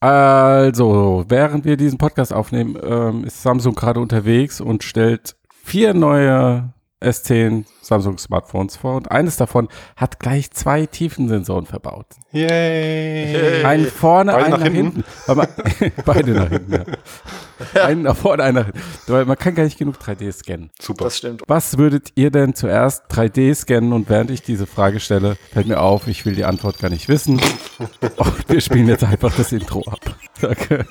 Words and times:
Also, 0.00 1.24
während 1.28 1.64
wir 1.64 1.76
diesen 1.76 1.98
Podcast 1.98 2.32
aufnehmen, 2.32 2.78
ähm, 2.82 3.24
ist 3.24 3.42
Samsung 3.42 3.74
gerade 3.74 4.00
unterwegs 4.00 4.60
und 4.60 4.84
stellt 4.84 5.36
vier 5.50 5.92
neue 5.92 6.72
S10 7.00 7.64
Samsung 7.80 8.18
Smartphones 8.18 8.76
vor 8.76 8.96
und 8.96 9.10
eines 9.10 9.36
davon 9.36 9.68
hat 9.96 10.18
gleich 10.18 10.50
zwei 10.50 10.84
Tiefensensoren 10.86 11.64
verbaut. 11.66 12.06
Yay. 12.32 13.64
Einen 13.64 13.86
vorne, 13.86 14.32
Beide 14.32 14.44
einen 14.44 14.52
nach 14.52 14.58
nach 14.60 14.72
hinten. 14.72 15.04
Man- 15.26 15.48
Beide 16.04 16.30
nach 16.32 16.48
hinten, 16.48 16.72
ja. 16.72 17.82
Einen 17.84 18.02
nach 18.02 18.16
vorne, 18.16 18.42
einen 18.42 18.56
nach 18.56 18.64
hinten. 18.66 18.80
Weil 19.06 19.24
man 19.24 19.38
kann 19.38 19.54
gar 19.54 19.64
nicht 19.64 19.78
genug 19.78 19.96
3D 19.96 20.30
scannen. 20.32 20.70
Super. 20.80 21.04
Das 21.04 21.16
stimmt. 21.18 21.42
Was 21.46 21.78
würdet 21.78 22.12
ihr 22.16 22.30
denn 22.30 22.54
zuerst 22.54 23.04
3D 23.10 23.54
scannen? 23.54 23.92
Und 23.92 24.08
während 24.08 24.30
ich 24.30 24.42
diese 24.42 24.66
Frage 24.66 25.00
stelle, 25.00 25.36
fällt 25.52 25.68
mir 25.68 25.80
auf, 25.80 26.08
ich 26.08 26.26
will 26.26 26.34
die 26.34 26.44
Antwort 26.44 26.78
gar 26.78 26.90
nicht 26.90 27.08
wissen. 27.08 27.40
Und 28.16 28.48
wir 28.48 28.60
spielen 28.60 28.88
jetzt 28.88 29.04
einfach 29.04 29.34
das 29.36 29.52
Intro 29.52 29.82
ab. 29.88 30.00
Danke. 30.40 30.84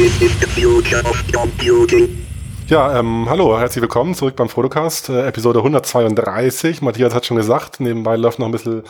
This 0.00 0.18
is 0.22 0.32
the 0.40 0.46
future 0.46 1.00
of 1.04 1.22
computing. 1.30 2.08
Ja, 2.68 2.98
ähm, 2.98 3.26
hallo, 3.28 3.58
herzlich 3.58 3.82
willkommen 3.82 4.14
zurück 4.14 4.34
beim 4.34 4.48
Fotocast, 4.48 5.10
äh, 5.10 5.26
Episode 5.26 5.58
132. 5.58 6.80
Matthias 6.80 7.14
hat 7.14 7.26
schon 7.26 7.36
gesagt, 7.36 7.80
nebenbei 7.80 8.16
läuft 8.16 8.38
noch 8.38 8.46
ein 8.46 8.52
bisschen, 8.52 8.82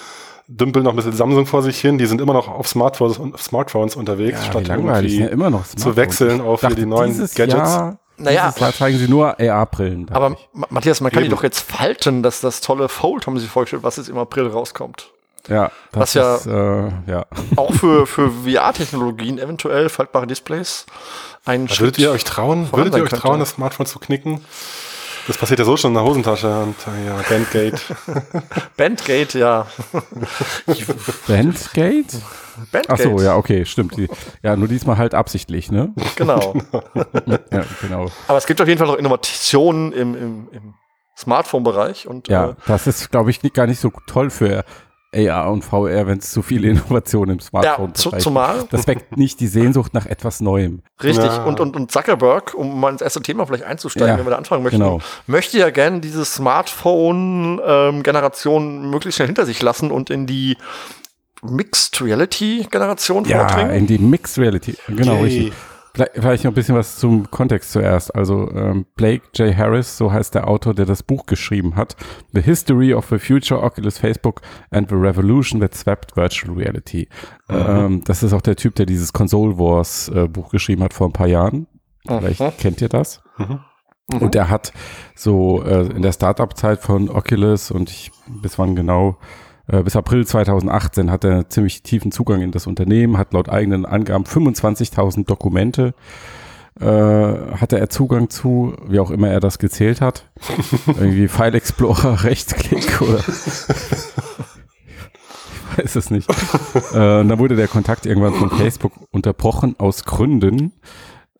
dümpelt 0.46 0.84
noch 0.84 0.92
ein 0.92 0.96
bisschen 0.96 1.12
Samsung 1.12 1.46
vor 1.46 1.64
sich 1.64 1.80
hin. 1.80 1.98
Die 1.98 2.06
sind 2.06 2.20
immer 2.20 2.32
noch 2.32 2.46
auf 2.46 2.68
Smartphones, 2.68 3.18
auf 3.18 3.42
Smartphones 3.42 3.96
unterwegs, 3.96 4.38
Ja, 4.38 4.52
statt 4.52 4.68
irgendwie 4.68 5.18
ne? 5.18 5.26
immer 5.30 5.50
noch 5.50 5.66
zu 5.66 5.96
wechseln 5.96 6.40
auf 6.40 6.60
Dachte, 6.60 6.76
die 6.76 6.86
neuen 6.86 7.10
dieses 7.10 7.34
Gadgets. 7.34 7.58
Jahr, 7.58 7.98
Naja. 8.16 8.54
Jahr 8.56 8.72
zeigen 8.72 8.96
sie 8.96 9.08
nur 9.08 9.36
AR-Brillen. 9.40 10.10
Aber 10.10 10.36
ich. 10.38 10.48
Matthias, 10.70 11.00
man 11.00 11.10
kann 11.10 11.24
die 11.24 11.26
Eben. 11.26 11.34
doch 11.34 11.42
jetzt 11.42 11.58
falten, 11.58 12.22
dass 12.22 12.40
das 12.40 12.60
tolle 12.60 12.88
Fold, 12.88 13.26
haben 13.26 13.34
sie 13.36 13.42
sich 13.42 13.50
vorgestellt, 13.50 13.82
was 13.82 13.96
jetzt 13.96 14.10
im 14.10 14.16
April 14.16 14.46
rauskommt. 14.46 15.10
Ja, 15.48 15.70
was 15.92 16.12
das 16.12 16.14
ja- 16.14 16.36
ist, 16.36 16.46
äh, 16.46 17.10
ja. 17.10 17.26
Auch 17.56 17.72
für, 17.72 18.06
für 18.06 18.30
VR-Technologien 18.30 19.38
eventuell, 19.38 19.88
faltbare 19.88 20.26
Displays. 20.26 20.86
Ein 21.44 21.66
Da 21.66 21.78
Würdet 21.78 21.98
ihr 21.98 22.10
euch 22.12 22.24
trauen, 22.24 22.68
würdet 22.72 22.94
ihr 22.94 23.02
euch 23.02 23.10
könnte. 23.10 23.22
trauen, 23.22 23.40
das 23.40 23.50
Smartphone 23.50 23.86
zu 23.86 23.98
knicken? 23.98 24.44
Das 25.26 25.36
passiert 25.38 25.58
ja 25.60 25.64
so 25.64 25.76
schon 25.76 25.90
in 25.90 25.94
der 25.94 26.02
Hosentasche 26.04 26.48
und 26.62 26.74
äh, 26.86 27.06
ja, 27.06 27.16
Bandgate. 27.28 27.80
Bandgate, 28.76 29.38
ja. 29.38 29.66
Bandgate? 31.26 32.20
Bandgate. 32.72 32.88
Ach 32.88 32.98
so, 32.98 33.20
ja, 33.20 33.36
okay, 33.36 33.64
stimmt. 33.64 33.94
Ja, 34.42 34.56
nur 34.56 34.68
diesmal 34.68 34.96
halt 34.98 35.14
absichtlich, 35.14 35.70
ne? 35.70 35.92
Genau. 36.16 36.54
Ja, 37.52 37.64
genau. 37.80 38.06
Aber 38.28 38.38
es 38.38 38.46
gibt 38.46 38.60
auf 38.60 38.68
jeden 38.68 38.78
Fall 38.78 38.86
noch 38.88 38.96
Innovationen 38.96 39.92
im, 39.92 40.14
im, 40.14 40.48
im 40.52 40.74
Smartphone-Bereich 41.16 42.06
und 42.08 42.28
Ja, 42.28 42.50
äh, 42.50 42.54
das 42.66 42.86
ist, 42.86 43.10
glaube 43.10 43.30
ich, 43.30 43.40
gar 43.52 43.66
nicht 43.66 43.80
so 43.80 43.92
toll 44.06 44.30
für 44.30 44.64
AR 45.12 45.50
und 45.50 45.64
VR, 45.64 46.06
wenn 46.06 46.18
es 46.18 46.30
zu 46.30 46.40
viele 46.42 46.68
Innovationen 46.68 47.34
im 47.36 47.40
Smartphone 47.40 47.88
ja 47.88 47.94
zu, 47.94 48.10
zumal 48.12 48.64
Das 48.70 48.86
weckt 48.86 49.16
nicht 49.16 49.40
die 49.40 49.48
Sehnung 49.48 49.86
nach 49.92 50.06
etwas 50.06 50.40
Neuem. 50.40 50.82
Richtig, 51.02 51.24
Ja. 51.24 51.42
und, 51.44 51.58
und, 51.58 51.74
und 51.74 51.90
Zuckerberg, 51.90 52.54
um 52.54 52.78
mal 52.78 52.92
ins 52.92 53.02
erste 53.02 53.20
Thema 53.20 53.44
vielleicht 53.46 53.64
einzusteigen, 53.64 54.08
Ja, 54.08 54.18
wenn 54.18 54.24
wir 54.26 54.30
da 54.30 54.36
anfangen 54.36 54.62
möchten, 54.62 54.78
genau. 54.78 55.00
möchte 55.26 55.58
ja 55.58 55.70
gerne 55.70 55.98
diese 56.00 56.24
Smartphone-Generation 56.24 58.90
möglichst 58.90 59.16
schnell 59.16 59.28
hinter 59.28 59.46
sich 59.46 59.60
lassen 59.62 59.90
und 59.90 60.10
in 60.10 60.26
die 60.26 60.56
Mixed 61.42 62.02
Reality-Generation 62.02 63.24
Ja, 63.24 63.48
vordringen. 63.48 63.74
in 63.74 63.86
die 63.86 63.98
Mixed 63.98 64.36
Reality. 64.38 64.74
Genau, 64.88 65.14
Yay. 65.14 65.22
richtig. 65.24 65.52
Vielleicht, 65.94 66.44
noch 66.44 66.52
ein 66.52 66.54
bisschen 66.54 66.76
was 66.76 66.96
zum 66.96 67.30
Kontext 67.30 67.72
zuerst. 67.72 68.14
Also 68.14 68.50
ähm, 68.52 68.86
Blake 68.94 69.22
J. 69.34 69.56
Harris, 69.56 69.96
so 69.96 70.12
heißt 70.12 70.34
der 70.34 70.48
Autor, 70.48 70.74
der 70.74 70.86
das 70.86 71.02
Buch 71.02 71.26
geschrieben 71.26 71.76
hat. 71.76 71.96
The 72.32 72.40
History 72.40 72.94
of 72.94 73.08
the 73.10 73.18
Future, 73.18 73.62
Oculus, 73.62 73.98
Facebook 73.98 74.40
and 74.70 74.88
the 74.88 74.94
Revolution 74.94 75.60
that 75.60 75.74
Swept 75.74 76.16
Virtual 76.16 76.56
Reality. 76.56 77.08
Ähm, 77.48 78.02
das 78.04 78.22
ist 78.22 78.32
auch 78.32 78.42
der 78.42 78.56
Typ, 78.56 78.76
der 78.76 78.86
dieses 78.86 79.12
Console 79.12 79.58
Wars 79.58 80.08
äh, 80.08 80.28
Buch 80.28 80.50
geschrieben 80.50 80.82
hat 80.82 80.94
vor 80.94 81.08
ein 81.08 81.12
paar 81.12 81.26
Jahren. 81.26 81.66
Vielleicht 82.06 82.40
Mhm. 82.40 82.52
kennt 82.58 82.80
ihr 82.80 82.88
das. 82.88 83.22
Mhm. 83.38 83.60
Und 84.20 84.34
er 84.34 84.48
hat 84.48 84.72
so 85.14 85.62
äh, 85.62 85.86
in 85.86 86.02
der 86.02 86.12
Startup-Zeit 86.12 86.80
von 86.80 87.08
Oculus 87.08 87.70
und 87.70 87.90
ich, 87.90 88.10
bis 88.26 88.58
wann 88.58 88.74
genau, 88.74 89.18
bis 89.82 89.96
April 89.96 90.26
2018 90.26 91.10
hat 91.10 91.24
er 91.24 91.48
ziemlich 91.48 91.82
tiefen 91.82 92.12
Zugang 92.12 92.42
in 92.42 92.50
das 92.50 92.66
Unternehmen, 92.66 93.18
hat 93.18 93.32
laut 93.32 93.48
eigenen 93.48 93.86
Angaben 93.86 94.24
25.000 94.24 95.26
Dokumente, 95.26 95.94
äh, 96.80 96.84
hatte 96.84 97.78
er 97.78 97.88
Zugang 97.88 98.30
zu, 98.30 98.74
wie 98.86 99.00
auch 99.00 99.10
immer 99.10 99.28
er 99.28 99.40
das 99.40 99.58
gezählt 99.58 100.00
hat. 100.00 100.30
Irgendwie 100.86 101.28
File 101.28 101.54
Explorer, 101.54 102.24
Rechtsklick 102.24 103.00
oder 103.02 103.18
ich 105.72 105.84
weiß 105.84 105.96
es 105.96 106.10
nicht. 106.10 106.28
äh, 106.92 107.20
und 107.20 107.28
dann 107.28 107.38
wurde 107.38 107.56
der 107.56 107.68
Kontakt 107.68 108.04
irgendwann 108.06 108.34
von 108.34 108.50
Facebook 108.50 108.92
unterbrochen 109.12 109.76
aus 109.78 110.04
Gründen. 110.04 110.72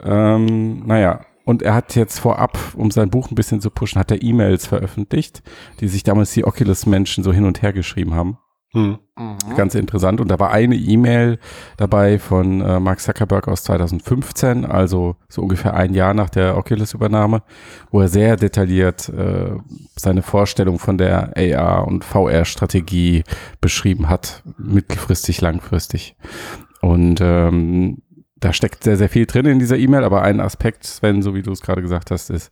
Ähm, 0.02 0.86
naja, 0.86 1.20
und 1.50 1.62
er 1.62 1.74
hat 1.74 1.96
jetzt 1.96 2.20
vorab, 2.20 2.56
um 2.76 2.92
sein 2.92 3.10
Buch 3.10 3.28
ein 3.28 3.34
bisschen 3.34 3.60
zu 3.60 3.70
pushen, 3.70 3.98
hat 3.98 4.12
er 4.12 4.22
E-Mails 4.22 4.68
veröffentlicht, 4.68 5.42
die 5.80 5.88
sich 5.88 6.04
damals 6.04 6.32
die 6.32 6.44
Oculus-Menschen 6.44 7.24
so 7.24 7.32
hin 7.32 7.44
und 7.44 7.60
her 7.60 7.72
geschrieben 7.72 8.14
haben. 8.14 8.38
Hm. 8.72 8.98
Ganz 9.56 9.74
interessant. 9.74 10.20
Und 10.20 10.28
da 10.28 10.38
war 10.38 10.52
eine 10.52 10.76
E-Mail 10.76 11.40
dabei 11.76 12.20
von 12.20 12.60
äh, 12.60 12.78
Mark 12.78 13.00
Zuckerberg 13.00 13.48
aus 13.48 13.64
2015, 13.64 14.64
also 14.64 15.16
so 15.28 15.42
ungefähr 15.42 15.74
ein 15.74 15.92
Jahr 15.92 16.14
nach 16.14 16.30
der 16.30 16.56
Oculus-Übernahme, 16.56 17.42
wo 17.90 18.00
er 18.00 18.06
sehr 18.06 18.36
detailliert 18.36 19.08
äh, 19.08 19.56
seine 19.96 20.22
Vorstellung 20.22 20.78
von 20.78 20.98
der 20.98 21.36
AR- 21.36 21.88
und 21.88 22.04
VR-Strategie 22.04 23.24
beschrieben 23.60 24.08
hat, 24.08 24.44
mittelfristig, 24.56 25.40
langfristig. 25.40 26.14
Und 26.80 27.20
ähm, 27.20 28.02
da 28.40 28.52
steckt 28.52 28.84
sehr, 28.84 28.96
sehr 28.96 29.08
viel 29.08 29.26
drin 29.26 29.46
in 29.46 29.58
dieser 29.58 29.76
E-Mail, 29.78 30.04
aber 30.04 30.22
ein 30.22 30.40
Aspekt, 30.40 30.84
Sven, 30.84 31.22
so 31.22 31.34
wie 31.34 31.42
du 31.42 31.52
es 31.52 31.60
gerade 31.60 31.82
gesagt 31.82 32.10
hast, 32.10 32.30
ist, 32.30 32.50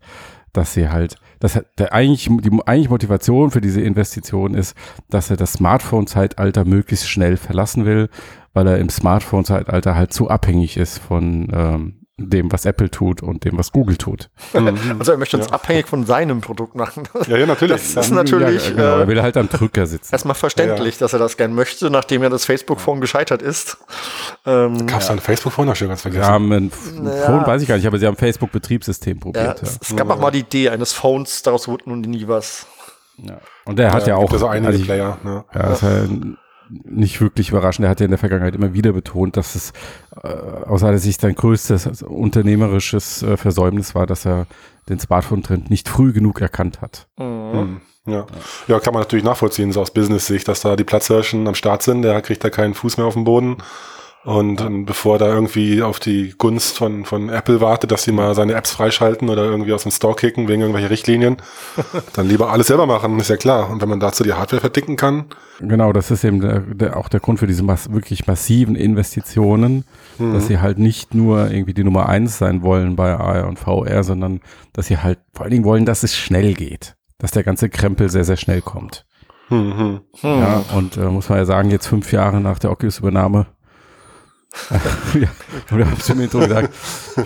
dass 0.53 0.75
sie 0.75 0.88
halt, 0.88 1.16
dass 1.41 1.56
er- 1.56 1.65
der 1.78 1.93
eigentlich, 1.93 2.28
die 2.43 2.50
eigentlich 2.66 2.91
Motivation 2.91 3.50
für 3.50 3.60
diese 3.60 3.81
Investition 3.81 4.54
ist, 4.54 4.75
dass 5.10 5.31
er 5.31 5.37
das 5.37 5.54
Smartphone-Zeitalter 5.54 6.65
möglichst 6.65 7.09
schnell 7.09 7.37
verlassen 7.37 7.84
will, 7.84 8.09
weil 8.54 8.66
er 8.66 8.78
im 8.78 8.88
Smartphone-Zeitalter 8.88 9.94
halt 9.94 10.12
zu 10.12 10.28
abhängig 10.31 10.77
ist 10.77 10.98
von 10.98 11.48
ähm, 11.53 11.94
dem, 12.19 12.51
was 12.53 12.65
Apple 12.67 12.91
tut 12.91 13.23
und 13.23 13.45
dem, 13.45 13.56
was 13.56 13.73
Google 13.73 13.97
tut. 13.97 14.29
Also 14.99 15.12
er 15.12 15.19
möchte 15.19 15.37
uns 15.37 15.47
Ja. 15.47 15.53
abhängig 15.53 15.87
von 15.87 16.05
seinem 16.05 16.41
Produkt 16.41 16.75
machen. 16.75 17.05
Ja, 17.29 17.37
ja, 17.37 17.47
natürlich. 17.47 17.95
Das 17.95 18.06
ist 18.06 18.11
Ja. 18.11 18.17
natürlich 18.17 18.65
ja, 18.67 18.71
genau, 18.75 18.97
äh, 18.97 19.01
er 19.01 19.09
will 19.09 19.23
halt 19.23 19.37
am 19.37 19.49
Drücker 19.49 19.87
sitzen. 19.87 20.12
erstmal 20.12 20.34
verständlich, 20.34 20.99
dass 20.99 21.12
er 21.12 21.19
das 21.21 21.37
gern 21.37 21.55
möchte, 21.55 21.91
nachdem 21.91 22.23
ja 22.23 22.28
das 22.28 22.45
Facebook-Phone 22.45 23.01
gescheitert 23.01 23.41
ist. 23.41 23.78
Ähm, 24.45 24.87
Gab 24.87 25.01
es 25.01 25.07
da 25.07 25.12
ein 25.12 25.21
Facebook-Phone? 25.21 25.69
Ich 25.71 25.78
schon 25.78 25.89
ganz 25.89 26.03
Sie 26.03 26.11
vergessen. 26.11 26.31
haben 26.33 26.53
ein 26.53 26.71
Phone, 26.71 27.47
weiß 27.47 27.62
ich 27.62 27.69
gar 27.69 27.77
nicht, 27.77 27.87
aber 27.87 27.99
sie 27.99 28.07
haben 28.07 28.17
Facebook-Betriebssystem 28.17 29.17
ja, 29.19 29.23
probiert. 29.23 29.62
Ja, 29.62 29.69
es, 29.69 29.78
es 29.81 29.97
gab 29.97 30.11
auch 30.11 30.19
mal 30.19 30.31
die 30.33 30.41
Idee 30.41 30.71
eines 30.71 30.93
Phones, 30.93 31.43
daraus 31.43 31.69
wurde 31.69 31.89
nun 31.89 32.01
nie 32.01 32.27
was. 32.27 32.67
Ja. 33.19 33.39
Und 33.65 33.78
der 33.78 33.93
hat 33.93 34.07
ja, 34.07 34.17
auch, 34.17 34.33
ja 34.33 34.39
so 34.39 34.47
einige 34.49 34.69
also 34.69 34.78
ich- 34.81 34.87
Player. 34.87 35.19
Ne? 35.23 35.45
Ja, 35.55 35.73
ist 35.73 35.83
ja 35.83 35.89
nicht 36.71 37.21
wirklich 37.21 37.51
überraschend. 37.51 37.84
Er 37.84 37.91
hat 37.91 38.01
ja 38.01 38.05
in 38.05 38.11
der 38.11 38.19
Vergangenheit 38.19 38.55
immer 38.55 38.75
wieder 38.75 38.93
betont, 38.93 39.37
dass 39.37 39.55
es 39.55 39.73
äh, 40.23 40.29
aus 40.29 40.81
seiner 40.81 40.99
Sicht 40.99 41.21
sein 41.21 41.34
größtes 41.34 42.03
unternehmerisches 42.03 43.23
äh, 43.23 43.37
Versäumnis 43.37 43.95
war, 43.95 44.06
dass 44.06 44.27
er 44.27 44.47
den 44.89 44.99
Smartphone-Trend 44.99 45.71
nicht 45.71 45.89
früh 45.89 46.12
genug 46.12 46.41
erkannt 46.41 46.81
hat. 46.81 47.07
Hm. 47.19 47.81
Ja. 48.07 48.27
ja, 48.69 48.81
kann 48.81 48.95
man 48.95 49.03
natürlich 49.03 49.25
nachvollziehen, 49.25 49.71
so 49.71 49.83
aus 49.83 49.91
Business-Sicht, 49.91 50.49
dass 50.49 50.61
da 50.61 50.77
die 50.77 50.84
Platzhirschen 50.84 51.47
am 51.47 51.55
Start 51.55 51.83
sind, 51.83 52.03
der 52.03 52.23
kriegt 52.23 52.43
da 52.43 52.49
keinen 52.49 52.73
Fuß 52.73 52.97
mehr 52.97 53.07
auf 53.07 53.15
den 53.15 53.25
Boden. 53.25 53.59
Und 54.25 54.61
ähm, 54.61 54.84
bevor 54.84 55.19
da 55.19 55.27
irgendwie 55.28 55.83
auf 55.83 56.01
die 56.01 56.34
Gunst 56.37 56.77
von, 56.77 57.04
von 57.04 57.28
Apple 57.28 57.60
wartet, 57.60 57.92
dass 57.92 58.03
sie 58.03 58.13
mal 58.13 58.34
seine 58.34 58.54
Apps 58.54 58.72
freischalten 58.72 59.28
oder 59.28 59.45
irgendwie 59.45 59.72
aus 59.72 59.84
dem 59.84 59.92
Store 59.92 60.15
kicken 60.15 60.48
wegen 60.48 60.60
irgendwelcher 60.60 60.91
Richtlinien, 60.91 61.37
dann 62.15 62.28
lieber 62.28 62.51
alles 62.51 62.66
selber 62.66 62.87
machen, 62.87 63.19
ist 63.21 63.31
ja 63.31 63.37
klar. 63.37 63.71
Und 63.71 63.81
wenn 63.81 63.89
man 63.89 64.01
dazu 64.01 64.25
die 64.25 64.34
Hardware 64.34 64.60
verdicken 64.60 64.97
kann, 64.97 65.27
Genau, 65.60 65.92
das 65.92 66.10
ist 66.10 66.25
eben 66.25 66.41
der, 66.41 66.60
der, 66.60 66.97
auch 66.97 67.09
der 67.09 67.21
Grund 67.21 67.41
für 67.41 67.47
diese 67.47 67.65
mass 67.65 67.91
wirklich 67.92 68.27
massiven 68.27 68.77
Investitionen, 68.77 69.84
dass 70.19 70.47
sie 70.47 70.60
halt 70.60 70.78
nicht 70.78 71.15
nur 71.15 71.51
irgendwie 71.51 71.75
die 71.75 71.84
Nummer 71.84 72.09
eins 72.09 72.39
sein 72.39 72.63
wollen 72.63 72.95
bei 72.95 73.15
AR 73.16 73.48
und 73.48 73.59
VR, 73.59 74.04
sondern 74.04 74.41
dass 74.72 74.87
sie 74.87 74.98
halt 74.98 75.19
vor 75.33 75.42
allen 75.45 75.53
Dingen 75.53 75.65
wollen, 75.65 75.84
dass 75.84 76.04
es 76.04 76.16
schnell 76.16 76.54
geht. 76.54 76.97
Dass 77.19 77.33
der 77.33 77.42
ganze 77.42 77.69
Krempel 77.69 78.09
sehr, 78.09 78.25
sehr 78.25 78.37
schnell 78.37 78.60
kommt. 78.60 79.04
hm, 79.48 80.01
hm. 80.21 80.41
Ja, 80.41 80.65
und 80.77 80.97
äh, 80.97 81.07
muss 81.07 81.28
man 81.28 81.39
ja 81.39 81.45
sagen, 81.45 81.71
jetzt 81.71 81.89
fünf 81.89 82.13
Jahre 82.13 82.41
nach 82.41 82.60
der 82.60 82.71
Oculus-Übernahme, 82.71 83.47
ja, 85.15 85.28
wir 85.77 85.86
haben 85.86 86.00
schon 86.00 86.16
im 86.16 86.24
Intro 86.24 86.41
gesagt, 86.41 86.74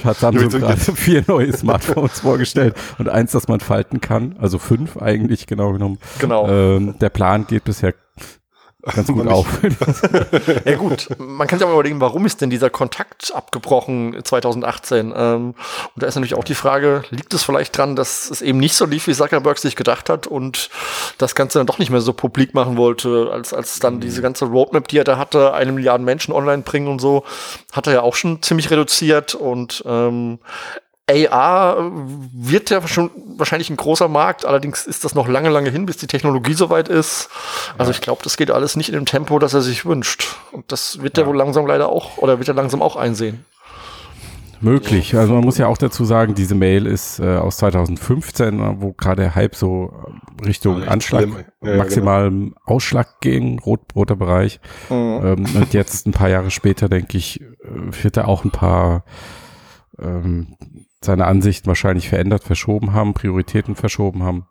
hat 0.04 0.16
Samsung 0.16 0.48
gerade 0.48 0.80
vier 0.80 1.24
neue 1.26 1.52
Smartphones 1.52 2.20
vorgestellt 2.20 2.74
und 2.98 3.08
eins, 3.08 3.32
das 3.32 3.48
man 3.48 3.60
falten 3.60 4.00
kann, 4.00 4.36
also 4.38 4.58
fünf 4.58 4.96
eigentlich 4.96 5.46
genau 5.46 5.72
genommen. 5.72 5.98
Genau. 6.18 6.48
Ähm, 6.48 6.98
der 6.98 7.10
Plan 7.10 7.46
geht 7.46 7.64
bisher 7.64 7.94
ganz 8.82 9.08
gut 9.08 9.26
auf. 9.28 9.46
Ja 10.64 10.76
gut, 10.76 11.08
man 11.18 11.46
kann 11.46 11.58
sich 11.58 11.66
aber 11.66 11.74
überlegen, 11.74 12.00
warum 12.00 12.26
ist 12.26 12.40
denn 12.40 12.50
dieser 12.50 12.70
Kontakt 12.70 13.32
abgebrochen 13.34 14.16
2018? 14.22 15.12
Ähm, 15.14 15.54
und 15.94 16.02
da 16.02 16.06
ist 16.06 16.14
natürlich 16.14 16.34
auch 16.34 16.44
die 16.44 16.54
Frage, 16.54 17.02
liegt 17.10 17.32
es 17.34 17.42
vielleicht 17.42 17.76
dran, 17.76 17.96
dass 17.96 18.30
es 18.30 18.42
eben 18.42 18.58
nicht 18.58 18.74
so 18.74 18.84
lief, 18.86 19.06
wie 19.06 19.14
Zuckerberg 19.14 19.58
sich 19.58 19.76
gedacht 19.76 20.08
hat 20.08 20.26
und 20.26 20.70
das 21.18 21.34
Ganze 21.34 21.58
dann 21.58 21.66
doch 21.66 21.78
nicht 21.78 21.90
mehr 21.90 22.00
so 22.00 22.12
publik 22.12 22.54
machen 22.54 22.76
wollte, 22.76 23.30
als, 23.32 23.52
als 23.52 23.78
dann 23.78 24.00
diese 24.00 24.22
ganze 24.22 24.46
Roadmap, 24.46 24.88
die 24.88 24.98
er 24.98 25.04
da 25.04 25.18
hatte, 25.18 25.54
eine 25.54 25.72
Milliarde 25.72 26.04
Menschen 26.04 26.32
online 26.32 26.62
bringen 26.62 26.88
und 26.88 27.00
so, 27.00 27.24
hat 27.72 27.86
er 27.86 27.92
ja 27.92 28.02
auch 28.02 28.14
schon 28.14 28.42
ziemlich 28.42 28.70
reduziert 28.70 29.34
und 29.34 29.82
ähm, 29.86 30.38
AR 31.10 31.90
wird 32.32 32.70
ja 32.70 32.86
schon 32.86 33.10
wahrscheinlich 33.36 33.70
ein 33.70 33.76
großer 33.76 34.08
Markt, 34.08 34.44
allerdings 34.44 34.86
ist 34.86 35.04
das 35.04 35.14
noch 35.14 35.28
lange, 35.28 35.50
lange 35.50 35.70
hin, 35.70 35.84
bis 35.84 35.96
die 35.96 36.06
Technologie 36.06 36.54
soweit 36.54 36.88
ist. 36.88 37.28
Also 37.76 37.90
ich 37.90 38.00
glaube, 38.00 38.22
das 38.22 38.36
geht 38.36 38.50
alles 38.50 38.76
nicht 38.76 38.88
in 38.88 38.94
dem 38.94 39.06
Tempo, 39.06 39.38
das 39.38 39.52
er 39.52 39.62
sich 39.62 39.84
wünscht. 39.84 40.36
Und 40.52 40.70
das 40.70 41.02
wird 41.02 41.18
er 41.18 41.26
wohl 41.26 41.36
langsam 41.36 41.66
leider 41.66 41.88
auch, 41.88 42.18
oder 42.18 42.38
wird 42.38 42.48
er 42.48 42.54
langsam 42.54 42.82
auch 42.82 42.96
einsehen. 42.96 43.44
Möglich. 44.60 45.16
Also 45.16 45.34
man 45.34 45.42
muss 45.42 45.58
ja 45.58 45.66
auch 45.66 45.76
dazu 45.76 46.04
sagen, 46.04 46.36
diese 46.36 46.54
Mail 46.54 46.86
ist 46.86 47.18
äh, 47.18 47.36
aus 47.36 47.56
2015, 47.56 48.80
wo 48.80 48.92
gerade 48.92 49.22
der 49.22 49.34
Hype 49.34 49.56
so 49.56 49.92
äh, 50.40 50.44
Richtung 50.46 50.82
Ja, 50.82 50.88
Anschlag. 50.88 51.26
Ja, 51.62 51.70
ja, 51.70 51.76
maximalem 51.78 52.54
Ausschlag 52.64 53.20
ging, 53.20 53.58
rot-roter 53.58 54.14
Bereich. 54.14 54.60
Ähm, 54.88 55.46
und 55.56 55.74
jetzt 55.74 56.06
ein 56.06 56.12
paar 56.12 56.28
Jahre 56.28 56.52
später, 56.52 56.88
denke 56.88 57.18
ich, 57.18 57.40
äh, 57.40 57.46
wird 58.04 58.16
er 58.16 58.28
auch 58.28 58.44
ein 58.44 58.52
paar 58.52 59.04
ähm, 59.98 60.56
seine 61.04 61.26
Ansichten 61.26 61.66
wahrscheinlich 61.66 62.08
verändert, 62.08 62.44
verschoben 62.44 62.92
haben, 62.92 63.14
Prioritäten 63.14 63.74
verschoben 63.74 64.22
haben. 64.22 64.46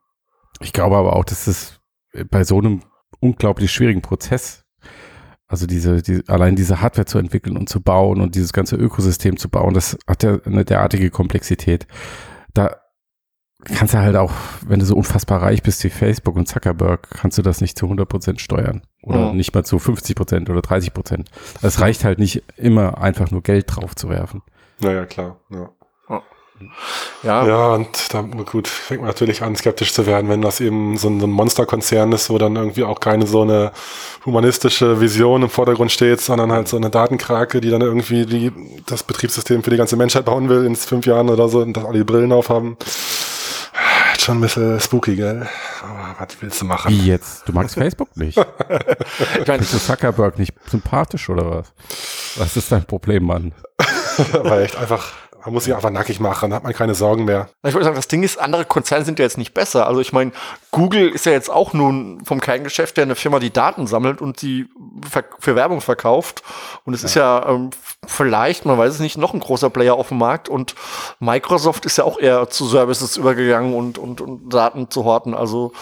Ich 0.59 0.74
glaube 0.74 0.98
aber 0.98 1.15
auch, 1.15 1.24
dass 1.25 1.48
es 1.48 1.80
bei 2.30 2.44
so 2.44 2.57
einem 2.57 2.81
unglaublich 3.19 3.71
schwierigen 3.71 4.01
Prozess, 4.01 4.65
also 5.48 5.65
diese, 5.68 6.01
die, 6.01 6.24
allein 6.27 6.56
diese 6.56 6.81
Hardware 6.81 7.06
zu 7.06 7.18
entwickeln 7.18 7.57
und 7.57 7.68
zu 7.69 7.81
bauen 7.81 8.21
und 8.21 8.36
dieses 8.36 8.53
ganze 8.53 8.75
Ökosystem 8.75 9.38
zu 9.38 9.50
bauen, 9.50 9.74
das 9.74 9.98
hat 10.07 10.24
ja 10.24 10.39
eine 10.45 10.63
derartige 10.65 11.09
Komplexität. 11.09 11.88
Da 12.53 12.77
kannst 13.65 13.94
du 13.94 14.00
halt 14.00 14.15
auch, 14.15 14.31
wenn 14.65 14.80
du 14.80 14.86
so 14.86 14.95
unfassbar 14.95 15.42
reich 15.42 15.62
bist 15.62 15.83
wie 15.83 15.89
Facebook 15.89 16.36
und 16.36 16.48
Zuckerberg, 16.48 17.09
kannst 17.12 17.38
du 17.38 17.42
das 17.42 17.62
nicht 17.62 17.77
zu 17.77 17.86
100% 17.86 18.39
steuern. 18.39 18.81
Oder 19.03 19.31
Mhm. 19.31 19.38
nicht 19.38 19.53
mal 19.53 19.63
zu 19.63 19.77
50% 19.77 20.50
oder 20.50 20.62
30%. 20.62 21.30
Es 21.62 21.80
reicht 21.80 22.03
halt 22.03 22.18
nicht 22.18 22.44
immer 22.57 22.98
einfach 23.00 23.30
nur 23.31 23.44
Geld 23.44 23.65
drauf 23.68 23.95
zu 23.95 24.09
werfen. 24.09 24.42
Naja, 24.80 25.06
klar. 25.06 25.39
Ja. 25.51 25.69
Ja, 27.24 27.46
Ja, 27.46 27.68
und 27.74 28.13
da 28.13 28.22
gut, 28.22 28.68
fängt 28.68 29.02
man 29.02 29.10
natürlich 29.10 29.44
an, 29.44 29.56
skeptisch 29.56 29.94
zu 29.94 30.06
werden, 30.06 30.30
wenn 30.30 30.42
das 30.42 30.60
eben 30.60 30.98
so 30.98 31.10
ein, 31.10 31.19
so 31.19 31.28
ein 31.28 31.31
Monsterkonzern 31.31 32.12
ist, 32.12 32.30
wo 32.30 32.38
dann 32.38 32.56
irgendwie 32.56 32.84
auch 32.84 33.00
keine 33.00 33.28
so 33.28 33.42
eine 33.42 33.72
humanistische 34.25 35.00
Vision 35.02 35.44
im 35.44 35.50
Vordergrund 35.50 35.92
steht, 35.92 36.22
sondern 36.22 36.52
halt 36.52 36.68
so 36.68 36.78
eine 36.78 36.90
Datenkrake, 36.90 37.62
die 37.62 37.69
dann 37.69 37.81
irgendwie 37.81 38.25
die, 38.25 38.52
das 38.86 39.04
Betriebssystem 39.04 39.63
für 39.63 39.69
die 39.69 39.78
ganze 39.78 39.96
Menschheit 39.96 40.25
bauen 40.25 40.50
will 40.50 40.66
in 40.66 40.75
fünf 40.75 41.06
Jahren 41.06 41.30
oder 41.30 41.50
so 41.50 41.60
und 41.60 41.75
dass 41.78 41.86
alle 41.86 42.00
die 42.00 42.04
Brillen 42.04 42.31
aufhaben. 42.31 42.78
Schon 44.19 44.38
ein 44.38 44.42
bisschen 44.42 44.80
spooky, 44.80 45.16
gell? 45.16 45.48
Aber 45.81 46.16
was 46.19 46.28
willst 46.42 46.62
du 46.62 46.66
machen? 46.66 46.92
Wie 46.92 47.08
jetzt? 47.08 47.48
Du 47.48 47.54
magst 47.54 47.74
Facebook 47.74 48.16
nicht? 48.16 48.38
ich 49.40 49.48
meine, 49.48 49.60
Bist 49.60 49.74
du 49.74 49.80
Zuckerberg 49.80 50.38
nicht 50.38 50.54
sympathisch 50.69 51.28
oder 51.30 51.50
was? 51.50 51.74
Was 52.36 52.56
ist 52.56 52.72
dein 52.72 52.86
Problem, 52.86 53.24
Mann? 53.24 53.54
Weil 54.44 54.62
echt 54.62 54.75
einfach, 54.78 55.12
man 55.43 55.53
muss 55.53 55.65
sich 55.65 55.75
einfach 55.75 55.89
nackig 55.89 56.19
machen, 56.19 56.49
dann 56.49 56.57
hat 56.57 56.63
man 56.63 56.73
keine 56.73 56.95
Sorgen 56.95 57.25
mehr. 57.25 57.49
ich 57.65 57.73
wollte 57.73 57.85
sagen, 57.85 57.95
das 57.95 58.07
Ding 58.07 58.23
ist, 58.23 58.39
andere 58.39 58.65
Konzerne 58.65 59.05
sind 59.05 59.19
ja 59.19 59.23
jetzt 59.25 59.38
nicht 59.38 59.53
besser. 59.53 59.88
Also 59.88 60.01
ich 60.01 60.13
meine, 60.13 60.31
Google 60.71 61.09
ist 61.09 61.25
ja 61.25 61.31
jetzt 61.31 61.49
auch 61.49 61.73
nun 61.73 62.23
vom 62.23 62.39
Kerngeschäft 62.39 62.97
her 62.97 63.03
eine 63.03 63.15
Firma, 63.15 63.39
die 63.39 63.51
Daten 63.51 63.88
sammelt 63.88 64.21
und 64.21 64.41
die 64.41 64.67
für 65.39 65.55
Werbung 65.55 65.81
verkauft. 65.81 66.43
Und 66.85 66.93
es 66.93 67.03
ist 67.03 67.15
ja 67.15 67.45
ähm, 67.47 67.71
vielleicht, 68.05 68.65
man 68.65 68.77
weiß 68.77 68.93
es 68.93 68.99
nicht, 68.99 69.17
noch 69.17 69.33
ein 69.33 69.39
großer 69.39 69.69
Player 69.69 69.95
auf 69.95 70.09
dem 70.09 70.17
Markt. 70.17 70.49
Und 70.49 70.75
Microsoft 71.19 71.85
ist 71.85 71.97
ja 71.97 72.03
auch 72.03 72.19
eher 72.19 72.49
zu 72.49 72.67
Services 72.67 73.17
übergegangen 73.17 73.73
und, 73.73 73.97
und, 73.97 74.21
und 74.21 74.53
Daten 74.53 74.89
zu 74.89 75.03
horten. 75.03 75.33
Also 75.33 75.73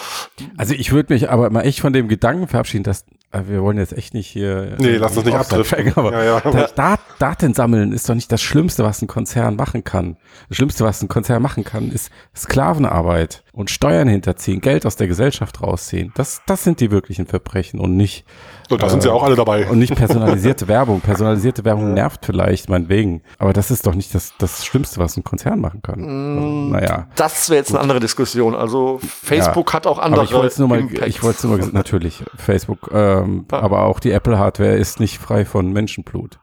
Also 0.56 0.74
ich 0.74 0.92
würde 0.92 1.12
mich 1.12 1.30
aber 1.30 1.50
mal 1.50 1.62
echt 1.62 1.80
von 1.80 1.92
dem 1.92 2.08
Gedanken 2.08 2.48
verabschieden, 2.48 2.84
dass 2.84 3.04
wir 3.32 3.62
wollen 3.62 3.78
jetzt 3.78 3.96
echt 3.96 4.12
nicht 4.12 4.26
hier. 4.26 4.76
Nee, 4.78 4.96
lass 4.96 5.16
uns 5.16 5.26
nicht 5.26 5.36
abdriften. 5.36 5.92
Aber 5.94 6.12
Ja, 6.12 6.22
ja. 6.22 6.40
Da, 6.40 6.66
Dat, 6.74 7.00
Daten 7.20 7.54
sammeln 7.54 7.92
ist 7.92 8.08
doch 8.08 8.14
nicht 8.14 8.32
das 8.32 8.42
Schlimmste, 8.42 8.82
was 8.82 9.02
ein 9.02 9.06
Konzern 9.06 9.54
machen 9.56 9.84
kann. 9.84 10.16
Das 10.48 10.56
Schlimmste, 10.56 10.84
was 10.84 11.00
ein 11.02 11.08
Konzern 11.08 11.40
machen 11.42 11.64
kann, 11.64 11.90
ist 11.90 12.10
Sklavenarbeit 12.34 13.44
und 13.52 13.70
Steuern 13.70 14.08
hinterziehen, 14.08 14.60
Geld 14.60 14.86
aus 14.86 14.96
der 14.96 15.06
Gesellschaft 15.06 15.62
rausziehen. 15.62 16.12
Das, 16.16 16.42
das 16.46 16.64
sind 16.64 16.80
die 16.80 16.90
wirklichen 16.90 17.26
Verbrechen 17.26 17.78
und 17.80 17.96
nicht 17.96 18.24
Und 18.70 18.82
da 18.82 18.88
sind 18.88 19.02
sie 19.02 19.10
auch 19.10 19.22
alle 19.22 19.36
dabei. 19.36 19.68
und 19.68 19.78
nicht 19.78 19.94
personalisierte 19.94 20.66
Werbung. 20.68 21.00
Personalisierte 21.00 21.64
Werbung 21.64 21.94
nervt 21.94 22.24
vielleicht, 22.24 22.68
meinetwegen. 22.68 23.22
Aber 23.38 23.52
das 23.52 23.70
ist 23.70 23.86
doch 23.86 23.94
nicht 23.94 24.14
das, 24.14 24.32
das 24.38 24.64
Schlimmste, 24.64 24.98
was 25.00 25.16
ein 25.16 25.24
Konzern 25.24 25.60
machen 25.60 25.82
kann. 25.82 26.00
Mm, 26.00 26.70
naja. 26.70 27.08
das 27.16 27.50
wäre 27.50 27.58
jetzt 27.58 27.70
eine 27.70 27.80
andere 27.80 28.00
Diskussion. 28.00 28.54
Also 28.54 28.98
Facebook 29.02 29.72
hat 29.72 29.86
auch 29.86 29.98
andere 29.98 30.22
Aber 30.22 30.30
ich 30.30 30.34
wollte 30.34 30.48
es 30.48 30.58
nur 30.58 30.68
mal, 30.68 30.78
Impacts. 30.80 31.06
ich 31.06 31.22
wollte 31.22 31.36
es 31.38 31.44
nur 31.44 31.58
mal, 31.58 31.68
natürlich, 31.72 32.24
Facebook, 32.36 32.90
ähm, 33.22 33.46
Ja. 33.50 33.60
aber 33.60 33.84
auch 33.84 34.00
die 34.00 34.10
Apple-Hardware 34.12 34.74
ist 34.76 35.00
nicht 35.00 35.18
frei 35.18 35.44
von 35.44 35.72
Menschenblut. 35.72 36.38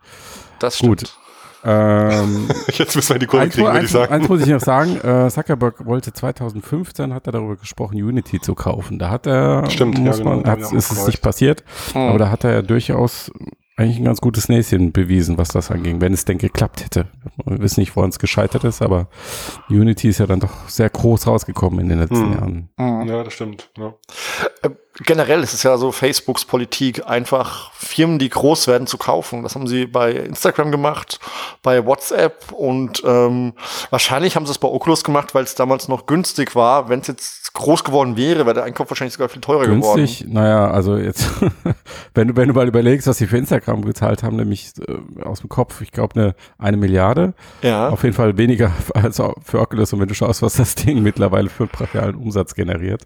das 0.60 0.80
Gut. 0.80 1.00
stimmt. 1.02 1.18
Ähm, 1.64 2.48
Jetzt 2.72 2.96
müssen 2.96 3.16
wir 3.20 3.20
die 3.28 3.38
eins, 3.38 3.56
kriegen, 3.56 3.68
würde 3.68 3.86
ich 3.86 3.92
sagen. 3.92 4.14
eins 4.14 4.30
muss 4.30 4.42
ich 4.42 4.48
noch 4.48 4.60
sagen, 4.62 5.02
äh, 5.04 5.30
Zuckerberg 5.30 5.86
wollte 5.86 6.14
2015, 6.14 7.14
hat 7.14 7.26
er 7.28 7.34
darüber 7.34 7.56
gesprochen, 7.58 7.96
Unity 8.02 8.40
zu 8.40 8.54
kaufen. 8.56 9.00
Da 9.00 9.10
hat 9.10 9.26
er, 9.28 9.70
Stimmt, 9.70 9.98
ja, 9.98 10.04
muss 10.06 10.20
genau, 10.20 10.36
man, 10.38 10.46
hat, 10.46 10.60
ist 10.60 10.92
es 10.92 11.08
nicht 11.08 11.22
passiert, 11.22 11.64
Hm. 11.94 12.02
aber 12.10 12.20
da 12.20 12.30
hat 12.30 12.44
er 12.44 12.52
ja 12.54 12.62
durchaus 12.62 13.32
eigentlich 13.78 14.00
ein 14.00 14.06
ganz 14.06 14.22
gutes 14.22 14.50
Näschen 14.50 14.92
bewiesen, 14.92 15.38
was 15.38 15.50
das 15.50 15.70
anging, 15.70 16.02
wenn 16.02 16.12
es 16.12 16.26
denn 16.26 16.40
geklappt 16.40 16.84
hätte. 16.84 17.06
Wir 17.46 17.60
wissen 17.60 17.80
nicht, 17.80 17.96
woran 17.96 18.10
es 18.10 18.18
gescheitert 18.18 18.64
ist, 18.64 18.82
aber 18.82 19.08
Unity 19.70 20.10
ist 20.10 20.18
ja 20.18 20.26
dann 20.26 20.40
doch 20.40 20.68
sehr 20.68 20.90
groß 20.90 21.28
rausgekommen 21.28 21.80
in 21.82 21.90
den 21.90 22.00
letzten 22.00 22.34
Hm. 22.34 22.70
Jahren. 22.80 23.08
Ja, 23.08 23.24
das 23.24 23.34
stimmt. 23.34 23.70
Ja. 23.78 23.94
Äh, 24.64 24.70
generell 25.06 25.44
ist 25.44 25.54
es 25.54 25.64
ja 25.64 25.78
so 25.78 25.92
Facebooks 25.92 26.46
Politik, 26.46 27.08
einfach 27.08 27.72
Firmen, 27.74 28.18
die 28.18 28.30
groß 28.30 28.68
werden, 28.68 28.88
zu 28.88 28.98
kaufen. 28.98 29.44
Das 29.44 29.54
haben 29.54 29.68
sie 29.68 29.86
bei 29.86 30.12
Instagram 30.12 30.72
gemacht, 30.72 31.20
bei 31.62 31.86
WhatsApp 31.86 32.52
und 32.52 33.04
ähm, 33.06 33.54
wahrscheinlich 33.92 34.36
haben 34.36 34.46
sie 34.48 34.52
es 34.52 34.58
bei 34.58 34.68
Oculus 34.68 35.04
gemacht, 35.04 35.36
weil 35.36 35.44
es 35.44 35.54
damals 35.54 35.88
noch 35.88 36.08
günstig 36.08 36.56
war. 36.56 36.90
Wenn 36.90 37.02
es 37.02 37.08
jetzt 37.08 37.54
groß 37.54 37.84
geworden 37.84 38.18
wäre, 38.18 38.46
wäre 38.46 38.56
der 38.56 38.64
Einkauf 38.64 38.90
wahrscheinlich 38.90 39.14
sogar 39.14 39.30
viel 39.30 39.42
teurer 39.42 39.66
Günstig, 39.66 40.26
naja, 40.28 40.70
also 40.70 40.98
jetzt, 40.98 41.28
wenn 42.14 42.30
du, 42.30 42.36
wenn 42.36 42.48
du 42.48 42.54
mal 42.54 42.68
überlegst, 42.68 43.08
was 43.08 43.18
sie 43.18 43.28
für 43.28 43.38
Instagram 43.38 43.67
gezahlt 43.76 44.24
haben, 44.24 44.36
nämlich 44.38 44.72
äh, 44.88 45.22
aus 45.24 45.42
dem 45.42 45.50
Kopf, 45.50 45.82
ich 45.82 45.92
glaube, 45.92 46.16
eine, 46.20 46.36
eine 46.58 46.78
Milliarde. 46.78 47.34
Ja. 47.62 47.90
Auf 47.90 48.04
jeden 48.04 48.16
Fall 48.16 48.38
weniger 48.38 48.72
als 48.94 49.22
für 49.44 49.60
Oculus. 49.60 49.94
Und 49.94 50.00
wenn 50.00 50.08
du 50.08 50.14
schaust, 50.16 50.42
was 50.42 50.56
das 50.56 50.76
Ding 50.76 51.02
mittlerweile 51.04 51.50
für 51.50 51.68
brachialen 51.68 52.16
Umsatz 52.16 52.56
generiert, 52.56 53.04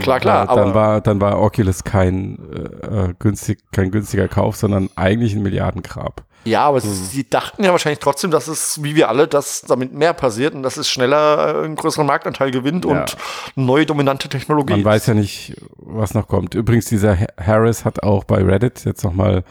klar, 0.00 0.20
klar. 0.20 0.50
äh, 0.50 0.54
dann 0.54 0.74
war, 0.74 1.00
dann 1.00 1.20
war 1.20 1.40
Oculus 1.40 1.84
kein, 1.84 2.38
äh, 2.82 3.14
günstig, 3.18 3.58
kein 3.72 3.90
günstiger 3.90 4.28
Kauf, 4.28 4.56
sondern 4.56 4.88
eigentlich 4.96 5.34
ein 5.34 5.42
Milliardengrab. 5.42 6.22
ja, 6.44 6.60
aber 6.66 6.80
sie 6.80 7.28
dachten 7.28 7.64
ja 7.64 7.70
wahrscheinlich 7.72 8.00
trotzdem, 8.00 8.30
dass 8.30 8.48
es, 8.48 8.82
wie 8.82 8.94
wir 8.96 9.08
alle, 9.08 9.26
dass 9.26 9.62
damit 9.62 9.94
mehr 9.94 10.12
passiert 10.12 10.54
und 10.54 10.62
dass 10.62 10.76
es 10.76 10.88
schneller 10.90 11.62
einen 11.64 11.74
größeren 11.74 12.06
Marktanteil 12.06 12.50
gewinnt 12.50 12.84
Ja. 12.84 12.90
und 13.00 13.16
neue 13.54 13.86
dominante 13.86 14.28
Technologie. 14.28 14.72
Man 14.74 14.84
weiß 14.84 15.06
ja 15.06 15.14
nicht, 15.14 15.56
was 15.78 16.12
noch 16.14 16.28
kommt. 16.28 16.54
Übrigens, 16.54 16.84
dieser 16.86 17.18
Ha- 17.18 17.26
Harris 17.40 17.84
hat 17.86 18.02
auch 18.02 18.24
bei 18.24 18.42
Reddit 18.42 18.84
jetzt 18.84 19.04
nochmal 19.04 19.42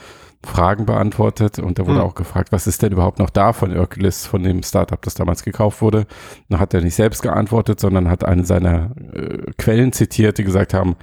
Fragen 0.43 0.85
beantwortet 0.85 1.59
und 1.59 1.79
da 1.79 1.85
wurde 1.87 1.99
Hm. 1.99 2.05
auch 2.05 2.15
gefragt, 2.15 2.51
was 2.51 2.67
ist 2.67 2.81
denn 2.81 2.91
überhaupt 2.91 3.19
noch 3.19 3.29
da 3.29 3.53
von 3.53 3.75
Oculus, 3.77 4.25
von 4.25 4.43
dem 4.43 4.61
Startup, 4.63 5.01
das 5.01 5.13
damals 5.13 5.43
gekauft 5.43 5.81
wurde. 5.81 6.05
Da 6.49 6.59
hat 6.59 6.73
er 6.73 6.81
nicht 6.81 6.95
selbst 6.95 7.21
geantwortet, 7.21 7.79
sondern 7.79 8.09
hat 8.09 8.23
eine 8.25 8.45
seiner 8.45 8.91
äh, 9.13 9.51
Quellen 9.57 9.93
zitiert, 9.93 10.37
die 10.37 10.43
gesagt 10.43 10.73
haben, 10.73 10.95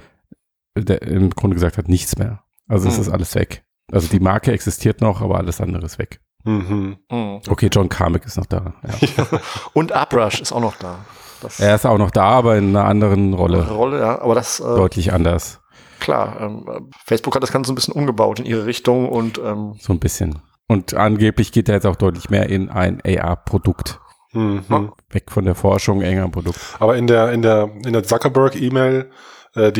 der 0.77 1.01
im 1.01 1.29
Grunde 1.31 1.55
gesagt 1.55 1.77
hat, 1.77 1.87
nichts 1.89 2.17
mehr. 2.17 2.43
Also 2.67 2.87
es 2.87 2.95
Hm. 2.95 3.01
ist 3.01 3.09
alles 3.09 3.35
weg. 3.35 3.63
Also 3.91 4.07
die 4.07 4.19
Marke 4.19 4.51
existiert 4.51 5.01
noch, 5.01 5.21
aber 5.21 5.37
alles 5.37 5.59
andere 5.59 5.85
ist 5.85 5.99
weg. 5.99 6.21
Mhm. 6.43 6.97
Mhm. 7.11 7.41
Okay, 7.49 7.69
John 7.71 7.89
Carmack 7.89 8.25
ist 8.25 8.37
noch 8.37 8.45
da. 8.47 8.73
Ja. 9.17 9.27
Und 9.73 9.91
Uprush 9.91 10.41
ist 10.41 10.51
auch 10.51 10.61
noch 10.61 10.75
da. 10.77 10.99
Das 11.41 11.59
er 11.59 11.75
ist 11.75 11.85
auch 11.85 11.97
noch 11.97 12.11
da, 12.11 12.23
aber 12.29 12.57
in 12.57 12.69
einer 12.75 12.85
anderen 12.85 13.33
Rolle. 13.33 13.67
Rolle, 13.69 13.99
ja. 13.99 14.21
Aber 14.21 14.35
das, 14.35 14.59
äh, 14.59 14.63
Deutlich 14.63 15.11
anders. 15.13 15.60
Klar, 16.01 16.41
ähm, 16.41 16.65
äh, 16.67 16.81
Facebook 17.05 17.35
hat 17.35 17.43
das 17.43 17.51
Ganze 17.53 17.71
ein 17.71 17.75
bisschen 17.75 17.93
umgebaut 17.93 18.39
in 18.39 18.45
ihre 18.45 18.65
Richtung 18.65 19.07
und 19.07 19.37
ähm, 19.37 19.75
So 19.79 19.93
ein 19.93 19.99
bisschen. 19.99 20.39
Und 20.67 20.93
angeblich 20.93 21.51
geht 21.51 21.69
er 21.69 21.75
jetzt 21.75 21.85
auch 21.85 21.95
deutlich 21.95 22.29
mehr 22.29 22.49
in 22.49 22.69
ein 22.69 23.01
AR-Produkt. 23.05 23.99
Mhm. 24.33 24.91
Weg 25.09 25.29
von 25.29 25.45
der 25.45 25.55
Forschung, 25.55 26.01
enger 26.01 26.23
am 26.23 26.31
Produkt. 26.31 26.57
Aber 26.79 26.95
in 26.95 27.07
der, 27.07 27.31
in 27.31 27.41
der, 27.41 27.69
in 27.85 27.91
der 27.91 28.03
Zuckerberg-E-Mail, 28.03 29.09
äh, 29.55 29.71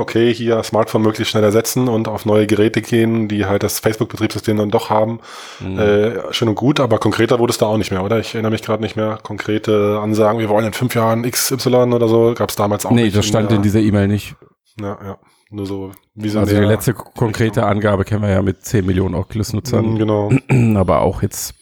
okay, 0.00 0.34
hier 0.34 0.62
Smartphone 0.64 1.02
möglichst 1.02 1.30
schnell 1.30 1.44
ersetzen 1.44 1.86
und 1.86 2.08
auf 2.08 2.26
neue 2.26 2.48
Geräte 2.48 2.82
gehen, 2.82 3.28
die 3.28 3.46
halt 3.46 3.62
das 3.62 3.78
Facebook-Betriebssystem 3.78 4.56
dann 4.56 4.70
doch 4.70 4.90
haben. 4.90 5.20
Mhm. 5.60 5.78
Äh, 5.78 6.32
schön 6.32 6.48
und 6.48 6.56
gut, 6.56 6.80
aber 6.80 6.98
konkreter 6.98 7.38
wurde 7.38 7.52
es 7.52 7.58
da 7.58 7.66
auch 7.66 7.78
nicht 7.78 7.92
mehr, 7.92 8.02
oder? 8.02 8.18
Ich 8.18 8.34
erinnere 8.34 8.50
mich 8.50 8.62
gerade 8.62 8.82
nicht 8.82 8.96
mehr. 8.96 9.20
Konkrete 9.22 10.00
Ansagen, 10.02 10.40
wir 10.40 10.48
wollen 10.48 10.66
in 10.66 10.72
fünf 10.72 10.94
Jahren 10.96 11.22
XY 11.22 11.68
oder 11.68 12.08
so, 12.08 12.34
gab 12.34 12.50
es 12.50 12.56
damals 12.56 12.84
auch 12.84 12.90
nee, 12.90 13.04
nicht. 13.04 13.16
das 13.16 13.26
stand 13.26 13.50
der, 13.50 13.58
in 13.58 13.62
dieser 13.62 13.80
E-Mail 13.80 14.08
nicht. 14.08 14.34
Ja, 14.80 14.98
ja. 15.04 15.18
Nur 15.56 15.66
so 15.66 15.92
Also 16.22 16.44
die 16.54 16.60
letzte 16.66 16.92
konkrete 16.92 17.64
Angabe 17.64 18.04
kennen 18.04 18.22
wir 18.22 18.30
ja 18.30 18.42
mit 18.42 18.64
10 18.64 18.84
Millionen 18.84 19.14
Oculus-Nutzern, 19.14 19.92
Mhm, 19.92 19.98
Genau. 19.98 20.30
aber 20.78 21.00
auch 21.00 21.22
jetzt 21.22 21.54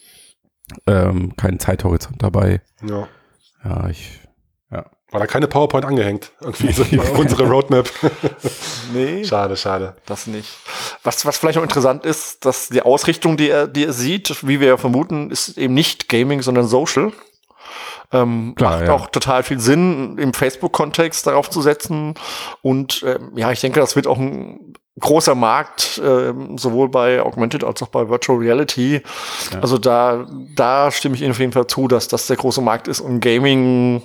ähm, 0.86 1.34
kein 1.36 1.60
Zeithorizont 1.60 2.22
dabei. 2.22 2.60
Ja. 2.86 3.06
Ja, 3.64 3.88
ich, 3.88 4.20
War 4.70 5.20
da 5.20 5.26
keine 5.28 5.46
PowerPoint 5.46 5.84
angehängt? 5.84 6.32
Irgendwie 6.40 6.72
so 6.72 6.82
unsere 7.16 7.48
Roadmap. 7.48 7.88
Nee. 8.92 9.24
schade, 9.24 9.56
schade. 9.56 9.96
Das 10.06 10.26
nicht. 10.26 10.48
Was, 11.02 11.24
was 11.24 11.38
vielleicht 11.38 11.56
noch 11.56 11.62
interessant 11.62 12.04
ist, 12.04 12.44
dass 12.44 12.68
die 12.68 12.82
Ausrichtung, 12.82 13.36
die 13.36 13.48
er, 13.48 13.66
die 13.66 13.84
er 13.86 13.92
sieht, 13.92 14.46
wie 14.46 14.60
wir 14.60 14.68
ja 14.68 14.76
vermuten, 14.76 15.30
ist 15.30 15.56
eben 15.56 15.72
nicht 15.74 16.08
Gaming, 16.08 16.42
sondern 16.42 16.66
Social. 16.66 17.12
Ähm, 18.12 18.54
Klar, 18.56 18.78
macht 18.78 18.86
ja. 18.86 18.92
auch 18.92 19.06
total 19.08 19.42
viel 19.42 19.60
Sinn, 19.60 20.18
im 20.18 20.32
Facebook-Kontext 20.32 21.26
darauf 21.26 21.50
zu 21.50 21.62
setzen. 21.62 22.14
Und 22.62 23.04
ähm, 23.06 23.32
ja, 23.36 23.50
ich 23.50 23.60
denke, 23.60 23.80
das 23.80 23.96
wird 23.96 24.06
auch 24.06 24.18
ein 24.18 24.74
großer 25.00 25.34
Markt, 25.34 26.00
ähm, 26.04 26.56
sowohl 26.56 26.88
bei 26.88 27.20
Augmented 27.20 27.64
als 27.64 27.82
auch 27.82 27.88
bei 27.88 28.08
Virtual 28.08 28.38
Reality. 28.38 29.02
Ja. 29.52 29.60
Also 29.60 29.78
da, 29.78 30.26
da 30.54 30.90
stimme 30.90 31.16
ich 31.16 31.22
Ihnen 31.22 31.32
auf 31.32 31.40
jeden 31.40 31.52
Fall 31.52 31.66
zu, 31.66 31.88
dass 31.88 32.08
das 32.08 32.26
der 32.26 32.36
große 32.36 32.60
Markt 32.60 32.88
ist 32.88 33.00
und 33.00 33.20
Gaming 33.20 34.02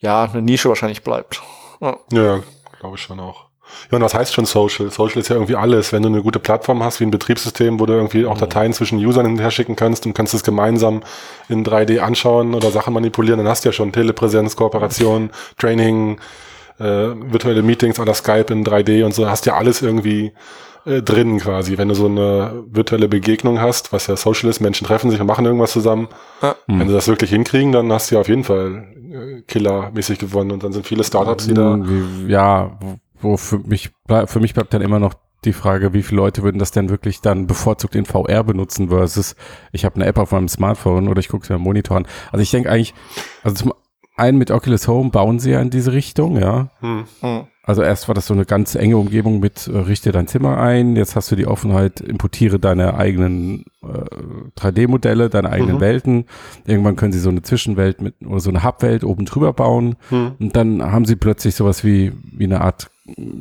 ja 0.00 0.24
eine 0.24 0.42
Nische 0.42 0.68
wahrscheinlich 0.68 1.02
bleibt. 1.02 1.42
Ja. 1.80 1.96
Ja, 2.12 2.40
glaube 2.80 2.96
ich 2.96 3.02
schon 3.02 3.20
auch. 3.20 3.46
Ja, 3.90 3.96
und 3.96 4.02
was 4.02 4.14
heißt 4.14 4.32
schon 4.34 4.44
Social? 4.46 4.90
Social 4.90 5.20
ist 5.20 5.28
ja 5.28 5.36
irgendwie 5.36 5.56
alles. 5.56 5.92
Wenn 5.92 6.02
du 6.02 6.08
eine 6.08 6.22
gute 6.22 6.38
Plattform 6.38 6.82
hast, 6.82 7.00
wie 7.00 7.04
ein 7.04 7.10
Betriebssystem, 7.10 7.78
wo 7.80 7.86
du 7.86 7.92
irgendwie 7.94 8.26
auch 8.26 8.38
Dateien 8.38 8.72
zwischen 8.72 8.98
Usern 8.98 9.26
hin 9.26 9.34
und 9.34 9.40
her 9.40 9.50
schicken 9.50 9.76
kannst 9.76 10.06
und 10.06 10.14
kannst 10.14 10.34
es 10.34 10.42
gemeinsam 10.42 11.02
in 11.48 11.64
3D 11.64 11.98
anschauen 12.00 12.54
oder 12.54 12.70
Sachen 12.70 12.94
manipulieren, 12.94 13.38
dann 13.38 13.48
hast 13.48 13.64
du 13.64 13.68
ja 13.68 13.72
schon 13.72 13.92
Telepräsenz, 13.92 14.56
Kooperation, 14.56 15.30
Training, 15.58 16.18
äh, 16.78 16.84
virtuelle 16.84 17.62
Meetings 17.62 18.00
oder 18.00 18.14
Skype 18.14 18.52
in 18.52 18.64
3D 18.64 19.04
und 19.04 19.14
so, 19.14 19.28
hast 19.28 19.46
ja 19.46 19.54
alles 19.54 19.80
irgendwie 19.82 20.32
äh, 20.86 21.02
drin 21.02 21.38
quasi. 21.38 21.78
Wenn 21.78 21.88
du 21.88 21.94
so 21.94 22.06
eine 22.06 22.64
virtuelle 22.70 23.08
Begegnung 23.08 23.60
hast, 23.60 23.92
was 23.92 24.06
ja 24.06 24.16
Social 24.16 24.50
ist, 24.50 24.60
Menschen 24.60 24.86
treffen 24.86 25.10
sich 25.10 25.20
und 25.20 25.26
machen 25.26 25.46
irgendwas 25.46 25.72
zusammen. 25.72 26.08
Ja. 26.42 26.56
Wenn 26.66 26.88
sie 26.88 26.94
das 26.94 27.08
wirklich 27.08 27.30
hinkriegen, 27.30 27.72
dann 27.72 27.92
hast 27.92 28.10
du 28.10 28.16
ja 28.16 28.20
auf 28.20 28.28
jeden 28.28 28.44
Fall 28.44 28.84
äh, 29.10 29.42
killermäßig 29.42 30.18
gewonnen 30.18 30.50
und 30.50 30.62
dann 30.64 30.72
sind 30.72 30.86
viele 30.86 31.04
Startups, 31.04 31.46
die 31.46 31.54
da 31.54 31.78
Wie- 31.80 32.30
ja, 32.30 32.72
wo- 33.24 33.36
für 33.36 33.58
mich, 33.58 33.90
für 34.26 34.40
mich 34.40 34.54
bleibt 34.54 34.72
dann 34.74 34.82
immer 34.82 34.98
noch 35.00 35.14
die 35.44 35.52
Frage, 35.52 35.92
wie 35.92 36.02
viele 36.02 36.16
Leute 36.22 36.42
würden 36.42 36.58
das 36.58 36.70
denn 36.70 36.88
wirklich 36.88 37.20
dann 37.20 37.46
bevorzugt 37.46 37.94
in 37.96 38.06
VR 38.06 38.44
benutzen 38.44 38.88
versus 38.88 39.36
ich 39.72 39.84
habe 39.84 39.96
eine 39.96 40.06
App 40.06 40.16
auf 40.18 40.32
meinem 40.32 40.48
Smartphone 40.48 41.08
oder 41.08 41.20
ich 41.20 41.28
gucke 41.28 41.46
mir 41.52 41.56
einen 41.56 41.64
Monitor 41.64 41.98
an. 41.98 42.06
Also 42.32 42.42
ich 42.42 42.50
denke 42.50 42.70
eigentlich, 42.70 42.94
also 43.42 43.56
zum 43.56 43.74
einen 44.16 44.38
mit 44.38 44.50
Oculus 44.50 44.88
Home 44.88 45.10
bauen 45.10 45.40
sie 45.40 45.50
ja 45.50 45.60
in 45.60 45.70
diese 45.70 45.92
Richtung, 45.92 46.38
ja. 46.40 46.70
hm, 46.80 47.04
Hm. 47.20 47.42
Also 47.66 47.82
erst 47.82 48.08
war 48.08 48.14
das 48.14 48.26
so 48.26 48.34
eine 48.34 48.44
ganz 48.44 48.74
enge 48.74 48.98
Umgebung 48.98 49.40
mit 49.40 49.68
äh, 49.68 49.76
richte 49.78 50.12
dein 50.12 50.26
Zimmer 50.28 50.58
ein, 50.58 50.96
jetzt 50.96 51.16
hast 51.16 51.30
du 51.32 51.36
die 51.36 51.46
Offenheit, 51.46 52.00
importiere 52.00 52.58
deine 52.58 52.94
eigenen 52.98 53.64
äh, 53.82 54.04
3D-Modelle, 54.60 55.30
deine 55.30 55.48
eigenen 55.50 55.76
Mhm. 55.76 55.80
Welten. 55.80 56.24
Irgendwann 56.66 56.96
können 56.96 57.12
sie 57.12 57.20
so 57.20 57.30
eine 57.30 57.40
Zwischenwelt 57.42 58.02
mit 58.02 58.14
oder 58.24 58.40
so 58.40 58.50
eine 58.50 58.62
Hubwelt 58.64 59.02
oben 59.02 59.24
drüber 59.24 59.52
bauen 59.54 59.96
hm. 60.10 60.32
und 60.38 60.54
dann 60.56 60.82
haben 60.92 61.06
sie 61.06 61.16
plötzlich 61.16 61.54
sowas 61.54 61.84
wie, 61.84 62.12
wie 62.32 62.44
eine 62.44 62.60
Art 62.60 62.90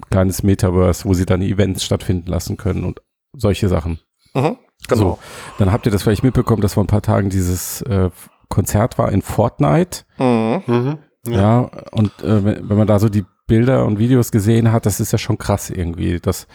kleines 0.09 0.43
Metaverse, 0.43 1.05
wo 1.05 1.13
sie 1.13 1.25
dann 1.25 1.41
Events 1.41 1.83
stattfinden 1.83 2.29
lassen 2.29 2.57
können 2.57 2.83
und 2.83 3.01
solche 3.33 3.69
Sachen. 3.69 3.99
Mhm. 4.33 4.57
Genau. 4.87 5.01
So, 5.01 5.19
dann 5.59 5.71
habt 5.71 5.85
ihr 5.85 5.91
das 5.91 6.03
vielleicht 6.03 6.23
mitbekommen, 6.23 6.61
dass 6.61 6.73
vor 6.73 6.83
ein 6.83 6.87
paar 6.87 7.01
Tagen 7.01 7.29
dieses 7.29 7.81
äh, 7.83 8.09
Konzert 8.49 8.97
war 8.97 9.11
in 9.11 9.21
Fortnite. 9.21 10.03
Mhm. 10.17 10.61
Mhm. 10.67 10.97
Ja, 11.27 11.69
und 11.91 12.11
äh, 12.21 12.43
wenn, 12.43 12.69
wenn 12.69 12.77
man 12.77 12.87
da 12.87 12.99
so 12.99 13.07
die 13.07 13.25
Bilder 13.47 13.85
und 13.85 13.99
Videos 13.99 14.31
gesehen 14.31 14.71
hat, 14.71 14.85
das 14.85 14.99
ist 14.99 15.11
ja 15.11 15.17
schon 15.17 15.37
krass 15.37 15.69
irgendwie. 15.69 16.19
Das, 16.19 16.47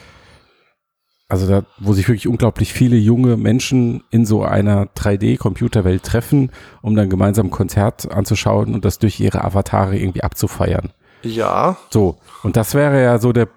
also 1.29 1.47
da, 1.47 1.65
wo 1.79 1.93
sich 1.93 2.09
wirklich 2.09 2.29
unglaublich 2.29 2.73
viele 2.73 2.97
junge 2.97 3.37
Menschen 3.37 4.03
in 4.11 4.27
so 4.27 4.43
einer 4.43 4.87
3D-Computerwelt 4.87 6.03
treffen, 6.03 6.51
um 6.83 6.97
dann 6.97 7.11
gemeinsam 7.11 7.47
ein 7.47 7.51
Konzert 7.51 8.11
anzuschauen 8.11 8.75
und 8.75 8.85
das 8.85 8.99
durch 8.99 9.21
ihre 9.21 9.45
Avatare 9.45 9.99
irgendwie 9.99 10.23
abzufeiern. 10.23 10.93
Ja. 11.23 11.77
So, 11.91 12.19
und 12.43 12.57
das 12.57 12.75
wäre 12.75 13.03
ja 13.03 13.19
so 13.19 13.33
der, 13.33 13.49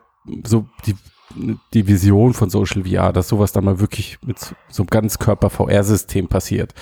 so 0.44 0.66
die, 0.86 0.96
die 1.74 1.88
Vision 1.88 2.34
von 2.34 2.50
Social 2.50 2.84
VR, 2.84 3.14
dass 3.14 3.28
sowas 3.30 3.52
dann 3.52 3.64
mal 3.66 3.80
wirklich 3.80 4.18
mit 4.26 4.40
so 4.40 4.56
so 4.70 4.84
einem 4.84 4.90
Ganzkörper-VR-System 4.90 6.28
passiert. 6.28 6.74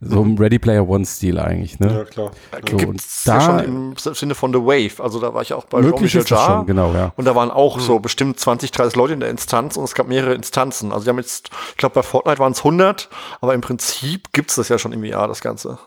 So 0.00 0.22
im 0.22 0.38
Ready 0.38 0.60
Player 0.60 0.88
One-Stil 0.88 1.40
eigentlich, 1.40 1.80
ne? 1.80 1.92
Ja, 1.92 2.04
klar. 2.04 2.30
So, 2.70 2.76
Gibt's 2.76 3.26
und 3.26 3.26
ja 3.26 3.34
da- 3.38 3.40
schon 3.40 3.64
im 3.64 3.96
Sinne 4.14 4.34
von 4.36 4.52
The 4.52 4.60
Wave. 4.60 5.02
Also 5.02 5.18
da 5.18 5.34
war 5.34 5.42
ich 5.42 5.52
auch 5.52 5.64
bei 5.64 5.78
Möglich 5.80 6.12
Jean-Michel 6.12 6.20
ist 6.20 6.30
das 6.30 6.38
Jarre. 6.38 6.58
schon, 6.58 6.66
genau, 6.68 6.92
ja. 6.92 7.12
Und 7.16 7.24
da 7.24 7.34
waren 7.34 7.50
auch 7.50 7.80
so 7.80 7.98
bestimmt 7.98 8.38
20, 8.38 8.70
30 8.70 8.94
Leute 8.94 9.14
in 9.14 9.20
der 9.20 9.28
Instanz 9.28 9.76
und 9.76 9.82
es 9.82 9.94
gab 9.94 10.06
mehrere 10.06 10.34
Instanzen. 10.34 10.92
Also 10.92 11.02
die 11.04 11.10
haben 11.10 11.18
jetzt, 11.18 11.50
ich 11.70 11.76
glaube 11.78 11.96
bei 11.96 12.02
Fortnite 12.04 12.38
waren 12.38 12.52
es 12.52 12.58
100, 12.60 13.08
aber 13.40 13.54
im 13.54 13.60
Prinzip 13.60 14.32
gibt's 14.32 14.54
das 14.54 14.68
ja 14.68 14.78
schon 14.78 14.92
im 14.92 15.02
VR, 15.04 15.26
das 15.26 15.40
Ganze. 15.40 15.78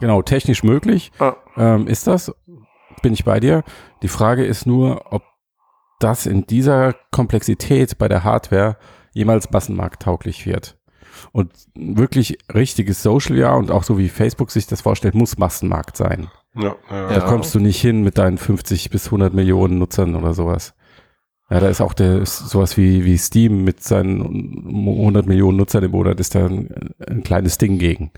Genau, 0.00 0.22
technisch 0.22 0.62
möglich 0.62 1.12
Ja. 1.20 1.36
ähm, 1.58 1.86
ist 1.88 2.06
das. 2.06 2.32
Bin 3.02 3.12
ich 3.12 3.24
bei 3.24 3.38
dir. 3.38 3.64
Die 4.02 4.08
Frage 4.08 4.44
ist 4.44 4.66
nur, 4.66 5.12
ob 5.12 5.22
das 6.00 6.26
in 6.26 6.46
dieser 6.46 6.94
Komplexität 7.10 7.98
bei 7.98 8.08
der 8.08 8.22
Hardware 8.24 8.76
jemals 9.12 9.50
massenmarkttauglich 9.50 10.46
wird. 10.46 10.76
Und 11.32 11.52
wirklich 11.74 12.38
richtiges 12.54 13.02
Social 13.02 13.36
VR 13.36 13.56
und 13.56 13.72
auch 13.72 13.82
so 13.82 13.98
wie 13.98 14.08
Facebook 14.08 14.52
sich 14.52 14.66
das 14.68 14.82
vorstellt, 14.82 15.16
muss 15.16 15.36
Massenmarkt 15.38 15.96
sein. 15.96 16.28
Ja, 16.54 16.76
ja, 16.90 17.08
Da 17.08 17.14
Ja. 17.14 17.20
kommst 17.20 17.54
du 17.54 17.58
nicht 17.60 17.80
hin 17.80 18.02
mit 18.02 18.18
deinen 18.18 18.38
50 18.38 18.90
bis 18.90 19.06
100 19.06 19.34
Millionen 19.34 19.78
Nutzern 19.78 20.14
oder 20.14 20.32
sowas. 20.34 20.74
Ja, 21.50 21.60
da 21.60 21.68
ist 21.68 21.80
auch 21.80 21.94
der, 21.94 22.24
sowas 22.26 22.76
wie, 22.76 23.04
wie 23.06 23.16
Steam 23.16 23.64
mit 23.64 23.82
seinen 23.82 24.20
100 24.20 25.26
Millionen 25.26 25.56
Nutzern 25.56 25.82
im 25.82 25.92
Monat 25.92 26.20
ist 26.20 26.34
da 26.34 26.44
ein, 26.46 26.92
ein 27.08 27.22
kleines 27.22 27.58
Ding 27.58 27.78
gegen 27.78 28.12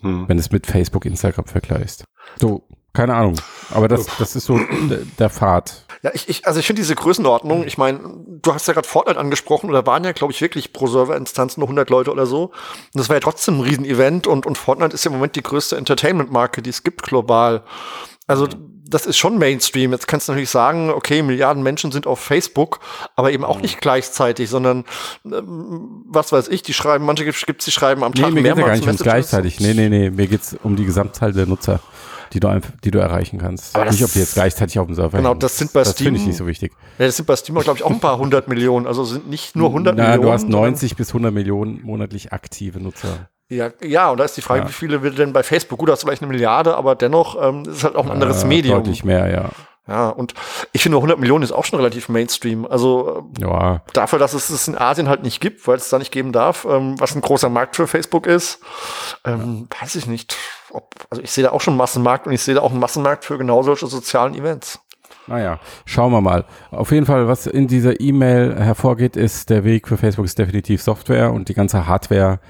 Hm. 0.00 0.28
wenn 0.28 0.38
es 0.38 0.52
mit 0.52 0.66
Facebook, 0.68 1.04
Instagram 1.04 1.46
vergleichst. 1.46 2.04
So, 2.40 2.62
keine 2.92 3.14
Ahnung. 3.14 3.34
Aber 3.70 3.88
das, 3.88 4.06
das 4.18 4.34
ist 4.34 4.46
so 4.46 4.58
der, 5.18 5.30
Pfad. 5.30 5.84
Ja, 6.02 6.10
ich, 6.14 6.28
ich, 6.28 6.46
also 6.46 6.58
ich 6.60 6.66
finde 6.66 6.80
diese 6.80 6.94
Größenordnung, 6.94 7.66
ich 7.66 7.76
meine, 7.76 8.00
du 8.42 8.54
hast 8.54 8.66
ja 8.66 8.74
gerade 8.74 8.88
Fortnite 8.88 9.18
angesprochen, 9.18 9.68
oder 9.68 9.86
waren 9.86 10.04
ja, 10.04 10.12
glaube 10.12 10.32
ich, 10.32 10.40
wirklich 10.40 10.72
pro 10.72 10.86
Serverinstanz 10.86 11.56
nur 11.56 11.66
100 11.66 11.90
Leute 11.90 12.10
oder 12.10 12.26
so. 12.26 12.44
Und 12.44 12.52
das 12.94 13.08
war 13.08 13.16
ja 13.16 13.20
trotzdem 13.20 13.58
ein 13.58 13.60
Riesenevent 13.62 14.26
und, 14.26 14.46
und 14.46 14.56
Fortnite 14.58 14.94
ist 14.94 15.04
ja 15.04 15.10
im 15.10 15.16
Moment 15.16 15.36
die 15.36 15.42
größte 15.42 15.76
Entertainment-Marke, 15.76 16.62
die 16.62 16.70
es 16.70 16.82
gibt 16.82 17.02
global. 17.02 17.62
Also 18.26 18.48
das 18.88 19.06
ist 19.06 19.18
schon 19.18 19.38
Mainstream. 19.38 19.92
Jetzt 19.92 20.08
kannst 20.08 20.28
du 20.28 20.32
natürlich 20.32 20.50
sagen, 20.50 20.90
okay, 20.90 21.22
Milliarden 21.22 21.62
Menschen 21.62 21.92
sind 21.92 22.06
auf 22.06 22.20
Facebook, 22.20 22.80
aber 23.16 23.32
eben 23.32 23.44
auch 23.44 23.60
nicht 23.60 23.80
gleichzeitig, 23.80 24.48
sondern 24.48 24.84
ähm, 25.24 26.04
was 26.06 26.32
weiß 26.32 26.48
ich, 26.48 26.62
die 26.62 26.72
schreiben, 26.72 27.04
manche 27.04 27.24
gibt 27.24 27.36
es, 27.36 27.64
die 27.64 27.70
schreiben 27.70 28.02
am 28.02 28.12
Nee, 28.12 28.22
Tag 28.22 28.32
mir 28.32 28.42
geht 28.42 28.46
ja 28.46 28.54
gar 28.54 28.56
mehrmals 28.56 28.78
nicht 28.80 28.86
Messages. 28.86 29.02
gleichzeitig. 29.04 29.60
Nee, 29.60 29.74
nee, 29.74 29.88
nee, 29.88 30.10
mir 30.10 30.26
geht's 30.26 30.56
um 30.62 30.76
die 30.76 30.84
Gesamtzahl 30.84 31.32
der 31.32 31.46
Nutzer, 31.46 31.80
die 32.32 32.40
du, 32.40 32.60
die 32.84 32.90
du 32.90 32.98
erreichen 32.98 33.38
kannst. 33.38 33.74
Aber 33.76 33.84
das- 33.86 33.94
nicht, 33.94 34.04
ob 34.04 34.12
die 34.12 34.18
jetzt 34.20 34.34
gleichzeitig 34.34 34.78
auf 34.78 34.86
dem 34.86 34.94
Server 34.94 35.16
Genau, 35.18 35.30
hängen. 35.30 35.40
das 35.40 35.56
sind 35.58 35.72
bei 35.72 35.80
Das 35.80 35.92
finde 35.94 36.12
ich 36.12 36.18
Steam- 36.20 36.28
nicht 36.28 36.36
so 36.38 36.46
wichtig. 36.46 36.72
Ja, 36.98 37.06
das 37.06 37.16
sind 37.16 37.26
bei 37.26 37.36
Steam, 37.36 37.54
glaube 37.58 37.78
ich, 37.78 37.84
auch 37.84 37.90
ein 37.90 38.00
paar 38.00 38.18
hundert 38.18 38.48
Millionen. 38.48 38.86
Also 38.86 39.04
sind 39.04 39.28
nicht 39.28 39.56
nur 39.56 39.68
100 39.70 39.96
Na, 39.96 40.02
Millionen. 40.04 40.22
du 40.22 40.32
hast 40.32 40.40
sondern- 40.42 40.60
90 40.62 40.96
bis 40.96 41.12
100 41.12 41.32
Millionen 41.32 41.82
monatlich 41.82 42.32
aktive 42.32 42.80
Nutzer. 42.80 43.28
Ja, 43.50 43.70
ja, 43.82 44.10
und 44.10 44.18
da 44.18 44.24
ist 44.24 44.36
die 44.36 44.42
Frage, 44.42 44.60
Ja. 44.62 44.68
wie 44.68 44.72
viele 44.72 45.02
will 45.02 45.12
denn 45.14 45.32
bei 45.32 45.42
Facebook? 45.42 45.78
Gut, 45.78 45.88
da 45.88 45.92
hast 45.92 46.02
du 46.02 46.06
vielleicht 46.06 46.20
eine 46.22 46.30
Milliarde, 46.30 46.76
aber 46.76 46.94
dennoch 46.94 47.42
ähm, 47.42 47.62
ist 47.62 47.76
es 47.78 47.84
halt 47.84 47.96
auch 47.96 48.04
ein 48.04 48.10
anderes 48.10 48.42
Äh, 48.42 48.46
Medium. 48.46 48.78
Deutlich 48.78 49.04
mehr, 49.04 49.30
ja. 49.30 49.48
Ja, 49.90 50.10
und 50.10 50.34
ich 50.74 50.82
finde 50.82 50.98
100 50.98 51.18
Millionen 51.18 51.42
ist 51.42 51.52
auch 51.52 51.64
schon 51.64 51.78
relativ 51.78 52.10
Mainstream. 52.10 52.66
Also 52.66 53.26
äh, 53.38 53.40
Ja, 53.40 53.82
dafür, 53.94 54.18
dass 54.18 54.34
es 54.34 54.50
es 54.50 54.68
in 54.68 54.76
Asien 54.76 55.08
halt 55.08 55.22
nicht 55.22 55.40
gibt, 55.40 55.66
weil 55.66 55.76
es 55.78 55.88
da 55.88 55.96
nicht 55.98 56.12
geben 56.12 56.30
darf, 56.32 56.66
ähm, 56.68 57.00
was 57.00 57.14
ein 57.14 57.22
großer 57.22 57.48
Markt 57.48 57.74
für 57.74 57.86
Facebook 57.86 58.26
ist, 58.26 58.60
ähm, 59.24 59.66
weiß 59.80 59.94
ich 59.94 60.06
nicht. 60.06 60.36
Ob, 60.70 60.94
also 61.10 61.22
ich 61.22 61.30
sehe 61.30 61.44
da 61.44 61.50
auch 61.50 61.60
schon 61.60 61.72
einen 61.72 61.78
Massenmarkt 61.78 62.26
und 62.26 62.32
ich 62.32 62.42
sehe 62.42 62.54
da 62.54 62.60
auch 62.62 62.70
einen 62.70 62.80
Massenmarkt 62.80 63.24
für 63.24 63.38
genau 63.38 63.62
solche 63.62 63.86
sozialen 63.86 64.34
Events. 64.34 64.80
Naja, 65.26 65.60
schauen 65.84 66.12
wir 66.12 66.20
mal. 66.20 66.44
Auf 66.70 66.90
jeden 66.90 67.06
Fall, 67.06 67.28
was 67.28 67.46
in 67.46 67.66
dieser 67.68 68.00
E-Mail 68.00 68.56
hervorgeht, 68.58 69.16
ist, 69.16 69.50
der 69.50 69.64
Weg 69.64 69.86
für 69.88 69.96
Facebook 69.96 70.24
ist 70.24 70.38
definitiv 70.38 70.82
Software 70.82 71.32
und 71.32 71.48
die 71.48 71.54
ganze 71.54 71.86
Hardware 71.86 72.40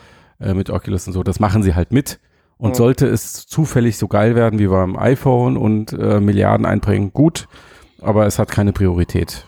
äh, 0.41 0.55
mit 0.55 0.71
Oculus 0.71 1.07
und 1.07 1.13
so, 1.13 1.23
das 1.23 1.41
machen 1.41 1.63
sie 1.63 1.75
halt 1.75 1.93
mit. 1.93 2.21
Und 2.57 2.71
Mhm. 2.71 2.75
sollte 2.75 3.07
es 3.07 3.47
zufällig 3.47 3.99
so 3.99 4.09
geil 4.09 4.35
werden 4.35 4.59
wie 4.59 4.67
beim 4.67 4.97
iPhone 4.97 5.57
und 5.57 5.93
äh, 5.93 6.21
Milliarden 6.21 6.67
einbringen, 6.67 7.13
gut, 7.13 7.49
aber 8.01 8.27
es 8.27 8.39
hat 8.39 8.51
keine 8.51 8.73
Priorität. 8.73 9.47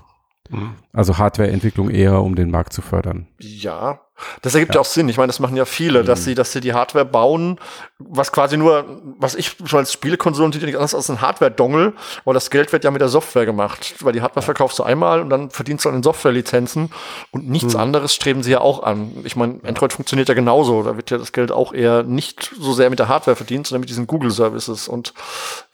Mhm. 0.48 0.74
Also 0.92 1.18
Hardwareentwicklung 1.18 1.90
eher, 1.90 2.22
um 2.22 2.34
den 2.36 2.50
Markt 2.50 2.72
zu 2.72 2.82
fördern. 2.82 3.28
Ja, 3.38 4.00
das 4.42 4.54
ergibt 4.54 4.74
ja, 4.74 4.80
auch 4.80 4.84
Sinn. 4.84 5.08
Ich 5.08 5.16
meine, 5.16 5.28
das 5.28 5.40
machen 5.40 5.56
ja 5.56 5.64
viele, 5.64 6.02
Mhm. 6.02 6.06
dass 6.06 6.24
sie, 6.24 6.34
dass 6.34 6.52
sie 6.52 6.60
die 6.60 6.72
Hardware 6.74 7.04
bauen, 7.04 7.58
was 7.98 8.32
quasi 8.32 8.56
nur, 8.56 8.84
was 9.18 9.34
ich 9.34 9.56
schon 9.64 9.78
als 9.80 9.92
Spielekonsolen 9.92 10.52
sieht 10.52 10.62
ja 10.62 10.66
nicht 10.66 10.76
anders 10.76 10.94
als 10.94 11.10
ein 11.10 11.20
Hardware-Dongle, 11.20 11.92
aber 12.24 12.34
das 12.34 12.50
Geld 12.50 12.72
wird 12.72 12.84
ja 12.84 12.90
mit 12.90 13.00
der 13.00 13.08
Software 13.08 13.46
gemacht, 13.46 13.94
weil 14.00 14.12
die 14.12 14.22
Hardware 14.22 14.44
verkaufst 14.44 14.78
du 14.78 14.82
einmal 14.82 15.20
und 15.20 15.30
dann 15.30 15.50
verdienst 15.50 15.84
du 15.84 15.88
an 15.88 15.96
den 15.96 16.02
Software-Lizenzen 16.02 16.90
und 17.30 17.48
nichts 17.48 17.74
Mhm. 17.74 17.80
anderes 17.80 18.14
streben 18.14 18.42
sie 18.42 18.52
ja 18.52 18.60
auch 18.60 18.82
an. 18.82 19.12
Ich 19.24 19.36
meine, 19.36 19.60
Android 19.64 19.92
funktioniert 19.92 20.28
ja 20.28 20.34
genauso, 20.34 20.82
da 20.82 20.96
wird 20.96 21.10
ja 21.10 21.18
das 21.18 21.32
Geld 21.32 21.52
auch 21.52 21.72
eher 21.72 22.02
nicht 22.02 22.50
so 22.58 22.72
sehr 22.72 22.90
mit 22.90 22.98
der 22.98 23.08
Hardware 23.08 23.36
verdient, 23.36 23.66
sondern 23.66 23.80
mit 23.80 23.90
diesen 23.90 24.06
Google-Services 24.06 24.88
und 24.88 25.12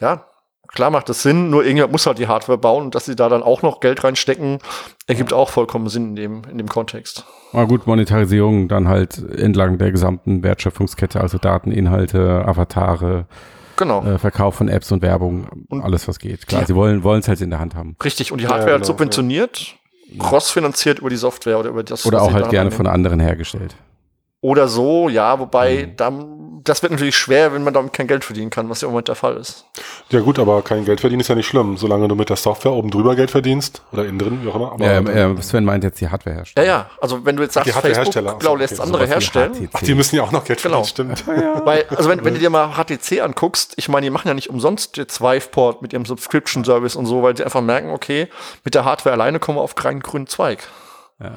ja, 0.00 0.24
Klar 0.68 0.90
macht 0.90 1.08
das 1.08 1.23
Sinn, 1.23 1.50
nur 1.50 1.62
irgendjemand 1.62 1.92
muss 1.92 2.06
halt 2.06 2.18
die 2.18 2.28
Hardware 2.28 2.58
bauen 2.58 2.85
und 2.87 2.94
dass 2.94 3.06
sie 3.06 3.16
da 3.16 3.28
dann 3.28 3.42
auch 3.42 3.62
noch 3.62 3.80
Geld 3.80 4.02
reinstecken, 4.04 4.58
ergibt 5.06 5.32
auch 5.32 5.50
vollkommen 5.50 5.88
Sinn 5.88 6.11
in 6.11 6.16
dem, 6.16 6.42
in 6.50 6.58
dem 6.58 6.68
Kontext. 6.68 7.25
Na 7.52 7.64
gut, 7.64 7.87
Monetarisierung 7.87 8.68
dann 8.68 8.88
halt 8.88 9.18
entlang 9.37 9.78
der 9.78 9.92
gesamten 9.92 10.42
Wertschöpfungskette, 10.42 11.20
also 11.20 11.38
Daten, 11.38 11.73
Inhalte, 11.73 12.44
Avatare, 12.46 13.26
Genau. 13.76 14.04
äh, 14.04 14.18
Verkauf 14.18 14.54
von 14.56 14.68
Apps 14.68 14.90
und 14.92 15.02
Werbung, 15.02 15.46
Und- 15.68 15.82
alles 15.85 16.08
was 16.08 16.18
geht. 16.18 16.46
Klar, 16.46 16.62
Ja. 16.62 16.66
sie 16.66 16.75
wollen 16.75 17.02
wollen 17.04 17.20
es 17.20 17.28
halt 17.28 17.40
in 17.40 17.50
der 17.50 17.58
Hand 17.58 17.75
haben. 17.75 17.96
Richtig, 18.02 18.32
und 18.32 18.38
die 18.38 18.44
Ja, 18.44 18.50
Hardware 18.50 18.73
halt 18.73 18.82
genau, 18.82 18.87
subventioniert, 18.87 19.75
crossfinanziert 20.18 20.99
über 21.00 21.11
die 21.11 21.16
Software 21.16 21.58
oder 21.58 21.70
über 21.70 21.82
das. 21.82 22.06
Oder 22.06 22.18
was 22.18 22.25
auch 22.25 22.28
sie 22.28 22.35
halt 22.35 22.49
gerne 22.50 22.61
annehmen. 22.68 22.76
von 22.76 22.87
anderen 22.87 23.20
hergestellt. 23.20 23.76
Oder 24.46 24.68
so, 24.68 25.08
ja, 25.08 25.40
wobei, 25.40 25.86
Mhm. 25.88 25.96
dann, 25.96 26.60
das 26.62 26.80
wird 26.82 26.92
natürlich 26.92 27.16
schwer, 27.16 27.52
wenn 27.52 27.64
man 27.64 27.74
damit 27.74 27.92
kein 27.92 28.06
Geld 28.06 28.24
verdienen 28.24 28.48
kann, 28.50 28.68
was 28.70 28.80
ja 28.80 28.86
im 28.86 28.92
Moment 28.92 29.08
der 29.08 29.16
Fall 29.16 29.36
ist. 29.36 29.64
Ja 30.10 30.20
gut, 30.20 30.38
aber 30.38 30.62
kein 30.62 30.84
Geld 30.84 31.00
verdienen 31.00 31.20
ist 31.20 31.26
ja 31.26 31.34
nicht 31.34 31.48
schlimm, 31.48 31.76
solange 31.76 32.06
du 32.06 32.14
mit 32.14 32.28
der 32.28 32.36
Software 32.36 32.70
oben 32.72 32.90
drüber 32.92 33.16
Geld 33.16 33.32
verdienst 33.32 33.82
oder 33.92 34.04
innen 34.04 34.20
drin, 34.20 34.38
wie 34.44 34.48
auch 34.48 34.54
immer. 34.54 34.70
Aber 34.72 34.84
Ja, 34.84 35.00
äh, 35.00 35.42
Sven 35.42 35.64
meint 35.64 35.82
jetzt 35.82 36.00
die 36.00 36.08
Hardware 36.08 36.44
Ja, 36.56 36.62
ja, 36.62 36.90
also 37.00 37.24
wenn 37.24 37.34
du 37.36 37.42
jetzt 37.42 37.54
sagst, 37.54 37.66
Die 37.68 37.74
Hardware-Hersteller, 37.74 38.30
Facebook, 38.30 38.40
genau, 38.40 38.52
okay, 38.52 38.60
lässt 38.62 38.72
okay, 38.74 38.82
andere 38.82 39.06
herstellen. 39.08 39.68
Ach, 39.72 39.80
die 39.82 39.94
müssen 39.96 40.14
ja 40.14 40.22
auch 40.22 40.30
noch 40.32 40.44
Geld 40.44 40.62
Genau. 40.62 40.84
verdienen, 40.84 41.16
stimmt. 41.16 41.66
Weil, 41.66 41.84
also 41.96 42.08
wenn, 42.08 42.24
wenn 42.24 42.34
du 42.34 42.40
dir 42.40 42.50
mal 42.50 42.74
HTC 42.76 43.20
anguckst, 43.22 43.74
ich 43.76 43.88
meine, 43.88 44.04
die 44.06 44.10
machen 44.10 44.28
ja 44.28 44.34
nicht 44.34 44.48
umsonst 44.50 44.96
jetzt 44.96 45.20
Viveport 45.20 45.82
mit 45.82 45.92
ihrem 45.92 46.04
Subscription-Service 46.04 46.94
und 46.94 47.06
so, 47.06 47.22
weil 47.24 47.36
sie 47.36 47.42
einfach 47.44 47.62
merken, 47.62 47.90
okay, 47.90 48.28
mit 48.64 48.74
der 48.76 48.84
Hardware 48.84 49.14
alleine 49.14 49.40
kommen 49.40 49.58
wir 49.58 49.62
auf 49.62 49.74
keinen 49.74 50.00
grünen 50.00 50.28
Zweig. 50.28 50.60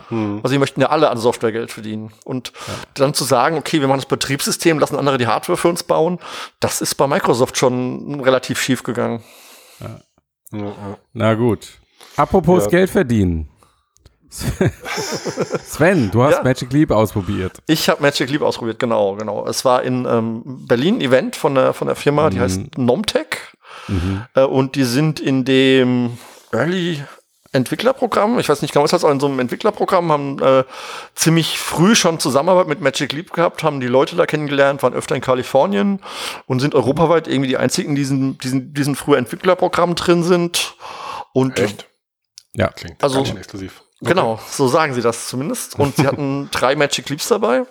Hm. 0.09 0.41
Also 0.43 0.53
die 0.53 0.59
möchten 0.59 0.81
ja 0.81 0.89
alle 0.89 1.09
an 1.09 1.17
Software 1.17 1.51
Geld 1.53 1.71
verdienen. 1.71 2.12
Und 2.25 2.51
dann 2.95 3.13
zu 3.13 3.24
sagen, 3.24 3.57
okay, 3.57 3.79
wir 3.79 3.88
machen 3.88 4.00
das 4.00 4.07
Betriebssystem, 4.07 4.77
lassen 4.79 4.98
andere 4.98 5.17
die 5.17 5.27
Hardware 5.27 5.57
für 5.57 5.69
uns 5.69 5.83
bauen, 5.83 6.19
das 6.59 6.81
ist 6.81 6.95
bei 6.95 7.07
Microsoft 7.07 7.57
schon 7.57 8.19
relativ 8.21 8.59
schief 8.62 8.83
gegangen. 8.83 9.24
Ja, 9.79 10.00
ja. 10.51 10.98
Na 11.13 11.33
gut. 11.36 11.79
Apropos 12.17 12.65
Ja. 12.65 12.69
Geld 12.71 12.89
verdienen. 12.89 13.50
Sven, 15.65 16.12
du 16.12 16.24
hast 16.24 16.33
Ja. 16.38 16.43
Magic 16.43 16.71
Leap 16.71 16.91
ausprobiert. 16.91 17.59
Ich 17.67 17.89
habe 17.89 18.01
Magic 18.01 18.29
Leap 18.29 18.41
ausprobiert, 18.41 18.79
genau, 18.79 19.15
genau. 19.15 19.45
Es 19.48 19.65
war 19.65 19.83
in 19.83 20.05
ähm, 20.05 20.43
Berlin 20.67 20.95
ein 20.98 21.01
Event 21.01 21.36
von 21.36 21.55
der, 21.55 21.74
von 21.74 21.88
der 21.88 21.95
Firma, 21.95 22.29
die 22.29 22.38
Mhm. 22.38 22.41
heißt 22.41 22.77
Nomtech. 22.77 23.27
Äh, 24.36 24.41
und 24.43 24.75
die 24.75 24.83
sind 24.83 25.19
in 25.19 25.45
dem 25.45 26.17
Early 26.51 27.03
Entwicklerprogramm, 27.51 28.38
ich 28.39 28.48
weiß 28.48 28.62
nicht 28.62 28.74
genau, 28.74 28.84
was 28.84 28.91
das 28.91 29.03
aber 29.03 29.12
in 29.13 29.20
so 29.20 29.25
einem 29.27 29.39
Entwicklerprogramm, 29.39 30.12
haben 30.12 30.39
äh, 30.39 30.63
ziemlich 31.15 31.58
früh 31.60 31.96
schon 31.96 32.20
Zusammenarbeit 32.20 32.68
mit 32.68 32.79
Magic 32.82 33.12
Leap 33.12 33.34
gehabt, 33.34 33.63
haben 33.63 33.79
die 33.79 33.88
Leute 33.88 34.15
da 34.15 34.25
kennengelernt, 34.27 34.84
waren 34.84 34.94
öfter 34.94 35.15
in 35.15 35.22
Kalifornien 35.22 36.00
und 36.46 36.60
sind 36.60 36.75
europaweit 36.75 37.27
irgendwie 37.27 37.48
die 37.50 37.58
einzigen, 37.58 37.96
die 37.96 38.01
in 38.01 38.06
diesen, 38.08 38.38
diesen, 38.38 38.74
diesen 38.74 38.96
frühen 38.96 39.20
Entwicklerprogramm 39.20 39.96
drin 39.96 40.24
sind. 40.24 40.75
Und 41.34 41.60
Echt? 41.60 41.88
Ja. 42.53 42.68
Klingt 42.70 43.03
Also- 43.03 43.24
exklusiv. 43.24 43.82
Genau, 44.01 44.39
so 44.50 44.70
sagen 44.70 44.94
sie 44.94 45.01
das 45.01 45.27
zumindest. 45.27 45.77
Und 45.77 45.98
sie 45.98 46.08
hatten 46.08 46.48
drei 46.51 46.75
Magic 46.77 47.10
Leaps 47.10 47.27
dabei. 47.27 47.63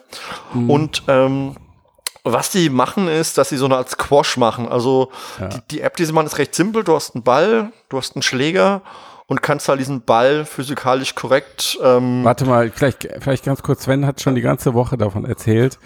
Mhm. 0.53 0.69
Und 0.71 1.03
ähm, 1.09 1.57
was 2.23 2.51
die 2.51 2.69
machen, 2.69 3.09
ist, 3.09 3.39
dass 3.39 3.49
sie 3.49 3.57
so 3.57 3.65
eine 3.65 3.79
Art 3.79 3.89
Squash 3.89 4.37
machen. 4.37 4.69
Also 4.69 5.11
Ja. 5.41 5.47
die, 5.49 5.61
die 5.71 5.81
App, 5.81 5.97
die 5.97 6.05
sie 6.05 6.13
machen, 6.13 6.27
ist 6.27 6.37
recht 6.37 6.55
simpel. 6.55 6.85
Du 6.85 6.95
hast 6.95 7.15
einen 7.15 7.25
Ball, 7.25 7.73
du 7.89 7.97
hast 7.97 8.15
einen 8.15 8.23
Schläger 8.23 8.83
und 9.31 9.43
kannst 9.43 9.69
halt 9.69 9.79
diesen 9.79 10.01
Ball 10.01 10.47
physikalisch 10.47 11.15
korrekt. 11.15 11.79
Ähm, 11.85 12.25
Warte 12.25 12.47
mal, 12.47 12.71
vielleicht, 12.75 13.07
vielleicht 13.21 13.45
ganz 13.45 13.63
kurz, 13.63 13.83
Sven 13.85 14.07
hat 14.07 14.23
schon 14.23 14.35
die 14.35 14.41
ganze 14.41 14.73
Woche 14.73 14.97
davon 14.97 15.27
erzählt, 15.27 15.79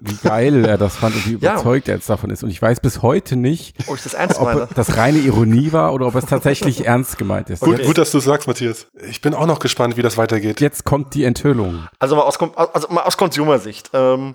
wie 0.00 0.16
geil 0.26 0.64
er 0.64 0.78
das 0.78 0.96
fand 0.96 1.14
und 1.14 1.26
wie 1.26 1.36
Ja. 1.44 1.52
überzeugt 1.52 1.88
er 1.88 1.96
jetzt 1.96 2.08
davon 2.08 2.30
ist. 2.30 2.42
Und 2.42 2.48
ich 2.48 2.60
weiß 2.60 2.80
bis 2.80 3.02
heute 3.02 3.36
nicht, 3.36 3.76
ob 3.86 3.96
ich 3.96 4.02
das 4.02 4.14
ob 4.40 4.74
das 4.74 4.96
reine 4.96 5.18
Ironie 5.18 5.72
war 5.72 5.92
oder 5.92 6.06
ob 6.06 6.14
es 6.14 6.24
tatsächlich 6.24 6.86
ernst 6.86 7.18
gemeint 7.18 7.50
ist. 7.50 7.60
Gut, 7.60 7.82
gut, 7.84 7.98
dass 7.98 8.10
du 8.12 8.18
es 8.18 8.24
sagst, 8.24 8.48
Matthias. 8.48 8.86
Ich 9.10 9.20
bin 9.20 9.34
auch 9.34 9.46
noch 9.46 9.58
gespannt, 9.58 9.98
wie 9.98 10.02
das 10.02 10.16
weitergeht. 10.16 10.62
jetzt 10.62 10.84
kommt 10.84 11.12
die 11.12 11.24
Enthüllung. 11.24 11.86
Also 11.98 12.16
mal 12.16 12.22
aus, 12.22 12.38
also 12.40 12.88
mal 12.88 13.02
aus 13.02 13.18
Consumer-Sicht. 13.18 13.90
Ähm, 13.92 14.34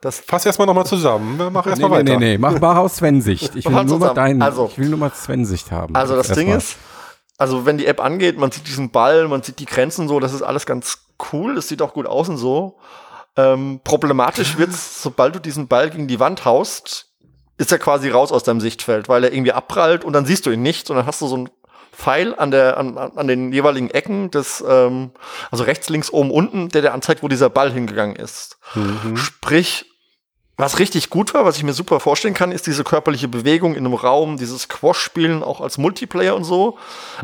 das 0.00 0.18
Fass 0.20 0.46
erstmal 0.46 0.66
nochmal 0.66 0.86
zusammen. 0.86 1.36
Mach 1.52 1.64
Nee, 1.66 1.70
erstmal 1.72 1.90
nee, 1.90 1.96
weiter. 2.10 2.18
nee, 2.20 2.26
nee, 2.32 2.38
mach, 2.38 2.58
mach 2.58 2.76
aus 2.76 2.96
Sven-Sicht. 2.96 3.54
Ich 3.54 3.66
will 3.66 3.84
nur 3.84 3.98
mal 3.98 4.14
deinen, 4.14 4.40
Also- 4.40 4.70
ich 4.72 4.78
will 4.78 4.88
nur 4.88 4.98
mal 4.98 5.12
Sven-Sicht 5.12 5.70
haben. 5.72 5.94
Also 5.94 6.16
das 6.16 6.28
Ding 6.28 6.48
erstmal. 6.48 6.56
ist, 6.58 6.76
also 7.38 7.64
wenn 7.64 7.78
die 7.78 7.86
App 7.86 8.00
angeht, 8.00 8.36
man 8.36 8.50
sieht 8.50 8.66
diesen 8.66 8.90
Ball, 8.90 9.28
man 9.28 9.42
sieht 9.42 9.60
die 9.60 9.64
Grenzen 9.64 10.08
so, 10.08 10.20
das 10.20 10.34
ist 10.34 10.42
alles 10.42 10.66
ganz 10.66 11.06
cool, 11.32 11.54
das 11.54 11.68
sieht 11.68 11.80
auch 11.80 11.94
gut 11.94 12.06
aus 12.06 12.28
und 12.28 12.36
so. 12.36 12.78
Ähm, 13.36 13.80
problematisch 13.84 14.58
wird's, 14.58 15.02
sobald 15.02 15.36
du 15.36 15.38
diesen 15.38 15.68
Ball 15.68 15.88
gegen 15.90 16.08
die 16.08 16.18
Wand 16.18 16.44
haust, 16.44 17.06
ist 17.56 17.70
er 17.70 17.78
quasi 17.78 18.10
raus 18.10 18.32
aus 18.32 18.42
deinem 18.42 18.60
Sichtfeld, 18.60 19.08
weil 19.08 19.22
er 19.22 19.32
irgendwie 19.32 19.52
abprallt 19.52 20.04
und 20.04 20.12
dann 20.12 20.26
siehst 20.26 20.46
du 20.46 20.50
ihn 20.50 20.62
nicht 20.62 20.90
und 20.90 20.96
dann 20.96 21.06
hast 21.06 21.20
du 21.20 21.28
so 21.28 21.36
einen 21.36 21.50
Pfeil 21.92 22.34
an, 22.36 22.50
der, 22.50 22.76
an, 22.76 22.96
an 22.96 23.26
den 23.28 23.52
jeweiligen 23.52 23.90
Ecken 23.90 24.30
des, 24.30 24.62
ähm, 24.66 25.10
also 25.50 25.64
rechts, 25.64 25.88
links, 25.88 26.10
oben, 26.10 26.30
unten, 26.30 26.68
der 26.68 26.82
dir 26.82 26.92
anzeigt, 26.92 27.22
wo 27.22 27.28
dieser 27.28 27.50
Ball 27.50 27.72
hingegangen 27.72 28.16
ist. 28.16 28.58
Mhm. 28.74 29.16
Sprich, 29.16 29.86
was 30.58 30.80
richtig 30.80 31.08
gut 31.08 31.34
war, 31.34 31.44
was 31.44 31.56
ich 31.56 31.62
mir 31.62 31.72
super 31.72 32.00
vorstellen 32.00 32.34
kann, 32.34 32.50
ist 32.50 32.66
diese 32.66 32.82
körperliche 32.82 33.28
Bewegung 33.28 33.76
in 33.76 33.86
einem 33.86 33.94
Raum, 33.94 34.36
dieses 34.36 34.62
Squash-Spielen 34.62 35.44
auch 35.44 35.60
als 35.60 35.78
Multiplayer 35.78 36.34
und 36.34 36.42
so. 36.42 36.78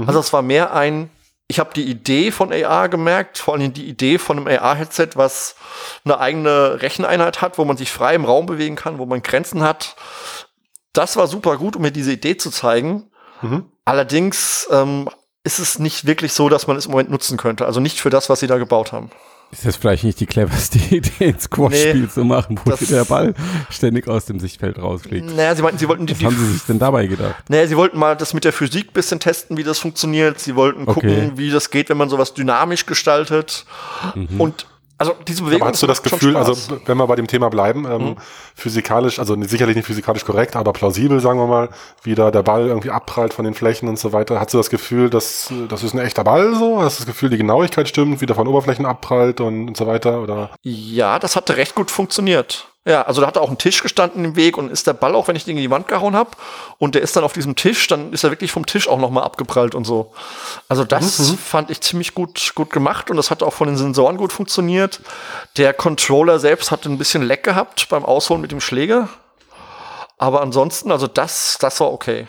Also 0.06 0.20
es 0.20 0.32
war 0.32 0.40
mehr 0.40 0.72
ein, 0.72 1.10
ich 1.48 1.58
habe 1.58 1.74
die 1.74 1.84
Idee 1.84 2.30
von 2.30 2.52
AR 2.52 2.88
gemerkt, 2.88 3.38
vor 3.38 3.54
allem 3.54 3.72
die 3.72 3.88
Idee 3.88 4.18
von 4.18 4.38
einem 4.38 4.46
AR-Headset, 4.46 5.10
was 5.14 5.56
eine 6.04 6.20
eigene 6.20 6.80
Recheneinheit 6.80 7.42
hat, 7.42 7.58
wo 7.58 7.64
man 7.64 7.76
sich 7.76 7.90
frei 7.90 8.14
im 8.14 8.24
Raum 8.24 8.46
bewegen 8.46 8.76
kann, 8.76 8.98
wo 8.98 9.04
man 9.04 9.20
Grenzen 9.20 9.62
hat. 9.62 9.96
Das 10.92 11.16
war 11.16 11.26
super 11.26 11.56
gut, 11.56 11.74
um 11.74 11.82
mir 11.82 11.90
diese 11.90 12.12
Idee 12.12 12.36
zu 12.36 12.50
zeigen. 12.50 13.10
Mhm. 13.42 13.64
Allerdings 13.84 14.68
ähm, 14.70 15.10
ist 15.42 15.58
es 15.58 15.80
nicht 15.80 16.06
wirklich 16.06 16.32
so, 16.32 16.48
dass 16.48 16.68
man 16.68 16.76
es 16.76 16.86
im 16.86 16.92
Moment 16.92 17.10
nutzen 17.10 17.36
könnte. 17.36 17.66
Also 17.66 17.80
nicht 17.80 18.00
für 18.00 18.10
das, 18.10 18.30
was 18.30 18.40
sie 18.40 18.46
da 18.46 18.58
gebaut 18.58 18.92
haben. 18.92 19.10
Ist 19.54 19.64
das 19.64 19.76
vielleicht 19.76 20.04
nicht 20.04 20.18
die 20.20 20.26
cleverste 20.26 20.78
Idee, 20.94 21.28
ein 21.28 21.38
Squash-Spiel 21.38 21.94
Nee, 22.02 22.08
zu 22.08 22.24
machen, 22.24 22.58
wo 22.64 22.72
der 22.72 23.04
Ball 23.04 23.34
ständig 23.70 24.08
aus 24.08 24.26
dem 24.26 24.40
Sichtfeld 24.40 24.78
rausfliegt? 24.78 25.34
Naja, 25.34 25.54
sie 25.54 25.62
meinten, 25.62 25.78
sie 25.78 25.88
wollten 25.88 26.06
die, 26.06 26.12
Was 26.12 26.18
die 26.18 26.26
haben 26.26 26.36
sie 26.36 26.52
sich 26.52 26.62
denn 26.64 26.78
dabei 26.80 27.06
gedacht? 27.06 27.36
Naja, 27.48 27.66
sie 27.66 27.76
wollten 27.76 27.98
mal 27.98 28.16
das 28.16 28.34
mit 28.34 28.44
der 28.44 28.52
Physik 28.52 28.92
bisschen 28.92 29.20
testen, 29.20 29.56
wie 29.56 29.62
das 29.62 29.78
funktioniert. 29.78 30.40
Sie 30.40 30.56
wollten 30.56 30.86
gucken, 30.86 31.10
Okay. 31.10 31.32
wie 31.36 31.50
das 31.50 31.70
geht, 31.70 31.88
wenn 31.88 31.96
man 31.96 32.08
sowas 32.10 32.34
dynamisch 32.34 32.84
gestaltet. 32.86 33.64
Und 34.38 34.66
also 34.98 35.14
diese 35.26 35.42
Bewegung. 35.42 35.62
Aber 35.62 35.72
hast 35.72 35.82
du 35.82 35.86
das 35.86 36.02
Gefühl, 36.02 36.36
also 36.36 36.54
wenn 36.86 36.96
wir 36.96 37.06
bei 37.06 37.16
dem 37.16 37.26
Thema 37.26 37.48
bleiben, 37.50 37.84
ähm, 37.84 38.04
Mhm. 38.04 38.16
physikalisch, 38.54 39.18
also 39.18 39.36
sicherlich 39.42 39.76
nicht 39.76 39.86
physikalisch 39.86 40.24
korrekt, 40.24 40.56
aber 40.56 40.72
plausibel, 40.72 41.20
sagen 41.20 41.38
wir 41.38 41.46
mal, 41.46 41.68
wie 42.02 42.14
da 42.14 42.30
der 42.30 42.42
Ball 42.42 42.66
irgendwie 42.68 42.90
abprallt 42.90 43.34
von 43.34 43.44
den 43.44 43.54
Flächen 43.54 43.88
und 43.88 43.98
so 43.98 44.12
weiter, 44.12 44.38
hast 44.40 44.54
du 44.54 44.58
das 44.58 44.70
Gefühl, 44.70 45.10
dass 45.10 45.52
das 45.68 45.82
ist 45.82 45.94
ein 45.94 45.98
echter 46.00 46.24
Ball 46.24 46.54
so? 46.54 46.80
Hast 46.82 46.98
du 46.98 47.02
das 47.02 47.06
Gefühl, 47.06 47.30
die 47.30 47.38
Genauigkeit 47.38 47.88
stimmt, 47.88 48.20
wie 48.20 48.26
der 48.26 48.36
von 48.36 48.46
Oberflächen 48.46 48.86
abprallt 48.86 49.40
und, 49.40 49.68
und 49.68 49.76
so 49.76 49.86
weiter? 49.86 50.20
Oder 50.22 50.50
ja, 50.62 51.18
das 51.18 51.36
hatte 51.36 51.56
recht 51.56 51.74
gut 51.74 51.90
funktioniert. 51.90 52.68
Ja, 52.86 53.02
also 53.02 53.22
da 53.22 53.26
hat 53.26 53.38
auch 53.38 53.48
ein 53.48 53.56
Tisch 53.56 53.82
gestanden 53.82 54.24
im 54.26 54.36
Weg 54.36 54.58
und 54.58 54.70
ist 54.70 54.86
der 54.86 54.92
Ball 54.92 55.14
auch, 55.14 55.26
wenn 55.26 55.36
ich 55.36 55.44
den 55.44 55.56
in 55.56 55.62
die 55.62 55.70
Wand 55.70 55.88
gehauen 55.88 56.14
habe 56.14 56.32
und 56.76 56.94
der 56.94 57.00
ist 57.00 57.16
dann 57.16 57.24
auf 57.24 57.32
diesem 57.32 57.56
Tisch, 57.56 57.86
dann 57.86 58.12
ist 58.12 58.24
er 58.24 58.30
wirklich 58.30 58.52
vom 58.52 58.66
Tisch 58.66 58.88
auch 58.88 58.98
nochmal 58.98 59.24
abgeprallt 59.24 59.74
und 59.74 59.84
so. 59.84 60.12
Also 60.68 60.84
das 60.84 61.32
fand 61.42 61.70
ich 61.70 61.80
ziemlich 61.80 62.14
gut, 62.14 62.52
gut 62.54 62.68
gemacht 62.68 63.08
und 63.08 63.16
das 63.16 63.30
hat 63.30 63.42
auch 63.42 63.54
von 63.54 63.68
den 63.68 63.78
Sensoren 63.78 64.18
gut 64.18 64.34
funktioniert. 64.34 65.00
Der 65.56 65.72
Controller 65.72 66.38
selbst 66.38 66.70
hat 66.70 66.84
ein 66.84 66.98
bisschen 66.98 67.22
Leck 67.22 67.42
gehabt 67.42 67.88
beim 67.88 68.04
Ausholen 68.04 68.42
mit 68.42 68.52
dem 68.52 68.60
Schläger. 68.60 69.08
Aber 70.18 70.42
ansonsten, 70.42 70.92
also 70.92 71.06
das, 71.06 71.56
das 71.58 71.80
war 71.80 71.90
okay. 71.90 72.26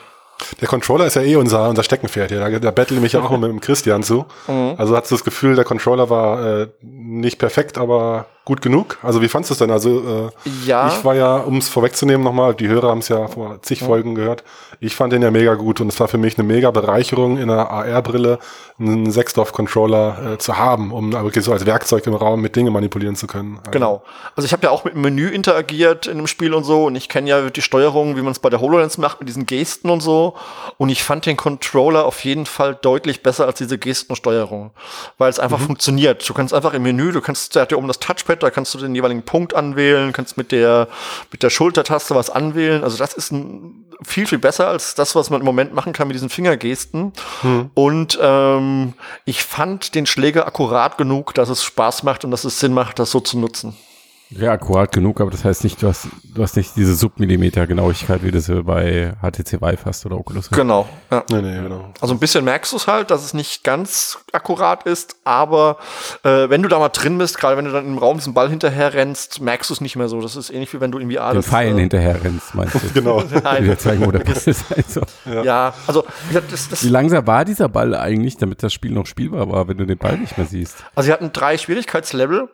Der 0.62 0.68
Controller 0.70 1.06
ist 1.06 1.16
ja 1.16 1.22
eh 1.22 1.36
unser, 1.36 1.70
unser 1.70 1.84
Steckenpferd 1.84 2.30
hier. 2.30 2.40
Da, 2.40 2.60
da 2.60 2.72
battle 2.72 2.96
ich 2.96 3.02
mich 3.02 3.14
ja 3.14 3.22
auch 3.22 3.32
mit 3.38 3.50
dem 3.50 3.60
Christian 3.60 4.04
zu. 4.04 4.26
Mhm. 4.48 4.76
Also 4.78 4.96
hast 4.96 5.12
du 5.12 5.16
das 5.16 5.24
Gefühl, 5.26 5.56
der 5.56 5.66
Controller 5.66 6.10
war 6.10 6.62
äh, 6.62 6.68
nicht 6.82 7.40
perfekt, 7.40 7.78
aber 7.78 8.28
gut 8.46 8.62
genug? 8.62 8.98
Also 9.02 9.22
wie 9.22 9.28
fandst 9.28 9.50
du 9.50 9.54
es 9.54 9.58
denn? 9.60 9.72
Also 9.72 10.30
äh, 10.46 10.50
Ja. 10.66 10.88
ich 10.88 11.04
war 11.04 11.16
ja, 11.16 11.38
um 11.38 11.58
es 11.58 11.68
vorwegzunehmen 11.68 12.24
nochmal, 12.24 12.54
die 12.54 12.68
Hörer 12.68 12.90
haben 12.90 13.00
es 13.00 13.10
ja 13.10 13.28
vor 13.28 13.62
zig 13.64 13.80
Folgen 13.84 14.16
gehört, 14.16 14.44
ich 14.80 14.96
fand 14.96 15.14
den 15.14 15.22
ja 15.22 15.32
mega 15.32 15.56
gut 15.56 15.82
und 15.82 15.88
es 15.88 16.00
war 16.00 16.08
für 16.08 16.18
mich 16.18 16.38
eine 16.38 16.48
mega 16.48 16.70
Bereicherung 16.72 17.38
in 17.38 17.50
einer 17.50 17.70
AR-Brille 17.72 18.40
einen 18.78 19.10
Sechsdorf-Controller 19.10 20.34
äh, 20.34 20.38
zu 20.38 20.58
haben, 20.58 20.92
um 20.92 21.14
wirklich 21.14 21.46
so 21.46 21.54
als 21.54 21.66
Werkzeug 21.66 22.06
im 22.08 22.14
Raum 22.14 22.42
mit 22.42 22.56
Dingen 22.56 22.74
manipulieren 22.74 23.16
zu 23.16 23.26
können. 23.26 23.58
Also, 23.60 23.72
Genau. 23.72 24.04
Also 24.36 24.46
ich 24.46 24.52
habe 24.52 24.64
ja 24.64 24.70
auch 24.70 24.84
mit 24.84 24.94
dem 24.96 25.02
Menü 25.02 25.30
interagiert 25.30 26.08
in 26.08 26.18
dem 26.18 26.28
Spiel 26.28 26.54
und 26.54 26.66
so 26.66 26.86
und 26.86 26.96
ich 26.96 27.08
kenne 27.10 27.30
ja 27.30 27.50
die 27.50 27.62
Steuerung, 27.62 28.18
wie 28.18 28.22
man 28.22 28.32
es 28.32 28.40
bei 28.40 28.50
der 28.50 28.60
HoloLens 28.60 28.98
macht, 28.98 29.20
mit 29.20 29.30
diesen 29.30 29.46
Gesten 29.46 29.90
und 29.90 30.02
so. 30.02 30.36
Und 30.78 30.90
ich 30.90 31.04
fand 31.04 31.26
den 31.26 31.38
Controller 31.38 32.06
auf 32.06 32.24
jeden 32.26 32.46
Fall 32.46 32.76
deutlich 32.76 33.24
besser 33.24 33.46
als 33.46 33.58
diese 33.58 33.78
Gestensteuerung, 33.78 34.72
weil 35.18 35.30
es 35.30 35.40
einfach 35.40 35.60
funktioniert. 35.60 36.28
Du 36.28 36.34
kannst 36.34 36.54
einfach 36.54 36.74
im 36.74 36.84
Menü, 36.84 37.12
du 37.14 37.22
kannst, 37.22 37.56
der 37.56 37.64
hat 37.64 37.72
ja 37.72 37.78
oben 37.78 37.88
das 37.88 38.00
Touchpad, 38.00 38.35
da 38.44 38.50
kannst 38.50 38.74
du 38.74 38.78
den 38.78 38.96
jeweiligen 38.96 39.24
Punkt 39.24 39.56
anwählen, 39.56 40.14
kannst 40.14 40.38
mit 40.38 40.52
der, 40.52 40.88
mit 41.32 41.44
der 41.44 41.50
Schultertaste 41.50 42.16
was 42.16 42.30
anwählen. 42.30 42.84
Also 42.84 42.98
das 42.98 43.14
ist 43.14 43.32
ein, 43.32 43.86
viel, 44.04 44.28
viel 44.28 44.40
besser 44.40 44.68
als 44.68 44.96
das, 44.96 45.16
was 45.16 45.30
man 45.30 45.42
im 45.42 45.46
Moment 45.46 45.74
machen 45.74 45.94
kann 45.94 46.08
mit 46.08 46.16
diesen 46.16 46.30
Fingergesten. 46.30 47.14
Und 47.74 48.20
ähm, 48.22 48.94
ich 49.26 49.44
fand 49.44 49.96
den 49.96 50.06
Schläger 50.06 50.48
akkurat 50.48 50.98
genug, 50.98 51.34
dass 51.34 51.50
es 51.50 51.64
Spaß 51.64 52.04
macht 52.04 52.26
und 52.26 52.32
dass 52.32 52.44
es 52.44 52.60
Sinn 52.60 52.74
macht, 52.74 53.00
das 53.00 53.12
so 53.12 53.20
zu 53.20 53.40
nutzen. 53.40 53.76
Ja, 54.32 54.52
akkurat 54.54 54.92
genug, 54.92 55.22
aber 55.22 55.30
das 55.30 55.46
heißt 55.46 55.64
nicht, 55.64 55.82
du 55.84 55.88
hast, 55.88 56.08
du 56.34 56.42
hast 56.42 56.58
nicht 56.58 56.76
diese 56.76 56.96
Submillimeter 56.96 57.68
Genauigkeit, 57.68 58.24
wie 58.24 58.32
du 58.32 58.42
sie 58.42 58.64
bei 58.64 59.14
HTC 59.22 59.62
Vive 59.62 59.78
hast 59.86 60.06
oder 60.06 60.18
Oculus. 60.18 60.50
Genau. 60.50 60.90
Ja. 61.12 61.24
Nee, 61.30 61.42
nee, 61.42 61.62
genau. 61.62 61.94
Also 62.02 62.16
ein 62.16 62.20
bisschen 62.20 62.44
merkst 62.44 62.72
du 62.74 62.78
es 62.78 62.88
halt, 62.88 63.12
dass 63.12 63.24
es 63.24 63.34
nicht 63.36 63.64
ganz 63.64 64.18
akkurat 64.34 64.84
ist, 64.84 65.16
aber 65.24 65.78
äh, 66.24 66.50
wenn 66.50 66.64
du 66.64 66.70
da 66.70 66.80
mal 66.80 66.90
drin 66.90 67.18
bist, 67.20 67.38
gerade 67.38 67.56
wenn 67.56 67.66
du 67.66 67.72
dann 67.72 67.86
im 67.86 67.98
Raum 68.00 68.18
diesen 68.18 68.34
Ball 68.34 68.50
hinterher 68.50 68.94
rennst, 68.96 69.42
merkst 69.42 69.70
du 69.70 69.76
es 69.76 69.82
nicht 69.82 69.96
mehr 69.96 70.08
so. 70.10 70.20
Das 70.22 70.36
ist 70.36 70.50
ähnlich 70.50 70.74
wie 70.74 70.82
wenn 70.82 70.92
du 70.92 70.98
irgendwie 70.98 71.16
Den 71.16 71.24
alles. 71.24 71.46
Pfeilen 71.48 71.78
äh, 71.78 71.82
hinterher 71.82 72.24
rennst, 72.24 72.56
meinst 72.56 72.76
du? 72.76 72.80
Genau. 72.96 73.22
Nein. 73.44 73.64
dir 73.64 73.78
zeigen, 73.78 74.06
wo 74.06 74.12
der 74.12 74.20
Ball 74.20 74.36
ist. 74.44 74.66
Also, 74.76 75.02
Ja. 75.44 75.74
also 75.86 76.04
wie 76.30 76.34
gesagt, 76.34 76.52
das, 76.52 76.68
das, 76.70 76.84
wie 76.84 76.90
langsam 76.90 77.26
war 77.28 77.46
dieser 77.46 77.70
Ball 77.70 77.94
eigentlich, 77.96 78.38
damit 78.38 78.64
das 78.64 78.74
Spiel 78.74 78.92
noch 78.92 79.06
spielbar 79.06 79.50
war, 79.52 79.68
wenn 79.68 79.78
du 79.78 79.86
den 79.86 79.98
Ball 80.00 80.18
nicht 80.18 80.36
mehr 80.38 80.48
siehst? 80.48 80.78
Also 80.96 81.06
sie 81.08 81.14
hatten 81.14 81.32
drei 81.32 81.58
Schwierigkeitslevel, 81.58 82.50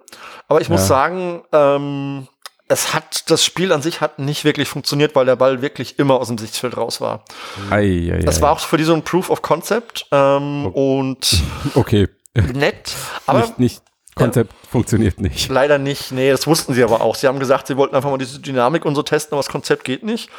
aber 0.50 0.60
ich 0.62 0.68
muss 0.70 0.82
Ja. 0.82 0.88
sagen, 0.88 1.42
ähm, 1.76 2.28
es 2.68 2.94
hat, 2.94 3.30
das 3.30 3.44
Spiel 3.44 3.72
an 3.74 3.82
sich 3.82 4.02
hat 4.02 4.18
nicht 4.20 4.46
wirklich 4.46 4.70
funktioniert, 4.70 5.16
weil 5.16 5.26
der 5.26 5.36
Ball 5.36 5.62
wirklich 5.62 6.00
immer 6.00 6.16
aus 6.20 6.28
dem 6.28 6.38
Sichtfeld 6.38 6.78
raus 6.78 7.02
war. 7.02 7.26
Ei, 7.70 8.10
ei, 8.10 8.16
ei. 8.16 8.20
Das 8.20 8.42
war 8.42 8.52
auch 8.52 8.60
für 8.60 8.78
die 8.78 8.84
so 8.84 8.94
ein 8.94 9.04
Proof 9.04 9.30
of 9.30 9.42
Concept 9.42 10.08
ähm, 10.12 10.68
und 10.68 11.44
okay. 11.76 12.08
nett, 12.34 12.94
aber 13.26 13.40
nicht, 13.40 13.60
nicht, 13.60 13.82
Konzept 14.16 14.54
funktioniert 14.70 15.20
nicht. 15.20 15.50
leider 15.50 15.78
nicht. 15.78 16.12
Nee, 16.12 16.32
das 16.32 16.48
wussten 16.48 16.74
sie 16.74 16.84
aber 16.84 17.02
auch. 17.02 17.16
Sie 17.16 17.28
haben 17.28 17.40
gesagt, 17.40 17.68
sie 17.68 17.78
wollten 17.78 17.96
einfach 17.96 18.10
mal 18.10 18.18
diese 18.18 18.40
Dynamik 18.40 18.86
und 18.86 18.96
so 18.96 19.04
testen, 19.04 19.34
aber 19.34 19.40
das 19.40 19.52
Konzept 19.52 19.84
geht 19.84 20.04
nicht. 20.04 20.30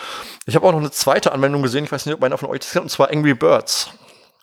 Ich 0.47 0.55
habe 0.55 0.67
auch 0.67 0.73
noch 0.73 0.81
eine 0.81 0.91
zweite 0.91 1.33
Anwendung 1.33 1.63
gesehen, 1.63 1.85
ich 1.85 1.93
weiß 1.93 2.07
nicht, 2.07 2.15
ob 2.15 2.23
einer 2.23 2.39
von 2.39 2.49
euch 2.49 2.61
das 2.61 2.71
kennt, 2.73 2.85
und 2.85 2.91
zwar 2.91 3.11
Angry 3.11 3.35
Birds. 3.35 3.91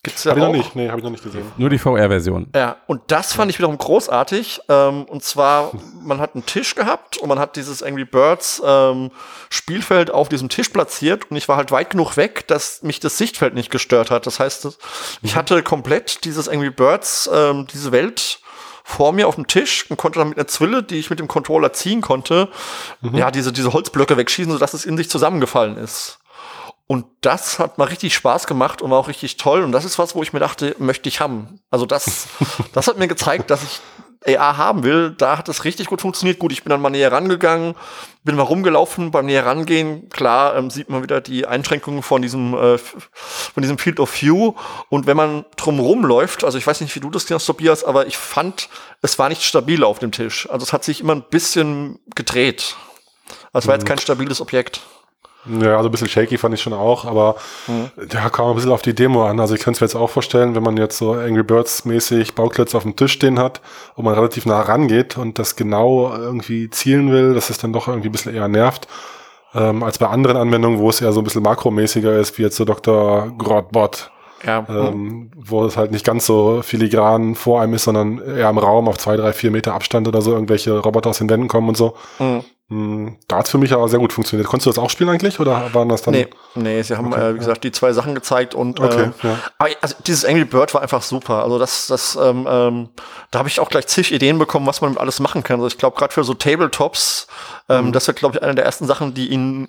Gibt's 0.01 0.23
ja 0.23 0.31
Hab 0.31 0.37
ich 0.37 0.43
auch. 0.43 0.47
noch 0.47 0.55
nicht. 0.55 0.75
Nee, 0.75 0.87
habe 0.87 0.99
ich 0.99 1.03
noch 1.03 1.11
nicht 1.11 1.23
gesehen. 1.23 1.51
Nur 1.57 1.69
die 1.69 1.77
VR-Version. 1.77 2.47
Ja, 2.55 2.77
und 2.87 3.01
das 3.07 3.33
fand 3.33 3.51
ich 3.51 3.57
wiederum 3.59 3.77
großartig. 3.77 4.61
Ähm, 4.69 5.03
und 5.03 5.23
zwar, 5.23 5.71
man 6.01 6.19
hat 6.19 6.35
einen 6.35 6.45
Tisch 6.45 6.75
gehabt 6.75 7.17
und 7.17 7.27
man 7.27 7.37
hat 7.37 7.55
dieses 7.57 7.83
Angry 7.83 8.05
Birds 8.05 8.61
ähm, 8.65 9.11
Spielfeld 9.49 10.11
auf 10.11 10.29
diesem 10.29 10.47
Tisch 10.47 10.69
platziert 10.69 11.29
und 11.29 11.37
ich 11.37 11.49
war 11.49 11.57
halt 11.57 11.71
weit 11.71 11.89
genug 11.89 12.15
weg, 12.15 12.47
dass 12.47 12.81
mich 12.81 12.99
das 12.99 13.17
Sichtfeld 13.17 13.53
nicht 13.53 13.71
gestört 13.71 14.09
hat. 14.09 14.25
Das 14.25 14.39
heißt, 14.39 14.79
ich 15.21 15.35
hatte 15.35 15.63
komplett 15.63 16.23
dieses 16.23 16.47
Angry 16.47 16.69
Birds, 16.69 17.29
ähm, 17.33 17.67
diese 17.67 17.91
Welt 17.91 18.39
vor 18.89 19.11
mir 19.11 19.27
auf 19.27 19.35
dem 19.35 19.45
Tisch 19.47 19.85
und 19.89 19.97
konnte 19.97 20.17
dann 20.17 20.29
mit 20.29 20.37
einer 20.39 20.47
Zwille, 20.47 20.81
die 20.81 20.95
ich 20.97 21.09
mit 21.11 21.19
dem 21.19 21.27
Controller 21.27 21.73
ziehen 21.73 22.01
konnte, 22.01 22.49
ja, 23.01 23.29
diese, 23.29 23.51
diese 23.53 23.71
Holzblöcke 23.71 24.17
wegschießen, 24.17 24.51
sodass 24.51 24.73
es 24.73 24.83
in 24.83 24.97
sich 24.97 25.09
zusammengefallen 25.09 25.77
ist. 25.77 26.19
Und 26.91 27.05
das 27.21 27.59
hat 27.59 27.77
mal 27.77 27.83
richtig 27.85 28.15
Spaß 28.15 28.47
gemacht 28.47 28.81
und 28.81 28.89
war 28.89 28.97
auch 28.97 29.09
richtig 29.09 29.37
toll. 29.37 29.61
Und 29.61 29.73
das 29.73 29.85
ist 29.85 29.99
was, 29.99 30.15
wo 30.15 30.23
ich 30.23 30.33
mir 30.33 30.39
dachte, 30.39 30.75
möchte 30.79 31.07
ich 31.07 31.19
haben. 31.19 31.59
Also 31.69 31.85
das, 31.85 32.27
das 32.73 32.87
hat 32.87 32.97
mir 32.97 33.07
gezeigt, 33.07 33.51
dass 33.51 33.61
ich 33.61 33.79
AR 34.25 34.57
haben 34.57 34.81
will. 34.81 35.13
Da 35.15 35.37
hat 35.37 35.47
es 35.49 35.65
richtig 35.65 35.85
gut 35.85 36.01
funktioniert. 36.01 36.39
Gut, 36.39 36.51
ich 36.51 36.63
bin 36.63 36.71
dann 36.71 36.81
mal 36.81 36.89
näher 36.89 37.11
rangegangen, 37.11 37.75
bin 38.23 38.35
mal 38.35 38.41
rumgelaufen. 38.41 39.11
Beim 39.11 39.27
näher 39.27 39.45
rangehen, 39.45 40.09
klar, 40.09 40.55
ähm, 40.55 40.71
sieht 40.71 40.89
man 40.89 41.03
wieder 41.03 41.21
die 41.21 41.45
Einschränkungen 41.45 42.01
von 42.01 42.23
diesem, 42.23 42.55
äh, 42.55 42.79
von 42.79 43.61
diesem 43.61 43.77
Field 43.77 43.99
of 43.99 44.19
View. 44.19 44.55
Und 44.89 45.05
wenn 45.05 45.15
man 45.15 45.45
drumherum 45.57 46.03
läuft, 46.03 46.43
also 46.43 46.57
ich 46.57 46.65
weiß 46.65 46.81
nicht, 46.81 46.95
wie 46.95 47.01
du 47.01 47.11
das 47.11 47.27
kennst, 47.27 47.45
Tobias, 47.45 47.83
aber 47.83 48.07
ich 48.07 48.17
fand, 48.17 48.67
es 49.03 49.19
war 49.19 49.29
nicht 49.29 49.43
stabil 49.43 49.83
auf 49.83 49.99
dem 49.99 50.11
Tisch. 50.11 50.49
Also 50.49 50.63
es 50.63 50.73
hat 50.73 50.83
sich 50.83 51.01
immer 51.01 51.13
ein 51.13 51.23
bisschen 51.29 51.99
gedreht. 52.15 52.77
Also 53.53 53.65
es 53.65 53.67
war 53.67 53.75
jetzt 53.75 53.85
kein 53.85 53.99
stabiles 53.99 54.41
Objekt. 54.41 54.81
Ja, 55.61 55.77
also 55.77 55.87
ein 55.87 55.91
bisschen 55.91 56.09
shaky 56.09 56.37
fand 56.37 56.53
ich 56.53 56.61
schon 56.61 56.73
auch, 56.73 57.05
aber 57.05 57.35
ja, 58.11 58.29
kam 58.29 58.47
ein 58.49 58.55
bisschen 58.55 58.71
auf 58.71 58.81
die 58.81 58.93
Demo 58.93 59.25
an. 59.25 59.39
Also 59.39 59.55
ich 59.55 59.61
könnte 59.61 59.77
es 59.77 59.81
mir 59.81 59.85
jetzt 59.87 59.95
auch 59.95 60.09
vorstellen, 60.09 60.53
wenn 60.53 60.63
man 60.63 60.75
jetzt 60.77 60.97
so 60.97 61.13
Angry 61.13 61.43
Birds 61.43 61.85
mäßig 61.85 62.35
Bauklötze 62.35 62.75
auf 62.75 62.83
dem 62.83 62.95
Tisch 62.95 63.13
stehen 63.13 63.39
hat 63.39 63.61
und 63.95 64.03
man 64.05 64.13
relativ 64.15 64.45
nah 64.45 64.59
rangeht 64.61 65.17
und 65.17 65.39
das 65.39 65.55
genau 65.55 66.13
irgendwie 66.13 66.69
zielen 66.69 67.11
will, 67.11 67.33
dass 67.33 67.49
es 67.49 67.57
dann 67.57 67.71
doch 67.73 67.87
irgendwie 67.87 68.09
ein 68.09 68.11
bisschen 68.11 68.35
eher 68.35 68.47
nervt. 68.49 68.87
Ähm, 69.55 69.81
als 69.81 69.97
bei 69.97 70.07
anderen 70.07 70.37
Anwendungen, 70.37 70.77
wo 70.77 70.89
es 70.89 71.01
eher 71.01 71.13
so 71.13 71.21
ein 71.21 71.23
bisschen 71.23 71.41
makromäßiger 71.41 72.17
ist, 72.17 72.37
wie 72.37 72.43
jetzt 72.43 72.57
so 72.57 72.65
Dr. 72.65 73.31
Grotbot, 73.37 74.11
Ja. 74.45 74.63
ähm, 74.69 75.31
wo 75.35 75.65
es 75.65 75.75
halt 75.77 75.91
nicht 75.91 76.05
ganz 76.05 76.25
so 76.25 76.61
filigran 76.61 77.33
vor 77.33 77.61
einem 77.61 77.73
ist, 77.73 77.85
sondern 77.85 78.19
eher 78.19 78.49
im 78.49 78.57
Raum 78.59 78.87
auf 78.87 78.97
zwei, 78.99 79.15
drei, 79.17 79.33
vier 79.33 79.49
Meter 79.51 79.73
Abstand 79.73 80.07
oder 80.07 80.21
so 80.21 80.33
irgendwelche 80.33 80.77
Roboter 80.77 81.09
aus 81.09 81.17
den 81.17 81.29
Wänden 81.29 81.47
kommen 81.47 81.69
und 81.69 81.77
so. 81.77 81.95
Mhm. 82.19 82.43
Mm, 82.69 83.15
Da 83.27 83.37
hat 83.37 83.45
es 83.45 83.51
für 83.51 83.57
mich 83.57 83.73
aber 83.73 83.89
sehr 83.89 83.97
gut 83.99 84.13
funktioniert. 84.13 84.47
Konntest 84.47 84.67
du 84.67 84.69
das 84.69 84.77
auch 84.77 84.89
spielen 84.91 85.09
eigentlich 85.09 85.39
oder 85.39 85.73
waren 85.73 85.89
das 85.89 86.03
dann? 86.03 86.13
Nee, 86.13 86.27
nee, 86.53 86.81
sie 86.83 86.95
haben, 86.95 87.11
äh, 87.13 87.33
wie 87.33 87.39
gesagt, 87.39 87.63
die 87.63 87.71
zwei 87.71 87.93
Sachen 87.93 88.13
gezeigt 88.13 88.53
und 88.53 88.79
Okay, 88.79 89.09
äh, 89.23 89.27
ja. 89.27 89.39
aber 89.57 89.69
also 89.81 89.95
dieses 90.05 90.23
Angry 90.23 90.45
Bird 90.45 90.73
war 90.75 90.81
einfach 90.83 91.01
super. 91.01 91.43
Also 91.43 91.57
das, 91.57 91.87
das, 91.87 92.15
ähm, 92.21 92.47
ähm, 92.47 92.89
da 93.31 93.39
habe 93.39 93.49
ich 93.49 93.59
auch 93.59 93.69
gleich 93.69 93.87
zig 93.87 94.11
Ideen 94.13 94.37
bekommen, 94.37 94.67
was 94.67 94.81
man 94.81 94.97
alles 94.97 95.19
machen 95.19 95.41
kann. 95.43 95.59
Also 95.59 95.67
ich 95.67 95.77
glaube, 95.79 95.97
gerade 95.97 96.13
für 96.13 96.23
so 96.23 96.35
Tabletops, 96.35 97.27
ähm, 97.69 97.87
Mhm. 97.87 97.91
das 97.91 98.05
wird, 98.07 98.17
glaube 98.17 98.37
ich, 98.37 98.43
eine 98.43 98.53
der 98.53 98.65
ersten 98.65 98.85
Sachen, 98.85 99.15
die 99.15 99.29
ihnen 99.29 99.67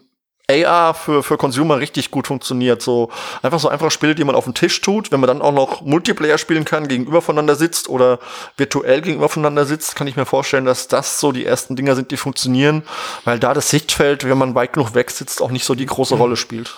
AR 0.50 0.94
für, 0.94 1.22
für 1.22 1.36
Consumer 1.36 1.78
richtig 1.78 2.10
gut 2.10 2.26
funktioniert. 2.26 2.82
So 2.82 3.10
einfach 3.42 3.60
so 3.60 3.68
einfache 3.68 3.90
Spiele, 3.90 4.14
die 4.14 4.24
man 4.24 4.34
auf 4.34 4.44
den 4.44 4.54
Tisch 4.54 4.80
tut. 4.80 5.12
Wenn 5.12 5.20
man 5.20 5.28
dann 5.28 5.42
auch 5.42 5.52
noch 5.52 5.82
Multiplayer 5.82 6.38
spielen 6.38 6.64
kann, 6.64 6.88
gegenüber 6.88 7.22
voneinander 7.22 7.54
sitzt 7.54 7.88
oder 7.88 8.18
virtuell 8.56 9.00
gegenüber 9.00 9.28
voneinander 9.28 9.64
sitzt, 9.64 9.96
kann 9.96 10.06
ich 10.06 10.16
mir 10.16 10.26
vorstellen, 10.26 10.64
dass 10.64 10.88
das 10.88 11.20
so 11.20 11.32
die 11.32 11.44
ersten 11.44 11.76
Dinger 11.76 11.94
sind, 11.94 12.10
die 12.10 12.16
funktionieren, 12.16 12.82
weil 13.24 13.38
da 13.38 13.54
das 13.54 13.70
Sichtfeld, 13.70 14.24
wenn 14.24 14.38
man 14.38 14.54
weit 14.54 14.72
genug 14.72 14.94
weg 14.94 15.10
sitzt, 15.10 15.42
auch 15.42 15.50
nicht 15.50 15.64
so 15.64 15.74
die 15.74 15.86
große 15.86 16.14
Rolle 16.14 16.36
spielt. 16.36 16.74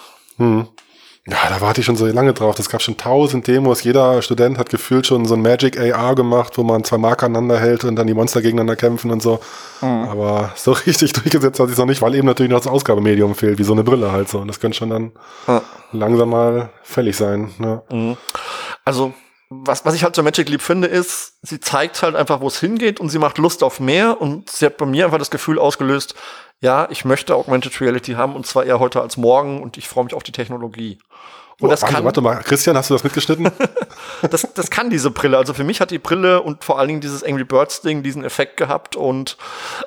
Ja, 1.28 1.36
da 1.48 1.60
warte 1.60 1.80
ich 1.80 1.86
schon 1.86 1.94
so 1.94 2.04
lange 2.06 2.32
drauf. 2.32 2.56
Das 2.56 2.68
gab 2.68 2.82
schon 2.82 2.96
tausend 2.96 3.46
Demos. 3.46 3.84
Jeder 3.84 4.20
Student 4.22 4.58
hat 4.58 4.70
gefühlt 4.70 5.06
schon 5.06 5.24
so 5.24 5.34
ein 5.34 5.42
Magic 5.42 5.78
AR 5.78 6.16
gemacht, 6.16 6.58
wo 6.58 6.64
man 6.64 6.82
zwei 6.82 6.98
Marker 6.98 7.26
aneinander 7.26 7.60
hält 7.60 7.84
und 7.84 7.94
dann 7.94 8.08
die 8.08 8.14
Monster 8.14 8.42
gegeneinander 8.42 8.74
kämpfen 8.74 9.12
und 9.12 9.22
so. 9.22 9.38
Mhm. 9.82 10.08
Aber 10.08 10.52
so 10.56 10.72
richtig 10.86 11.12
durchgesetzt 11.12 11.60
hat 11.60 11.68
sich 11.68 11.78
noch 11.78 11.86
nicht, 11.86 12.02
weil 12.02 12.16
eben 12.16 12.26
natürlich 12.26 12.50
noch 12.50 12.58
das 12.58 12.66
Ausgabemedium 12.66 13.36
fehlt, 13.36 13.58
wie 13.60 13.64
so 13.64 13.72
eine 13.72 13.84
Brille 13.84 14.10
halt 14.10 14.28
so. 14.28 14.38
Und 14.40 14.48
das 14.48 14.58
könnte 14.58 14.76
schon 14.78 14.90
dann 14.90 15.12
Ja. 15.46 15.62
langsam 15.92 16.30
mal 16.30 16.70
fällig 16.82 17.16
sein. 17.16 17.52
ne? 17.58 17.82
Ja. 17.88 18.16
Also, 18.84 19.14
was, 19.48 19.84
was 19.84 19.94
ich 19.94 20.02
halt 20.02 20.16
so 20.16 20.24
Magic 20.24 20.48
Leap 20.48 20.62
finde, 20.62 20.88
ist, 20.88 21.34
sie 21.42 21.60
zeigt 21.60 22.02
halt 22.02 22.16
einfach, 22.16 22.40
wo 22.40 22.48
es 22.48 22.58
hingeht 22.58 22.98
und 22.98 23.10
sie 23.10 23.18
macht 23.20 23.38
Lust 23.38 23.62
auf 23.62 23.78
mehr 23.78 24.20
und 24.20 24.50
sie 24.50 24.66
hat 24.66 24.76
bei 24.76 24.86
mir 24.86 25.04
einfach 25.04 25.18
das 25.18 25.30
Gefühl 25.30 25.60
ausgelöst, 25.60 26.14
ja, 26.62 26.86
ich 26.90 27.04
möchte 27.04 27.34
Augmented 27.34 27.78
Reality 27.80 28.12
haben 28.12 28.36
und 28.36 28.46
zwar 28.46 28.64
eher 28.64 28.78
heute 28.78 29.02
als 29.02 29.16
morgen 29.16 29.60
und 29.60 29.76
ich 29.76 29.88
freue 29.88 30.04
mich 30.04 30.14
auf 30.14 30.22
die 30.22 30.30
Technologie. 30.30 30.98
Und 31.58 31.70
das 31.70 31.80
Oh, 31.80 31.82
warte, 31.82 31.94
kann, 31.94 32.04
warte 32.04 32.20
mal, 32.20 32.36
Christian, 32.36 32.76
hast 32.76 32.88
du 32.88 32.94
das 32.94 33.02
mitgeschnitten? 33.02 33.50
das, 34.30 34.46
das 34.54 34.70
kann 34.70 34.88
diese 34.88 35.10
Brille. 35.10 35.36
Also 35.36 35.54
für 35.54 35.64
mich 35.64 35.80
hat 35.80 35.90
die 35.90 35.98
Brille 35.98 36.40
und 36.40 36.62
vor 36.62 36.78
allen 36.78 36.88
Dingen 36.88 37.00
dieses 37.00 37.24
Angry 37.24 37.42
Birds 37.42 37.82
Ding 37.82 38.04
diesen 38.04 38.24
Effekt 38.24 38.56
gehabt 38.56 38.94
und 38.94 39.36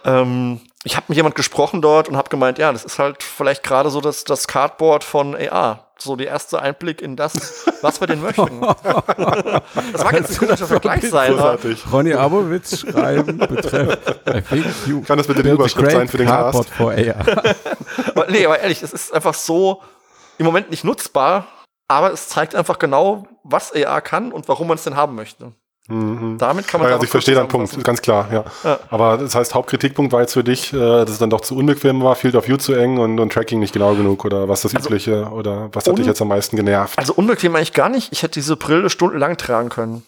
ähm, 0.04 0.60
ich 0.86 0.96
habe 0.96 1.06
mit 1.10 1.18
jemand 1.18 1.34
gesprochen 1.34 1.82
dort 1.82 2.08
und 2.08 2.16
habe 2.16 2.30
gemeint, 2.30 2.60
ja, 2.60 2.72
das 2.72 2.86
ist 2.86 3.00
halt 3.00 3.24
vielleicht 3.24 3.64
gerade 3.64 3.90
so 3.90 4.02
das, 4.02 4.24
das 4.24 4.48
Cardboard 4.48 5.04
von 5.04 5.36
AR. 5.36 5.82
So 5.98 6.16
der 6.16 6.28
erste 6.28 6.62
Einblick 6.62 7.02
in 7.02 7.16
das, 7.16 7.66
was 7.82 8.02
wir 8.02 8.08
denn 8.08 8.22
möchten. 8.22 8.62
das 8.62 10.04
mag 10.04 10.14
jetzt 10.14 10.32
ein 10.32 10.38
komischer 10.38 10.68
Vergleich 10.68 11.10
sein, 11.10 11.32
Großartig. 11.32 11.84
Ronny 11.92 12.14
Abowitz 12.14 12.82
schreiben, 12.82 13.38
betreff, 13.38 13.98
I 14.28 14.42
think 14.42 14.66
you 14.86 15.02
Kann 15.02 15.18
das 15.18 15.26
bitte 15.26 15.42
die 15.42 15.50
Überschrift 15.50 15.92
sein 15.92 16.08
für 16.08 16.18
den 16.18 16.28
Cardboard 16.28 16.68
Cast? 16.68 16.78
for 16.78 16.92
AR. 16.92 17.46
Aber, 18.10 18.28
nee, 18.30 18.46
aber 18.46 18.60
ehrlich, 18.60 18.84
es 18.84 18.94
ist 18.94 19.14
einfach 19.14 19.34
so 19.34 19.82
im 20.38 20.46
Moment 20.46 20.70
nicht 20.70 20.84
nutzbar, 20.84 21.48
aber 21.88 22.12
es 22.12 22.28
zeigt 22.28 22.56
einfach 22.56 22.78
genau, 22.78 23.26
was 23.44 23.74
AR 23.74 24.02
kann 24.02 24.32
und 24.32 24.48
warum 24.50 24.68
man 24.68 24.76
es 24.76 24.84
denn 24.84 24.96
haben 24.96 25.16
möchte. 25.16 25.54
Mhm. 25.88 26.38
Damit 26.40 26.68
kann 26.68 26.82
man 26.82 26.90
Ja, 26.90 26.96
also 26.96 27.06
ich 27.06 27.12
verstehe 27.12 27.36
deinen 27.36 27.48
Punkt, 27.48 27.84
ganz 27.84 28.02
klar, 28.02 28.28
ja. 28.32 28.44
Ja. 28.64 28.80
Aber 28.90 29.18
das 29.18 29.36
heißt, 29.36 29.54
Hauptkritikpunkt 29.54 30.12
war 30.14 30.22
jetzt 30.22 30.34
für 30.34 30.44
dich, 30.44 30.74
äh, 30.74 30.78
dass 30.78 31.12
es 31.12 31.18
dann 31.20 31.30
doch 31.30 31.42
zu 31.42 31.56
unbequem 31.56 32.02
war, 32.02 32.16
Field 32.16 32.36
of 32.36 32.48
View 32.48 32.58
zu 32.58 32.74
eng 32.74 32.98
und, 32.98 33.20
und 33.20 33.32
Tracking 33.32 33.60
nicht 33.60 33.74
genau 33.74 33.94
genug 33.94 34.26
oder 34.26 34.50
was 34.50 34.62
das 34.62 34.74
Übliche 34.74 35.30
oder 35.32 35.70
was 35.74 35.88
hat 35.88 35.98
dich 35.98 36.08
jetzt 36.08 36.22
am 36.22 36.30
meisten 36.30 36.56
genervt? 36.56 36.98
Also 36.98 37.14
unbequem 37.14 37.56
eigentlich 37.56 37.74
gar 37.74 37.90
nicht. 37.90 38.12
Ich 38.12 38.24
hätte 38.24 38.34
diese 38.34 38.56
Brille 38.56 38.90
stundenlang 38.90 39.38
tragen 39.38 39.70
können. 39.70 40.04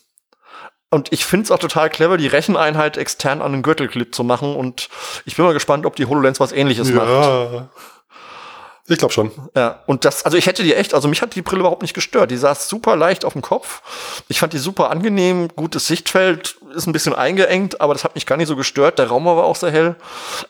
Und 0.89 1.11
ich 1.11 1.25
finde 1.25 1.43
es 1.43 1.51
auch 1.51 1.59
total 1.59 1.89
clever, 1.89 2.17
die 2.17 2.27
Recheneinheit 2.27 2.97
extern 2.97 3.41
an 3.41 3.51
den 3.51 3.61
Gürtelclip 3.61 4.15
zu 4.15 4.23
machen. 4.23 4.55
Und 4.55 4.89
ich 5.25 5.35
bin 5.35 5.45
mal 5.45 5.53
gespannt, 5.53 5.85
ob 5.85 5.95
die 5.97 6.05
HoloLens 6.05 6.39
was 6.39 6.53
ähnliches 6.53 6.91
macht. 6.91 7.67
Ich 8.89 8.97
glaube 8.97 9.13
schon. 9.13 9.31
Ja, 9.53 9.81
und 9.85 10.05
das, 10.05 10.23
also 10.23 10.37
ich 10.37 10.45
hätte 10.45 10.63
die 10.63 10.73
echt, 10.73 10.93
also 10.93 11.09
mich 11.09 11.21
hat 11.21 11.35
die 11.35 11.41
Brille 11.41 11.59
überhaupt 11.59 11.81
nicht 11.81 11.93
gestört. 11.93 12.31
Die 12.31 12.37
saß 12.37 12.69
super 12.69 12.95
leicht 12.95 13.25
auf 13.25 13.33
dem 13.33 13.41
Kopf. 13.41 13.81
Ich 14.29 14.39
fand 14.39 14.53
die 14.53 14.57
super 14.57 14.89
angenehm, 14.89 15.49
gutes 15.55 15.87
Sichtfeld, 15.87 16.57
ist 16.73 16.87
ein 16.87 16.93
bisschen 16.93 17.13
eingeengt, 17.13 17.81
aber 17.81 17.93
das 17.93 18.05
hat 18.05 18.15
mich 18.15 18.25
gar 18.25 18.37
nicht 18.37 18.47
so 18.47 18.55
gestört. 18.55 18.97
Der 18.97 19.07
Raum 19.07 19.25
war 19.25 19.43
auch 19.43 19.57
sehr 19.57 19.71
hell. 19.71 19.95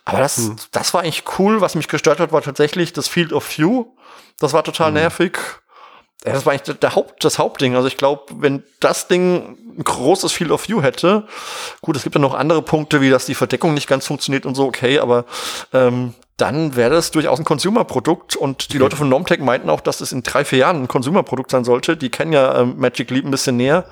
Aber 0.06 0.20
das, 0.20 0.52
das 0.72 0.94
war 0.94 1.02
eigentlich 1.02 1.24
cool. 1.40 1.62
Was 1.62 1.74
mich 1.74 1.88
gestört 1.88 2.20
hat, 2.20 2.32
war 2.32 2.44
tatsächlich 2.44 2.94
das 2.94 3.08
Field 3.08 3.34
of 3.34 3.58
View. 3.58 3.86
Das 4.40 4.54
war 4.54 4.64
total 4.64 4.92
nervig. 4.92 5.40
Ja, 6.24 6.34
das 6.34 6.46
war 6.46 6.54
eigentlich 6.54 6.64
der, 6.64 6.74
der 6.76 6.96
Haupt, 6.96 7.24
das 7.24 7.40
Hauptding. 7.40 7.76
Also 7.76 7.88
ich 7.88 7.98
glaube, 7.98 8.24
wenn 8.38 8.64
das 8.80 9.08
Ding 9.08 9.58
ein 9.78 9.84
großes 9.84 10.32
Field 10.32 10.52
of 10.52 10.68
View 10.68 10.82
hätte, 10.84 11.28
gut, 11.82 11.96
es 11.96 12.04
gibt 12.04 12.16
ja 12.16 12.22
noch 12.22 12.34
andere 12.36 12.62
Punkte, 12.62 13.02
wie 13.02 13.10
dass 13.10 13.26
die 13.26 13.36
Verdeckung 13.36 13.74
nicht 13.74 13.88
ganz 13.88 14.06
funktioniert 14.06 14.46
und 14.46 14.54
so, 14.54 14.66
okay, 14.66 15.00
aber 15.00 15.26
ähm, 15.74 16.14
dann 16.38 16.76
wäre 16.76 16.92
das 16.92 17.10
durchaus 17.12 17.40
ein 17.40 17.46
Consumer-Produkt 17.46 18.36
und 18.36 18.72
die 18.72 18.78
Leute 18.78 18.96
von 18.96 19.10
Normtech 19.10 19.40
meinten 19.40 19.72
auch, 19.72 19.82
dass 19.82 20.02
es 20.02 20.12
in 20.12 20.22
drei, 20.22 20.46
vier 20.46 20.60
Jahren 20.60 20.84
ein 20.84 20.88
Consumer-Produkt 20.88 21.50
sein 21.50 21.64
sollte. 21.64 21.98
Die 21.98 22.10
kennen 22.10 22.32
ja 22.32 22.62
ähm, 22.62 22.76
Magic 22.78 23.10
Leap 23.10 23.26
ein 23.26 23.32
bisschen 23.32 23.58
näher. 23.58 23.86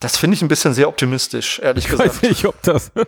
Das 0.00 0.16
finde 0.16 0.34
ich 0.36 0.42
ein 0.42 0.48
bisschen 0.48 0.74
sehr 0.74 0.88
optimistisch, 0.88 1.60
ehrlich 1.60 1.86
Ich 1.86 1.92
weiß 1.92 1.98
gesagt. 2.20 2.22
nicht, 2.22 2.44
ob 2.46 2.60
das. 2.62 2.90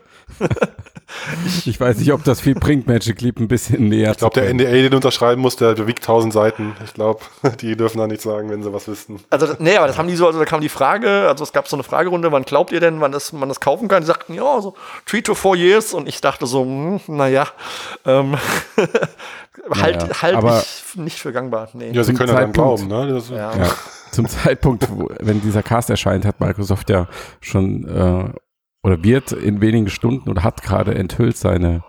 Ich 1.67 1.79
weiß 1.79 1.99
nicht, 1.99 2.13
ob 2.13 2.25
das 2.25 2.41
viel 2.41 2.57
bringt, 2.57 2.89
Magic 2.89 3.21
Leap 3.21 3.39
ein 3.39 3.47
bisschen 3.47 3.89
näher 3.89 4.11
Ich 4.11 4.19
glaube, 4.19 4.41
der 4.41 4.53
NDA, 4.53 4.71
den 4.73 4.91
du 4.91 4.97
unterschreiben 4.97 5.41
musst, 5.41 5.61
der 5.61 5.87
wiegt 5.87 6.01
1000 6.03 6.33
Seiten. 6.33 6.77
Ich 6.85 6.95
glaube, 6.95 7.21
die 7.61 7.77
dürfen 7.77 7.99
da 7.99 8.09
nichts 8.09 8.25
sagen, 8.25 8.51
wenn 8.51 8.63
sie 8.65 8.73
was 8.73 8.89
wissen. 8.89 9.21
Also, 9.31 9.55
nee, 9.61 9.77
aber 9.77 9.87
das 9.87 9.99
haben 9.99 10.09
die 10.09 10.17
so, 10.17 10.27
also 10.27 10.41
da 10.41 10.45
kam 10.45 10.61
die 10.61 10.69
Frage, 10.69 11.29
also 11.29 11.45
es 11.45 11.53
gab 11.53 11.69
so 11.69 11.77
eine 11.77 11.85
Fragerunde, 11.85 12.33
wann 12.33 12.43
glaubt 12.43 12.73
ihr 12.73 12.81
denn, 12.81 13.01
wann 13.01 13.13
das, 13.13 13.33
man 13.33 13.49
das 13.49 13.61
kaufen 13.61 13.87
kann? 13.87 14.03
Die 14.03 14.07
sagten, 14.07 14.35
ja, 14.35 14.61
so 14.61 14.75
three 15.07 15.23
to 15.23 15.35
four 15.37 15.55
years. 15.55 15.95
Und 15.95 16.09
ich 16.09 16.21
dachte 16.21 16.45
so, 16.47 16.63
hm, 16.65 17.01
naja, 17.07 17.47
ähm, 18.05 18.37
halt, 19.71 20.01
Naja, 20.01 20.23
halt 20.23 20.35
aber- 20.35 20.57
nicht, 20.59 20.97
nicht 20.97 21.19
für 21.21 21.33
gangbar. 21.33 21.69
Nee. 21.73 21.93
Ja, 21.93 22.03
sie 22.03 22.15
können 22.15 22.33
ja 22.35 22.41
dann 22.41 22.53
glauben, 22.53 22.89
ne? 22.89 23.07
Das, 23.07 23.29
Ja. 23.31 23.55
Ja, 23.57 23.71
zum 24.13 24.27
Zeitpunkt, 24.29 24.89
wo, 24.91 25.09
wenn 25.21 25.41
dieser 25.41 25.63
Cast 25.63 25.91
erscheint, 25.91 26.25
hat 26.25 26.41
Microsoft 26.41 26.91
ja 26.91 27.09
schon 27.41 27.85
äh, 27.89 28.33
oder 28.83 29.03
wird 29.03 29.33
in 29.33 29.61
wenigen 29.61 29.89
Stunden 29.89 30.31
oder 30.31 30.43
hat 30.45 30.63
gerade 30.63 30.95
enthüllt 30.95 31.37
seine 31.37 31.83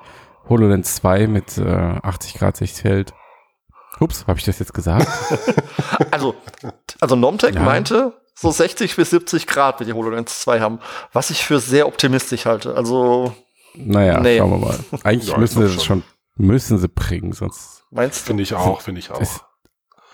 HoloLens 0.49 0.95
2 0.95 1.27
mit 1.27 1.57
äh, 1.57 1.63
80 2.01 2.35
Grad 2.35 2.57
Sichtfeld. 2.57 3.13
Ups, 3.99 4.25
habe 4.27 4.37
ich 4.39 4.45
das 4.45 4.59
jetzt 4.59 4.73
gesagt? 4.73 5.07
Also, 6.11 6.35
also 6.99 7.15
Nomtech 7.15 7.55
Ja. 7.55 7.61
meinte, 7.63 8.13
so 8.35 8.51
60 8.51 8.95
bis 8.95 9.09
70 9.09 9.47
Grad 9.47 9.79
wird 9.79 9.89
die 9.89 9.93
HoloLens 9.93 10.41
2 10.41 10.59
haben, 10.61 10.79
was 11.13 11.29
ich 11.31 11.43
für 11.45 11.59
sehr 11.59 11.87
optimistisch 11.87 12.45
halte. 12.45 12.75
Also, 12.75 13.33
Naja, 13.75 14.19
Nee. 14.19 14.37
schauen 14.39 14.51
wir 14.51 14.57
mal. 14.67 14.79
Eigentlich 15.03 15.27
Ja, 15.29 15.33
ich 15.35 15.39
müssen 15.39 15.67
sie 15.67 15.75
das 15.75 15.83
schon, 15.83 16.03
müssen 16.35 16.77
sie 16.77 16.87
bringen, 16.87 17.31
sonst 17.33 17.83
meinst 17.91 18.21
du? 18.21 18.27
Finde 18.27 18.43
ich 18.43 18.53
auch, 18.53 18.81
finde 18.81 18.99
ich 18.99 19.11
auch. 19.11 19.19
ist, 19.21 19.41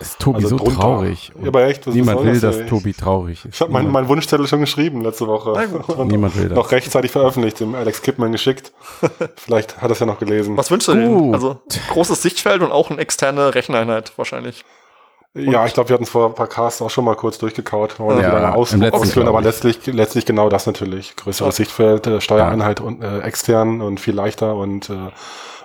ist 0.08 0.20
Tobi 0.20 0.38
Also 0.38 0.50
so 0.50 0.58
drunter. 0.58 0.80
traurig. 0.80 1.32
Ja, 1.42 1.48
aber 1.48 1.66
echt, 1.66 1.86
was 1.88 1.94
niemand 1.94 2.20
soll 2.20 2.28
will, 2.28 2.40
das, 2.40 2.58
dass? 2.60 2.68
Tobi 2.68 2.94
traurig 2.94 3.46
ist. 3.46 3.56
Ich 3.56 3.62
habe 3.62 3.72
meinen 3.72 3.92
mein 3.92 4.08
Wunschzettel 4.08 4.48
schon 4.48 4.62
geschrieben 4.62 5.02
letzte 5.02 5.28
Woche. 5.28 5.52
Und 5.98 6.08
niemand 6.10 6.38
will 6.38 6.50
das. 6.50 6.56
noch 6.58 6.72
rechtzeitig 6.72 7.12
veröffentlicht, 7.12 7.60
dem 7.60 7.76
Alex 7.76 8.02
Kipman 8.02 8.32
geschickt. 8.32 8.72
Vielleicht 9.36 9.78
hat 9.78 9.90
er 9.90 9.92
es 9.92 10.00
ja 10.00 10.06
noch 10.06 10.20
gelesen. 10.20 10.58
Was 10.58 10.70
wünschst 10.72 10.88
du 10.90 10.94
denn? 10.94 11.34
Also, 11.34 11.60
großes 11.90 12.22
Sichtfeld 12.22 12.62
und 12.62 12.72
auch 12.72 12.90
eine 12.90 13.00
externe 13.00 13.56
Recheneinheit 13.56 14.14
wahrscheinlich. 14.18 14.64
Ja, 15.36 15.66
ich 15.66 15.74
glaube, 15.74 15.90
wir 15.90 15.96
hatten 15.96 16.04
es 16.04 16.12
vor 16.12 16.28
ein 16.28 16.36
paar 16.36 16.46
Casts 16.48 16.80
auch 16.84 16.92
schon 16.92 17.06
mal 17.06 17.16
kurz 17.16 17.40
durchgekaut. 17.40 18.00
Wollen 18.00 18.18
wir 18.18 18.24
Ja, 18.24 18.30
wieder 18.34 18.42
mal 18.42 18.54
aus 18.54 18.72
ausführen, 18.92 19.28
aber 19.28 19.40
ich. 19.40 19.46
letztlich, 19.46 19.86
letztlich 19.88 20.26
genau 20.28 20.48
das 20.48 20.68
natürlich. 20.68 21.16
Größeres 21.16 21.58
Ja. 21.58 21.64
Sichtfeld, 21.66 22.06
äh, 22.06 22.22
Steuereinheit 22.22 22.80
und 22.82 23.02
äh, 23.04 23.22
extern 23.22 23.82
und 23.82 24.00
viel 24.00 24.14
leichter 24.14 24.56
und 24.56 24.92
äh, 24.92 24.94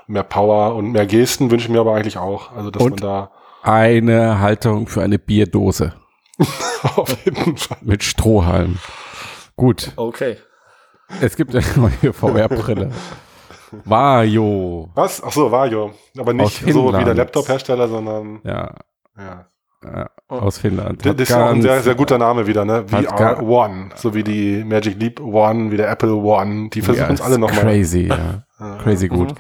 mehr 0.07 0.23
Power 0.23 0.75
und 0.75 0.93
mehr 0.93 1.05
Gesten 1.05 1.51
wünsche 1.51 1.67
ich 1.67 1.71
mir 1.71 1.81
aber 1.81 1.95
eigentlich 1.95 2.17
auch. 2.17 2.51
Also, 2.57 2.71
dass 2.71 2.83
Und? 2.83 2.93
man 2.93 3.01
da 3.01 3.31
Eine 3.63 4.41
Halterung 4.41 4.87
für 4.87 5.03
eine 5.03 5.19
Bierdose 5.19 5.93
auf 6.97 7.17
jeden 7.25 7.57
Fall. 7.57 7.79
mit 7.83 8.03
Strohhalm. 8.05 8.79
Gut, 9.57 9.93
Okay. 9.97 10.37
es 11.21 11.35
gibt 11.37 11.55
eine 11.55 11.65
neue 11.77 12.13
VR-Brille. 12.13 12.91
Vario. 13.85 14.89
Was? 14.95 15.23
Ach 15.23 15.33
so, 15.33 15.51
Vario. 15.51 15.93
Aber 16.17 16.31
Aus 16.33 16.63
nicht 16.63 16.73
so 16.73 16.97
wie 16.97 17.05
der 17.05 17.15
Laptop-Hersteller, 17.15 17.89
sondern 17.89 18.41
Ja, 18.45 18.75
ja. 19.19 19.47
äh, 19.85 20.07
aus 20.29 20.59
Finnland. 20.59 21.05
Das 21.05 21.15
ist 21.17 21.33
auch 21.33 21.51
ein 21.51 21.61
sehr, 21.63 21.83
sehr 21.83 21.95
guter 21.95 22.17
Name 22.19 22.47
wieder, 22.47 22.65
ne? 22.65 22.85
VR 22.89 23.43
One. 23.43 23.91
So 23.97 24.15
wie 24.15 24.23
die 24.25 24.65
Magic 24.65 24.99
Leap 25.01 25.21
One, 25.21 25.71
wie 25.71 25.77
der 25.77 25.91
Apple 25.91 26.15
One. 26.15 26.71
Die 26.71 26.81
versuchen 26.81 27.05
Ja, 27.05 27.11
uns 27.11 27.21
alle 27.21 27.39
nochmal. 27.39 27.61
Crazy, 27.61 28.09
ja. 28.09 28.45
Crazy 28.83 29.09
gut. 29.09 29.31
Mhm. 29.31 29.35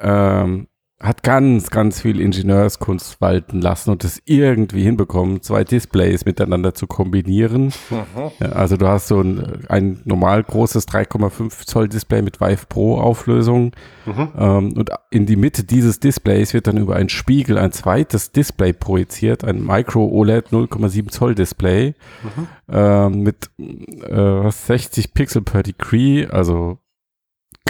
Ähm, 0.00 0.68
hat 1.02 1.22
ganz, 1.24 1.70
ganz 1.70 2.00
viel 2.00 2.20
Ingenieurskunst 2.20 3.20
walten 3.20 3.60
lassen 3.60 3.90
und 3.90 4.04
es 4.04 4.22
irgendwie 4.24 4.84
hinbekommen, 4.84 5.42
zwei 5.42 5.64
Displays 5.64 6.24
miteinander 6.24 6.74
zu 6.74 6.86
kombinieren. 6.86 7.72
Mhm. 7.90 8.52
Also 8.52 8.76
du 8.76 8.86
hast 8.86 9.08
so 9.08 9.20
ein, 9.20 9.64
ein 9.68 10.00
normal 10.04 10.44
großes 10.44 10.86
3,5 10.88 11.66
Zoll 11.66 11.88
Display 11.88 12.22
mit 12.22 12.40
Vive 12.40 12.66
Pro 12.68 12.98
Auflösung 12.98 13.72
Mhm. 14.04 14.28
ähm, 14.36 14.72
und 14.76 14.90
in 15.10 15.26
die 15.26 15.36
Mitte 15.36 15.62
dieses 15.62 16.00
Displays 16.00 16.54
wird 16.54 16.66
dann 16.66 16.76
über 16.76 16.96
einen 16.96 17.08
Spiegel 17.08 17.56
ein 17.56 17.70
zweites 17.70 18.32
Display 18.32 18.72
projiziert, 18.72 19.44
ein 19.44 19.64
Micro 19.64 20.04
OLED 20.06 20.48
0,7 20.50 21.08
Zoll 21.10 21.34
Display 21.36 21.94
Mhm. 22.24 22.48
ähm, 22.68 23.20
mit 23.22 23.50
äh, 23.58 24.10
was 24.10 24.66
60 24.66 25.14
Pixel 25.14 25.42
per 25.42 25.62
Degree, 25.62 26.26
also 26.26 26.78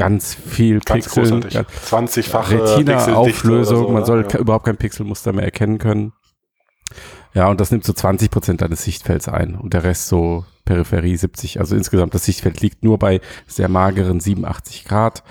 ganz 0.02 0.34
viel 0.34 0.80
Ganz 0.80 1.04
Pixel, 1.06 1.22
großartig. 1.42 1.58
20-fache 1.90 2.76
Retina-Auflösung, 2.78 3.92
man 3.92 4.04
soll 4.04 4.22
ja. 4.22 4.28
ke- 4.28 4.38
überhaupt 4.38 4.66
kein 4.66 4.76
Pixelmuster 4.76 5.32
mehr 5.32 5.44
erkennen 5.44 5.78
können. 5.78 6.12
Ja, 7.34 7.48
und 7.48 7.60
das 7.60 7.70
nimmt 7.70 7.84
so 7.84 7.92
20 7.92 8.30
Prozent 8.30 8.60
deines 8.60 8.82
Sichtfelds 8.84 9.28
ein 9.28 9.54
und 9.54 9.72
der 9.72 9.84
Rest 9.84 10.08
so 10.08 10.44
Peripherie 10.64 11.16
70. 11.16 11.60
Also 11.60 11.74
insgesamt 11.76 12.14
das 12.14 12.24
Sichtfeld 12.26 12.60
liegt 12.60 12.84
nur 12.84 12.98
bei 12.98 13.20
sehr 13.46 13.68
mageren 13.68 14.20
87 14.20 14.84
Grad. 14.84 15.22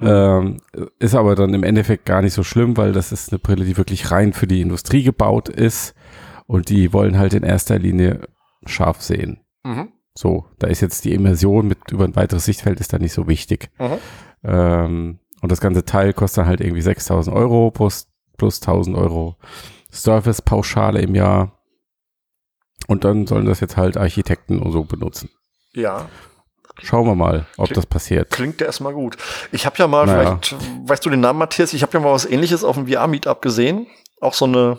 Ähm, 0.00 0.58
ist 0.98 1.14
aber 1.14 1.34
dann 1.34 1.52
im 1.52 1.62
Endeffekt 1.64 2.06
gar 2.06 2.22
nicht 2.22 2.32
so 2.32 2.42
schlimm, 2.42 2.76
weil 2.76 2.92
das 2.92 3.12
ist 3.12 3.32
eine 3.32 3.38
Brille, 3.38 3.64
die 3.64 3.76
wirklich 3.76 4.10
rein 4.10 4.32
für 4.32 4.46
die 4.46 4.60
Industrie 4.62 5.02
gebaut 5.02 5.48
ist 5.50 5.94
und 6.46 6.68
die 6.70 6.92
wollen 6.92 7.18
halt 7.18 7.34
in 7.34 7.42
erster 7.42 7.78
Linie 7.78 8.20
scharf 8.64 9.02
sehen. 9.02 9.40
Mhm. 9.64 9.88
So, 10.14 10.46
da 10.58 10.66
ist 10.66 10.80
jetzt 10.80 11.04
die 11.04 11.14
Immersion 11.14 11.66
mit 11.68 11.78
über 11.90 12.04
ein 12.04 12.16
weiteres 12.16 12.44
Sichtfeld 12.44 12.80
ist 12.80 12.92
da 12.92 12.98
nicht 12.98 13.12
so 13.12 13.28
wichtig. 13.28 13.70
Mhm. 13.78 13.98
Ähm, 14.44 15.18
und 15.42 15.50
das 15.52 15.60
ganze 15.60 15.84
Teil 15.84 16.12
kostet 16.12 16.38
dann 16.38 16.46
halt 16.46 16.60
irgendwie 16.60 16.82
6000 16.82 17.34
Euro 17.34 17.70
plus, 17.70 18.08
plus 18.36 18.60
1000 18.60 18.96
Euro 18.96 19.36
Service-Pauschale 19.92 21.00
im 21.00 21.14
Jahr. 21.14 21.52
Und 22.86 23.04
dann 23.04 23.26
sollen 23.26 23.46
das 23.46 23.60
jetzt 23.60 23.76
halt 23.76 23.96
Architekten 23.96 24.58
und 24.60 24.72
so 24.72 24.84
benutzen. 24.84 25.30
Ja, 25.74 26.08
Schauen 26.82 27.04
wir 27.06 27.14
mal, 27.14 27.46
ob 27.58 27.66
Klingt- 27.66 27.76
das 27.76 27.84
passiert. 27.86 28.30
klingt 28.30 28.60
ja 28.62 28.66
erstmal 28.66 28.94
gut. 28.94 29.18
Ich 29.52 29.66
habe 29.66 29.76
ja 29.76 29.86
mal, 29.86 30.06
Naja. 30.06 30.38
vielleicht, 30.40 30.56
weißt 30.88 31.04
du 31.04 31.10
den 31.10 31.20
Namen, 31.20 31.38
Matthias? 31.38 31.74
Ich 31.74 31.82
habe 31.82 31.92
ja 31.92 32.00
mal 32.00 32.12
was 32.12 32.24
ähnliches 32.24 32.64
auf 32.64 32.76
dem 32.76 32.86
VR-Meetup 32.86 33.42
gesehen. 33.42 33.86
Auch 34.22 34.32
so 34.32 34.46
eine 34.46 34.78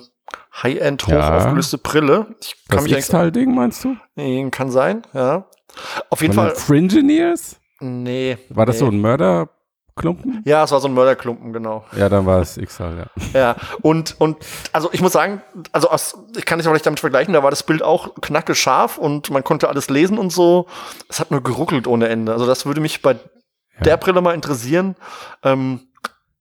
High-End, 0.63 1.07
Ja. 1.07 1.37
aufgelöste 1.37 1.77
Brille. 1.77 2.27
Ich 2.41 2.55
kann 2.69 2.83
Das 2.85 2.91
X-Teil-Ding 2.97 3.53
meinst 3.55 3.83
du? 3.83 3.95
Nee, 4.15 4.47
kann 4.51 4.69
sein, 4.71 5.03
ja. 5.13 5.45
Auf 6.09 6.21
jeden 6.21 6.33
Von 6.33 6.47
Fall. 6.47 6.55
Fringineers? 6.55 7.57
Nee. 7.79 8.37
War 8.49 8.65
das 8.65 8.75
nee. 8.75 8.79
so 8.79 8.87
ein 8.87 8.99
Mörderklumpen? 8.99 10.41
Ja, 10.45 10.63
es 10.63 10.71
war 10.71 10.79
so 10.81 10.87
ein 10.87 10.93
Mörderklumpen, 10.93 11.53
genau. 11.53 11.85
Ja, 11.95 12.09
dann 12.09 12.25
war 12.25 12.41
es 12.41 12.57
X-Teil, 12.57 13.07
ja. 13.33 13.39
Ja, 13.39 13.55
und, 13.81 14.19
und 14.19 14.37
also 14.73 14.89
ich 14.91 15.01
muss 15.01 15.13
sagen, 15.13 15.41
also 15.71 15.89
aus, 15.89 16.17
ich 16.35 16.45
kann 16.45 16.59
es 16.59 16.65
vielleicht 16.67 16.85
damit 16.85 16.99
vergleichen, 16.99 17.33
da 17.33 17.43
war 17.43 17.49
das 17.49 17.63
Bild 17.63 17.81
auch 17.81 18.13
knacke 18.21 18.53
scharf 18.53 18.97
und 18.97 19.29
man 19.31 19.43
konnte 19.43 19.69
alles 19.69 19.89
lesen 19.89 20.17
und 20.17 20.31
so. 20.31 20.67
Es 21.09 21.19
hat 21.19 21.31
nur 21.31 21.41
geruckelt 21.41 21.87
ohne 21.87 22.09
Ende. 22.09 22.33
Also 22.33 22.45
das 22.45 22.65
würde 22.65 22.81
mich 22.81 23.01
bei 23.01 23.17
der 23.79 23.97
Brille 23.97 24.21
mal 24.21 24.35
interessieren. 24.35 24.95
Ähm, 25.43 25.87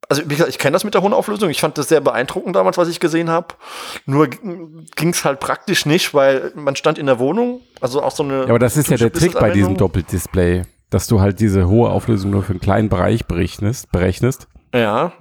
also 0.09 0.23
wie 0.25 0.35
gesagt, 0.35 0.51
ich 0.51 0.59
kenne 0.59 0.73
das 0.73 0.85
mit 0.85 0.95
der 0.95 1.03
hohen 1.03 1.13
Auflösung. 1.13 1.51
Ich 1.51 1.61
fand 1.61 1.79
das 1.79 1.89
sehr 1.89 2.01
beeindruckend 2.01 2.57
damals, 2.57 2.79
was 2.79 2.89
ich 2.89 3.01
gesehen 3.01 3.31
habe. 3.31 3.49
Nur 4.07 4.29
ging 4.29 5.11
es 5.11 5.25
halt 5.25 5.41
praktisch 5.41 5.87
nicht, 5.87 6.15
weil 6.15 6.53
man 6.55 6.75
stand 6.77 6.99
in 6.99 7.07
der 7.07 7.19
Wohnung, 7.19 7.61
also 7.81 8.03
auch 8.03 8.11
so 8.11 8.23
eine. 8.23 8.41
Ja, 8.41 8.49
aber 8.49 8.59
das 8.59 8.77
ist 8.77 8.91
ja 8.91 8.97
der 8.97 9.13
Trick 9.13 9.35
bei 9.39 9.51
diesem. 9.51 9.77
Doppeldisplay, 9.77 10.63
dass 10.91 11.07
du 11.07 11.21
halt 11.21 11.41
diese 11.41 11.69
hohe 11.69 11.91
Auflösung 11.91 12.31
nur 12.31 12.43
für 12.43 12.51
einen 12.53 12.61
kleinen 12.61 12.89
Bereich 12.89 13.27
berechnest, 13.27 13.93
berechnest. 13.93 14.49
Ja, 14.73 15.13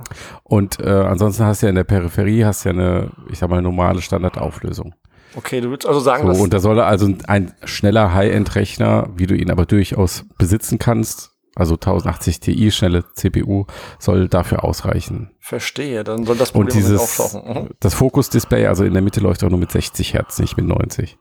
Und 0.44 0.80
äh, 0.80 0.88
ansonsten 0.90 1.44
hast 1.44 1.62
du 1.62 1.66
ja 1.66 1.70
in 1.72 1.76
der 1.76 1.84
Peripherie 1.84 2.46
hast 2.46 2.66
ja 2.66 2.72
eine, 2.72 3.10
ich 3.32 3.40
sag 3.40 3.50
mal, 3.50 3.62
normale 3.64 4.00
Standardauflösung. 4.00 4.94
okay, 5.36 5.60
du 5.60 5.70
würdest 5.70 5.88
also 5.88 6.00
sagen, 6.00 6.24
So, 6.28 6.34
dass 6.34 6.40
und 6.42 6.54
da 6.54 6.60
soll 6.60 6.80
also 6.80 7.12
ein 7.28 7.54
schneller 7.64 8.14
High-End-Rechner, 8.14 9.10
wie 9.16 9.26
du 9.26 9.36
ihn 9.36 9.50
aber 9.50 9.66
durchaus 9.66 10.26
besitzen 10.38 10.78
kannst, 10.78 11.32
also 11.60 11.76
1080 11.76 12.40
Ti, 12.40 12.72
schnelle 12.72 13.04
CPU, 13.14 13.66
soll 14.00 14.28
dafür 14.28 14.64
ausreichen. 14.64 15.32
verstehe, 15.40 16.04
dann 16.04 16.26
soll 16.26 16.38
das 16.38 16.52
Und 16.52 16.68
Problem 16.68 16.76
nicht 16.76 16.88
dieses, 16.90 17.02
auftauchen. 17.20 17.64
Mhm. 17.64 17.70
das 17.80 17.94
Fokus-Display, 17.94 18.66
also 18.68 18.84
in 18.84 18.94
der 18.94 19.02
Mitte 19.02 19.20
läuft 19.20 19.44
auch 19.44 19.50
nur 19.50 19.60
mit 19.60 19.72
60 19.72 20.14
Hertz, 20.14 20.40
nicht 20.40 20.58
mit 20.58 20.66
90. 20.66 21.18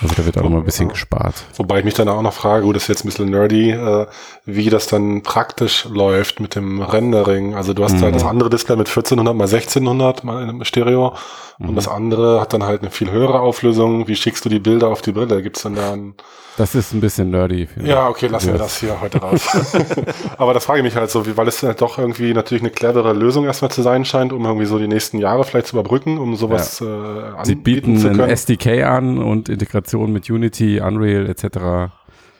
Also 0.00 0.14
da 0.16 0.24
wird 0.24 0.38
auch 0.38 0.42
noch 0.44 0.50
mal 0.50 0.58
ein 0.58 0.64
bisschen 0.64 0.88
gespart. 0.88 1.34
Wobei 1.56 1.80
ich 1.80 1.84
mich 1.84 1.94
dann 1.94 2.08
auch 2.08 2.22
noch 2.22 2.32
frage, 2.32 2.64
gut, 2.64 2.76
das 2.76 2.84
ist 2.84 2.88
jetzt 2.88 3.04
ein 3.04 3.08
bisschen 3.08 3.30
nerdy, 3.30 3.70
äh, 3.72 4.06
wie 4.44 4.70
das 4.70 4.86
dann 4.86 5.22
praktisch 5.22 5.84
läuft 5.90 6.40
mit 6.40 6.54
dem 6.54 6.80
Rendering. 6.80 7.54
Also 7.54 7.74
du 7.74 7.84
hast 7.84 7.94
Mhm. 7.96 8.02
halt 8.02 8.14
das 8.14 8.24
andere 8.24 8.48
Display 8.50 8.76
mit 8.76 8.88
1400 8.88 9.34
mal 9.36 9.46
1600 9.48 10.24
mal 10.24 10.48
im 10.48 10.64
Stereo 10.64 11.14
Mhm. 11.58 11.68
und 11.70 11.74
das 11.76 11.86
andere 11.88 12.40
hat 12.40 12.52
dann 12.54 12.62
halt 12.62 12.80
eine 12.82 12.90
viel 12.90 13.10
höhere 13.10 13.40
Auflösung. 13.40 14.08
Wie 14.08 14.16
schickst 14.16 14.44
du 14.44 14.48
die 14.48 14.60
Bilder 14.60 14.88
auf 14.88 15.02
die 15.02 15.12
Brille? 15.12 15.42
Gibt's 15.42 15.62
dann 15.62 15.74
da 15.74 15.92
ein 15.92 16.14
Das 16.56 16.74
ist 16.74 16.92
ein 16.92 17.00
bisschen 17.00 17.30
nerdy. 17.30 17.68
Ja, 17.84 18.08
okay, 18.08 18.26
lassen 18.26 18.48
wir 18.48 18.54
Ja. 18.54 18.58
das 18.62 18.80
hier 18.80 19.00
heute 19.00 19.18
raus. 19.18 19.46
Aber 20.38 20.54
das 20.54 20.64
frage 20.64 20.80
ich 20.80 20.84
mich 20.84 20.96
halt 20.96 21.08
so, 21.10 21.24
weil 21.36 21.46
es 21.46 21.62
halt 21.62 21.80
doch 21.80 21.98
irgendwie 21.98 22.32
natürlich 22.34 22.62
eine 22.62 22.70
clevere 22.70 23.12
Lösung 23.12 23.44
erstmal 23.44 23.70
zu 23.70 23.82
sein 23.82 24.04
scheint, 24.04 24.32
um 24.32 24.44
irgendwie 24.44 24.66
so 24.66 24.78
die 24.78 24.88
nächsten 24.88 25.18
Jahre 25.18 25.44
vielleicht 25.44 25.68
zu 25.68 25.76
überbrücken, 25.78 26.18
um 26.18 26.34
sowas 26.36 26.80
äh, 26.80 26.84
anbieten 26.84 27.44
Sie 27.44 27.54
bieten 27.54 27.96
zu 27.98 28.08
ein 28.08 28.16
können. 28.16 28.30
SDK 28.30 28.82
an 28.84 29.18
und 29.22 29.57
Integration 29.58 30.12
mit 30.12 30.30
Unity, 30.30 30.80
Unreal 30.80 31.26
etc. 31.28 31.44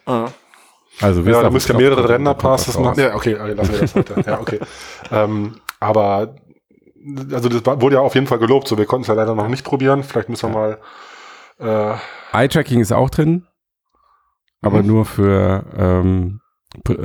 Ah. 0.07 0.29
Also 1.01 1.25
wir 1.27 1.33
Ja, 1.33 1.51
musst 1.51 1.69
ja 1.69 1.75
dem 1.75 1.81
mehrere 1.83 2.09
Render-Passes 2.09 2.79
machen. 2.79 2.99
Ja, 3.01 3.15
okay, 3.15 3.35
okay, 3.35 3.53
lassen 3.53 3.73
wir 3.73 3.81
das 3.81 3.95
heute. 3.95 4.23
Ja, 4.27 4.41
okay. 4.41 4.59
ähm, 5.13 5.57
aber 5.81 6.35
also 7.33 7.49
das 7.49 7.65
war- 7.67 7.81
wurde 7.81 7.97
ja 7.97 8.01
auf 8.03 8.15
jeden 8.15 8.27
Fall 8.27 8.39
gelobt, 8.39 8.69
so 8.69 8.77
wir 8.79 8.87
konnten 8.87 9.03
es 9.03 9.09
ja 9.09 9.15
leider 9.15 9.35
noch 9.35 9.49
nicht 9.49 9.65
probieren. 9.65 10.03
Vielleicht 10.03 10.29
müssen 10.29 10.53
wir 10.53 10.59
mal 10.59 10.79
äh. 11.61 11.97
Eye-Tracking 12.37 12.81
ist 12.81 12.93
auch 12.93 13.11
drin, 13.11 13.47
aber 14.61 14.81
Mhm. 14.83 14.87
nur 14.87 15.05
für 15.05 15.65
ähm, 15.77 16.41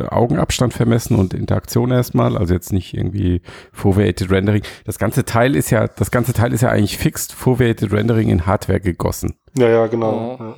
Augenabstand 0.10 0.74
vermessen 0.74 1.18
und 1.18 1.34
Interaktion 1.34 1.92
erstmal, 1.92 2.38
also 2.38 2.54
jetzt 2.54 2.74
nicht 2.74 2.94
irgendwie 2.94 3.42
Foveated 3.72 4.32
Rendering. 4.32 4.64
Das 4.86 4.98
ganze 4.98 5.26
Teil 5.26 5.56
ist 5.56 5.70
ja, 5.70 5.88
das 5.88 6.12
ganze 6.12 6.34
Teil 6.34 6.54
ist 6.54 6.62
ja 6.62 6.70
eigentlich 6.70 6.98
fixed 6.98 7.34
Foveated 7.34 7.92
Rendering 7.92 8.30
in 8.30 8.46
Hardware 8.46 8.80
gegossen. 8.80 9.36
Ja, 9.58 9.70
ja, 9.70 9.88
genau. 9.88 10.38
Ja. 10.40 10.56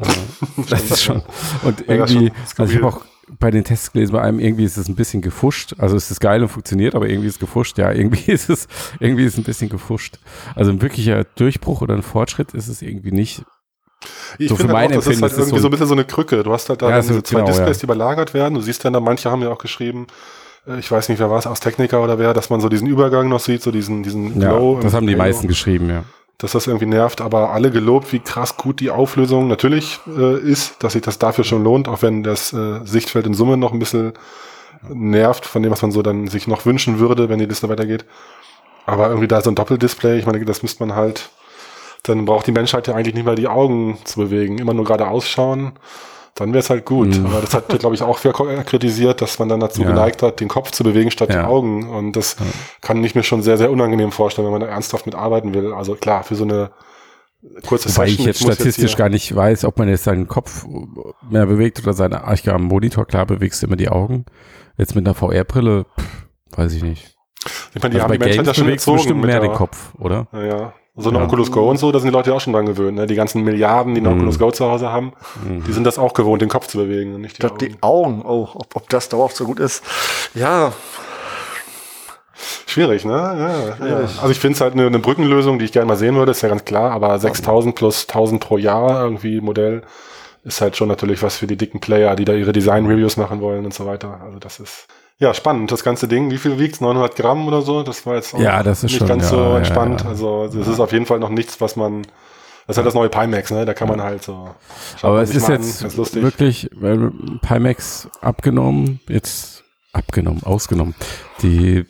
Das 0.69 0.89
ist 0.89 1.03
schon. 1.03 1.21
Und 1.63 1.87
irgendwie, 1.87 2.31
also 2.57 2.71
ich 2.71 2.81
habe 2.81 2.87
auch 2.87 3.01
bei 3.39 3.51
den 3.51 3.63
Tests 3.63 3.91
gelesen, 3.91 4.13
bei 4.13 4.21
einem 4.21 4.39
irgendwie 4.39 4.63
ist 4.63 4.77
es 4.77 4.87
ein 4.87 4.95
bisschen 4.95 5.21
gefuscht. 5.21 5.75
Also 5.77 5.95
es 5.95 6.11
ist 6.11 6.19
geil 6.19 6.43
und 6.43 6.49
funktioniert, 6.49 6.95
aber 6.95 7.09
irgendwie 7.09 7.27
ist 7.27 7.35
es 7.35 7.39
gefuscht. 7.39 7.77
Ja, 7.77 7.91
irgendwie 7.91 8.31
ist 8.31 8.49
es, 8.49 8.67
irgendwie 8.99 9.25
ist 9.25 9.33
es 9.33 9.39
ein 9.39 9.43
bisschen 9.43 9.69
gefuscht. 9.69 10.19
Also 10.53 10.71
ein 10.71 10.81
wirklicher 10.81 11.23
Durchbruch 11.23 11.81
oder 11.81 11.95
ein 11.95 12.03
Fortschritt 12.03 12.53
ist 12.53 12.67
es 12.67 12.81
irgendwie 12.81 13.11
nicht. 13.11 13.43
Ich 14.37 14.49
So 14.49 14.55
finde 14.55 14.73
halt 14.75 14.91
auch, 14.91 14.95
das 14.95 15.07
ist 15.07 15.21
halt 15.21 15.31
ist 15.31 15.37
irgendwie 15.39 15.59
so 15.59 15.67
ein- 15.67 15.71
bisschen 15.71 15.87
so 15.87 15.93
eine 15.93 16.03
Krücke. 16.05 16.43
Du 16.43 16.51
hast 16.51 16.69
halt 16.69 16.81
da 16.81 16.89
Ja, 16.89 16.99
diese 17.01 17.23
zwei 17.23 17.37
genau, 17.39 17.47
Displays, 17.47 17.77
ja. 17.77 17.79
die 17.81 17.85
überlagert 17.85 18.33
werden. 18.33 18.53
Du 18.55 18.61
siehst 18.61 18.83
dann 18.85 18.93
da, 18.93 18.99
manche 18.99 19.31
haben 19.31 19.41
ja 19.41 19.49
auch 19.49 19.57
geschrieben, 19.57 20.07
äh, 20.67 20.77
ich 20.79 20.91
weiß 20.91 21.09
nicht, 21.09 21.19
wer 21.19 21.29
war 21.29 21.39
es, 21.39 21.47
aus 21.47 21.59
Techniker 21.59 22.03
oder 22.03 22.19
wer, 22.19 22.33
dass 22.33 22.49
man 22.49 22.59
so 22.61 22.69
diesen 22.69 22.87
Übergang 22.87 23.29
noch 23.29 23.39
sieht, 23.39 23.61
so 23.63 23.71
diesen, 23.71 24.03
diesen 24.03 24.39
Ja, 24.41 24.49
Glow. 24.51 24.79
das 24.81 24.91
im 24.93 24.97
haben 24.97 25.07
die 25.07 25.13
Halo. 25.13 25.23
meisten 25.23 25.47
geschrieben, 25.47 25.89
ja. 25.89 26.03
dass 26.37 26.51
das 26.51 26.67
irgendwie 26.67 26.85
nervt, 26.87 27.21
aber 27.21 27.51
alle 27.51 27.71
gelobt, 27.71 28.11
wie 28.11 28.19
krass 28.19 28.57
gut 28.57 28.81
die 28.81 28.89
Auflösung 28.91 29.47
natürlich 29.47 29.99
äh, 30.17 30.37
ist, 30.39 30.83
dass 30.83 30.93
sich 30.93 31.01
das 31.01 31.17
dafür 31.17 31.45
schon 31.45 31.63
lohnt, 31.63 31.87
auch 31.87 32.01
wenn 32.01 32.23
das 32.23 32.51
äh, 32.51 32.81
Sichtfeld 32.83 33.25
in 33.25 33.33
Summe 33.33 33.55
noch 33.57 33.71
ein 33.71 33.79
bisschen 33.79 34.13
nervt 34.89 35.45
von 35.45 35.63
dem, 35.63 35.71
was 35.71 35.81
man 35.81 35.91
so 35.91 36.01
dann 36.01 36.27
sich 36.27 36.47
noch 36.47 36.65
wünschen 36.65 36.99
würde, 36.99 37.29
wenn 37.29 37.39
die 37.39 37.45
Liste 37.45 37.69
weitergeht. 37.69 38.05
Aber 38.85 39.07
irgendwie 39.07 39.27
da 39.27 39.41
so 39.41 39.49
ein 39.49 39.55
Doppeldisplay, 39.55 40.19
ich 40.19 40.25
meine, 40.27 40.43
das 40.45 40.61
müsste 40.61 40.85
man 40.85 40.95
halt, 40.95 41.29
dann 42.07 42.25
braucht 42.25 42.47
die 42.47 42.51
Menschheit 42.51 42.87
ja 42.87 42.93
eigentlich 42.95 43.15
nicht 43.15 43.25
mal 43.25 43.35
die 43.35 43.47
Augen 43.47 43.97
zu 44.03 44.19
bewegen, 44.19 44.57
immer 44.57 44.73
nur 44.73 44.85
gerade 44.85 45.07
ausschauen. 45.07 45.73
Dann 46.37 46.49
wäre 46.49 46.59
es 46.59 46.69
halt 46.69 46.85
gut. 46.85 47.17
Mhm. 47.17 47.27
Aber 47.27 47.39
das 47.41 47.53
hat, 47.53 47.69
glaube 47.79 47.95
ich, 47.95 48.01
auch 48.01 48.19
wer 48.23 48.33
kritisiert, 48.65 49.21
dass 49.21 49.39
man 49.39 49.47
dann 49.47 49.61
dazu 49.61 49.81
Ja. 49.83 49.87
geneigt 49.87 50.21
hat, 50.21 50.41
den 50.41 50.49
Kopf 50.49 50.71
zu 50.71 50.83
bewegen 50.83 51.09
statt 51.09 51.29
Ja. 51.33 51.41
die 51.43 51.47
Augen. 51.47 51.87
Und 51.89 52.13
das 52.17 52.35
kann 52.81 53.01
ich 53.03 53.15
mir 53.15 53.23
schon 53.23 53.41
sehr, 53.41 53.57
sehr 53.57 53.71
unangenehm 53.71 54.11
vorstellen, 54.11 54.45
wenn 54.45 54.51
man 54.51 54.61
da 54.61 54.67
ernsthaft 54.67 55.05
mit 55.05 55.15
arbeiten 55.15 55.53
will. 55.53 55.73
Also 55.73 55.95
klar, 55.95 56.23
für 56.23 56.35
so 56.35 56.43
eine 56.43 56.71
kurze 57.65 57.89
Wobei 57.95 58.07
ich 58.07 58.19
jetzt 58.19 58.41
statistisch 58.41 58.91
hier- 58.91 58.97
gar 58.97 59.09
nicht 59.09 59.33
weiß, 59.33 59.63
ob 59.65 59.77
man 59.77 59.87
jetzt 59.87 60.03
seinen 60.03 60.27
Kopf 60.27 60.65
mehr 61.29 61.45
bewegt 61.45 61.79
oder 61.81 61.93
seine, 61.93 62.21
ich 62.33 62.43
glaube, 62.43 62.59
am 62.59 62.65
Monitor, 62.65 63.05
klar, 63.05 63.25
bewegst 63.25 63.61
du 63.61 63.67
immer 63.67 63.75
die 63.77 63.89
Augen. 63.89 64.25
Jetzt 64.77 64.93
mit 64.95 65.05
einer 65.07 65.13
VR-Brille, 65.15 65.85
weiß 66.55 66.73
ich 66.73 66.83
nicht. 66.83 67.15
Ich 67.75 67.81
meine, 67.81 67.93
die 67.95 68.01
Also 68.01 68.13
haben 68.13 68.19
die 68.19 68.29
Games 68.29 68.47
ja 68.47 68.53
schon 68.53 68.65
bewegst 68.65 68.87
du 68.87 68.91
erzogen. 68.91 68.97
bestimmt 69.21 69.25
mehr 69.25 69.39
den 69.39 69.53
Kopf, 69.53 69.93
oder? 69.99 70.27
Ja, 70.33 70.43
ja. 70.43 70.73
So 70.97 71.09
eine 71.09 71.19
Ja. 71.19 71.25
Oculus 71.25 71.51
Go 71.51 71.69
und 71.69 71.77
so, 71.77 71.91
da 71.91 71.99
sind 71.99 72.09
die 72.09 72.13
Leute 72.13 72.29
ja 72.29 72.35
auch 72.37 72.41
schon 72.41 72.53
dran 72.53 72.65
gewöhnt. 72.65 72.95
Ne? 72.95 73.05
Die 73.05 73.15
ganzen 73.15 73.43
Milliarden, 73.43 73.93
die 73.95 73.99
eine 73.99 74.09
Mhm. 74.11 74.15
Oculus 74.17 74.39
Go 74.39 74.51
zu 74.51 74.65
Hause 74.65 74.91
haben, 74.91 75.11
Mhm. 75.45 75.63
die 75.65 75.73
sind 75.73 75.83
das 75.83 75.97
auch 75.99 76.13
gewohnt, 76.13 76.41
den 76.41 76.47
Kopf 76.49 76.67
zu 76.67 76.77
bewegen 76.77 77.15
und 77.15 77.21
nicht 77.21 77.37
die 77.41 77.45
Augen. 77.45 77.57
die 77.59 77.75
Augen, 77.81 78.21
oh, 78.25 78.47
ob, 78.53 78.75
ob 78.75 78.89
das 78.89 79.09
dauerhaft 79.09 79.35
so 79.35 79.45
gut 79.45 79.59
ist. 79.59 79.83
Ja, 80.33 80.71
Schwierig, 82.67 83.05
ne? 83.05 83.13
Ja, 83.79 83.85
ja. 83.87 83.95
Also 84.21 84.29
ich 84.29 84.39
finde 84.39 84.55
es 84.55 84.61
halt 84.61 84.73
eine, 84.73 84.85
eine 84.87 84.99
Brückenlösung, 84.99 85.59
die 85.59 85.65
ich 85.65 85.71
gerne 85.71 85.87
mal 85.87 85.95
sehen 85.95 86.15
würde, 86.15 86.31
ist 86.31 86.41
ja 86.41 86.49
ganz 86.49 86.65
klar, 86.65 86.91
aber 86.91 87.17
6000 87.17 87.73
plus 87.75 88.07
1000 88.07 88.41
pro 88.41 88.57
Jahr 88.57 89.01
irgendwie 89.01 89.39
Modell 89.39 89.83
ist 90.43 90.59
halt 90.61 90.75
schon 90.75 90.89
natürlich 90.89 91.23
was 91.23 91.37
für 91.37 91.47
die 91.47 91.55
dicken 91.55 91.79
Player, 91.79 92.15
die 92.17 92.25
da 92.25 92.33
ihre 92.33 92.51
Design-Reviews 92.51 93.15
machen 93.17 93.39
wollen 93.39 93.63
und 93.65 93.73
so 93.73 93.85
weiter. 93.85 94.19
Also 94.25 94.39
das 94.39 94.59
ist, 94.59 94.87
ja, 95.17 95.33
spannend, 95.33 95.71
das 95.71 95.83
ganze 95.83 96.07
Ding. 96.07 96.29
Wie 96.31 96.37
viel 96.37 96.59
wiegt 96.59 96.81
900 96.81 97.15
Gramm 97.15 97.47
oder 97.47 97.61
so? 97.61 97.83
Das 97.83 98.05
war 98.05 98.15
jetzt 98.15 98.33
auch 98.33 98.39
Ja, 98.39 98.63
das 98.63 98.79
ist 98.79 98.83
nicht 98.83 98.97
schon, 98.97 99.07
ganz 99.07 99.23
ja, 99.23 99.29
so 99.29 99.37
ja, 99.37 99.57
entspannt. 99.59 100.01
ja. 100.01 100.09
Also 100.09 100.47
das 100.47 100.67
ist 100.67 100.79
auf 100.79 100.91
jeden 100.91 101.05
Fall 101.05 101.19
noch 101.19 101.29
nichts, 101.29 101.61
was 101.61 101.75
man, 101.75 102.01
das 102.67 102.73
ist 102.73 102.77
halt 102.77 102.87
das 102.87 102.93
neue 102.95 103.09
Pimax, 103.09 103.51
ne? 103.51 103.65
Da 103.65 103.73
kann 103.73 103.87
man 103.87 104.01
halt 104.01 104.23
so. 104.23 104.49
Aber 105.01 105.21
es 105.21 105.33
ist 105.33 105.45
an, 105.49 105.53
jetzt 105.61 105.81
ganz 105.81 105.95
lustig. 105.95 106.21
wirklich, 106.23 106.69
weil 106.75 107.11
Pimax 107.41 108.09
abgenommen, 108.21 108.99
jetzt 109.07 109.63
abgenommen, 109.93 110.43
ausgenommen. 110.43 110.95
Die, 111.41 111.85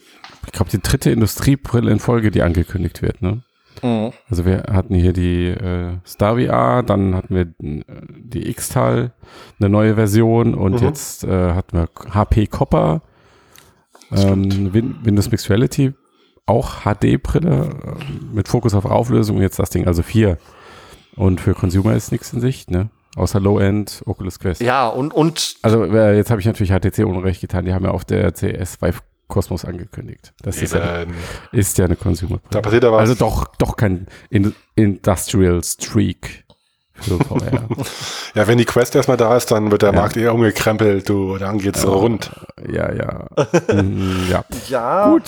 ich 0.46 0.52
glaube, 0.52 0.70
die 0.70 0.82
dritte 0.82 1.10
Industriebrille 1.12 1.90
in 1.92 2.00
Folge, 2.00 2.30
die 2.30 2.44
angekündigt 2.44 3.02
wird, 3.02 3.22
ne? 3.24 3.42
mhm. 3.82 4.12
Also 4.30 4.46
wir 4.46 4.66
hatten 4.72 4.94
hier 4.94 5.14
die 5.14 5.48
äh, 5.48 5.98
Star 6.06 6.36
VR, 6.38 6.84
dann 6.84 7.16
hatten 7.16 7.34
wir 7.34 7.42
äh, 7.64 7.84
die 8.10 8.48
X-Tal, 8.52 9.14
eine 9.60 9.70
neue 9.70 9.96
Version 9.96 10.54
und 10.54 10.74
Mhm. 10.82 10.88
jetzt 10.88 11.24
äh, 11.24 11.54
hatten 11.54 11.78
wir 11.78 11.90
HP 12.14 12.46
Copper, 12.48 13.02
ähm, 14.12 14.74
Win 14.74 14.96
Windows 15.04 15.32
Mixed 15.32 15.50
Reality, 15.50 15.94
auch 16.46 16.82
HD-Brille 16.84 17.70
äh, 18.00 18.36
mit 18.36 18.48
Fokus 18.48 18.74
auf 18.74 18.86
Auflösung 18.86 19.38
und 19.38 19.42
jetzt 19.42 19.60
das 19.60 19.70
Ding, 19.70 19.88
also 19.88 20.04
vier. 20.04 20.38
Und 21.16 21.40
für 21.42 21.54
Consumer 21.54 21.96
ist 21.96 22.12
nichts 22.12 22.34
in 22.34 22.42
Sicht, 22.42 22.72
ne? 22.72 22.90
Außer 23.16 23.40
Low-End, 23.40 24.04
Oculus 24.06 24.40
Quest. 24.40 24.62
ja, 24.62 24.88
und, 24.90 25.14
und 25.14 25.56
Also 25.62 25.86
äh, 25.86 26.18
jetzt 26.18 26.32
habe 26.32 26.42
ich 26.42 26.48
natürlich 26.48 26.72
HTC 26.74 27.06
Unrecht 27.06 27.40
getan, 27.40 27.64
die 27.66 27.74
haben 27.74 27.86
ja 27.86 27.92
auf 27.92 28.04
der 28.04 28.34
CS 28.34 28.82
Vive 28.82 29.00
Cosmos 29.28 29.66
angekündigt. 29.66 30.34
Das 30.44 30.62
ist 30.62 30.74
ja, 30.74 31.06
ist 31.52 31.78
ja 31.78 31.86
eine 31.86 31.96
Consumer. 31.96 32.40
Da 32.52 32.62
passiert 32.62 32.84
was. 32.84 33.00
Also 33.00 33.16
doch, 33.16 33.48
doch 33.58 33.76
kein 33.76 34.08
In 34.30 34.54
Industrial 34.76 35.64
Streak 35.64 36.45
für 37.00 37.18
VR. 37.20 37.64
Ja, 38.36 38.48
wenn 38.48 38.58
die 38.58 38.66
Quest 38.66 38.96
erstmal 38.96 39.18
da 39.18 39.36
ist, 39.38 39.52
dann 39.52 39.72
wird 39.72 39.82
der 39.82 39.94
Ja. 39.94 39.96
Markt 40.00 40.18
eher 40.18 40.34
umgekrempelt, 40.34 41.08
du. 41.08 41.38
Dann 41.38 41.58
geht's 41.58 41.82
so 41.82 41.94
rund. 41.94 42.32
ja, 42.68 42.92
ja. 42.92 43.28
Mhm, 43.74 44.28
ja. 44.30 44.44
ja, 44.68 45.10
Gut. 45.10 45.24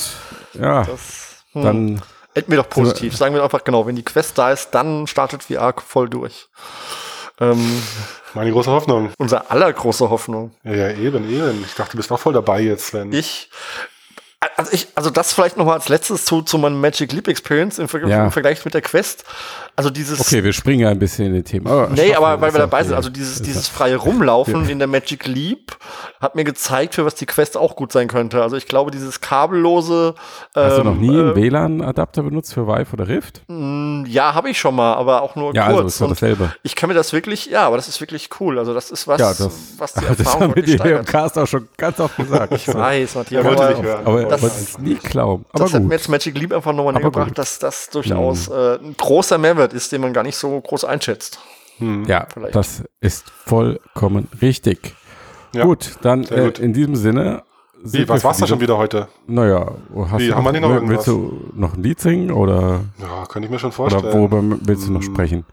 Ja, 0.53 0.84
das 0.84 1.43
hm. 1.53 1.62
dann 1.63 2.01
Enden 2.34 2.51
wir 2.51 2.58
doch 2.58 2.69
positiv. 2.69 3.17
Sagen 3.17 3.34
wir 3.34 3.43
einfach 3.43 3.63
genau, 3.63 3.88
wenn 3.88 3.95
die 3.95 4.03
Quest 4.06 4.38
da 4.38 4.51
ist, 4.51 4.69
dann 4.71 5.08
startet 5.08 5.41
VR 5.43 5.73
voll 5.84 6.08
durch. 6.08 6.49
Ähm, 7.39 7.82
Meine 8.36 8.51
große 8.51 8.69
Hoffnung. 8.69 9.10
unsere 9.17 9.49
allergroße 9.49 10.10
Hoffnung. 10.12 10.51
Ja, 10.63 10.73
ja, 10.73 10.89
eben, 10.91 11.27
eben. 11.32 11.63
Ich 11.65 11.73
dachte, 11.73 11.91
du 11.93 11.97
bist 11.97 12.12
auch 12.12 12.19
voll 12.19 12.34
dabei 12.34 12.62
jetzt, 12.62 12.88
Sven. 12.88 13.12
Ich, 13.12 13.49
also 14.56 14.71
ich, 14.71 14.88
also 14.95 15.10
das 15.10 15.34
vielleicht 15.34 15.58
noch 15.58 15.65
mal 15.65 15.73
als 15.73 15.89
letztes 15.89 16.26
zu, 16.26 16.41
zu 16.43 16.58
meinem 16.60 16.80
Magic 16.80 17.12
Leap 17.12 17.28
Experience 17.28 17.80
im, 17.80 17.88
Ver 17.88 18.06
Ja. 18.08 18.26
im 18.26 18.32
Vergleich 18.32 18.63
mit 18.65 18.73
der 18.73 18.82
Quest. 18.82 19.23
Also 19.76 19.89
dieses, 19.91 20.19
okay, 20.19 20.43
wir 20.43 20.54
springen 20.54 20.80
ja 20.82 20.89
ein 20.89 20.97
bisschen 20.97 21.28
in 21.28 21.34
den 21.34 21.43
Themen. 21.43 21.67
Aber 21.67 21.89
Nee, 21.89 22.15
aber 22.15 22.41
weil 22.41 22.50
das 22.50 22.54
wir 22.56 22.60
dabei 22.62 22.84
sind, 22.84 22.95
also 22.95 23.10
dieses, 23.10 23.36
Ist 23.36 23.45
dieses 23.45 23.67
freie 23.67 23.95
Rumlaufen 23.95 24.67
in 24.69 24.80
der 24.80 24.88
Magic 24.88 25.28
Leap 25.28 25.78
hat 26.19 26.34
mir 26.36 26.43
gezeigt, 26.43 26.95
für 26.95 27.06
was 27.06 27.13
die 27.13 27.28
Quest 27.28 27.56
auch 27.58 27.76
gut 27.76 27.91
sein 27.91 28.08
könnte. 28.08 28.41
Also 28.41 28.58
ich 28.58 28.67
glaube, 28.67 28.89
dieses 28.89 29.21
kabellose. 29.21 30.15
Hast 30.56 30.78
du 30.80 30.84
noch 30.84 30.93
ähm, 30.93 31.00
nie 31.02 31.10
einen 31.10 31.32
äh, 31.32 31.36
WLAN-Adapter 31.36 32.23
benutzt 32.23 32.54
für 32.56 32.67
Vive 32.67 32.93
oder 32.93 33.08
Rift? 33.08 33.41
mh, 33.47 34.08
Ja, 34.08 34.34
habe 34.34 34.50
ich 34.50 34.60
schon 34.60 34.76
mal, 34.76 34.95
aber 34.95 35.21
auch 35.21 35.36
nur 35.36 35.54
Ja, 35.54 35.65
also 35.67 35.82
kurz. 35.82 35.93
ist 35.93 36.02
doch 36.02 36.06
Und 36.08 36.12
dasselbe. 36.12 36.54
ich 36.63 36.76
kann 36.76 36.88
mir 36.89 36.95
das 36.95 37.13
wirklich, 37.13 37.45
ja, 37.45 37.65
aber 37.67 37.76
das 37.76 37.88
ist 37.88 38.02
wirklich 38.02 38.30
cool. 38.39 38.58
Also 38.58 38.73
das 38.73 38.89
ist 38.89 39.08
was, 39.08 39.19
Ja, 39.19 39.30
das, 39.30 39.50
was 39.78 39.93
die 39.93 40.06
das 40.08 40.19
Erfahrung 40.19 40.41
haben 40.41 40.56
wir 40.56 40.63
dir 40.63 40.86
im. 41.00 41.06
Cast 41.06 41.38
auch 41.38 41.45
schon 41.47 41.67
ganz 41.78 42.00
oft 42.00 42.17
gesagt. 42.17 42.52
Ich 42.54 42.67
weiß, 42.67 43.13
Matthias, 43.15 43.45
Wollte 43.45 43.63
aber 43.63 43.73
nicht 43.76 43.84
hören. 43.84 44.06
Aber 44.08 44.23
Das- 44.41 44.62
ist 44.62 44.80
nie 44.80 44.95
glauben. 44.95 45.45
Aber 45.52 45.63
das 45.63 45.73
hat 45.73 45.82
gut. 45.82 45.89
mir 45.89 45.95
jetzt 45.95 46.10
Magic 46.10 46.38
Leap 46.38 46.54
einfach 46.54 46.71
nochmal 46.73 46.93
Aber 46.93 47.00
näher 47.00 47.12
gebracht, 47.12 47.28
gut. 47.30 47.38
dass 47.38 47.60
das 47.60 47.89
durchaus 47.89 48.47
äh, 48.47 48.76
ein 48.78 48.95
großer 48.97 49.38
Mehrwert 49.38 49.73
ist, 49.73 49.91
den 49.91 50.02
man 50.02 50.13
gar 50.13 50.23
nicht 50.23 50.36
so 50.38 50.60
groß 50.62 50.86
einschätzt. 50.86 51.39
Ja, 52.08 52.26
Vielleicht. 52.34 52.56
das 52.56 52.84
ist 53.02 53.30
vollkommen 53.45 54.28
richtig. 54.41 54.95
Ja, 55.54 55.63
Gut, 55.63 55.97
dann 56.02 56.23
äh, 56.23 56.45
gut. 56.45 56.60
in 56.60 56.73
diesem 56.73 56.95
Sinne. 56.95 57.43
Wie, 57.84 58.10
was 58.10 58.21
wir 58.23 58.28
war's 58.30 58.38
da 58.38 58.47
schon 58.47 58.60
wieder 58.60 58.78
heute? 58.80 59.08
Naja, 59.28 59.76
hast 60.10 60.19
Wie, 60.19 60.28
du 60.30 60.36
haben 60.36 60.43
wir 60.45 60.52
nicht 60.54 60.62
noch 60.62 60.69
will- 60.71 60.89
willst 60.89 61.06
du 61.06 61.52
noch 61.54 61.76
ein 61.76 61.84
Lied 61.84 62.00
singen 62.00 62.32
oder, 62.32 62.82
Ja, 63.00 63.26
könnte 63.28 63.45
ich 63.45 63.52
mir 63.52 63.60
schon 63.60 63.71
vorstellen. 63.71 64.04
oder 64.06 64.13
worüber 64.15 64.58
willst 64.63 64.88
du 64.88 64.91
noch 64.91 65.02
Hm. 65.04 65.13
sprechen? 65.13 65.45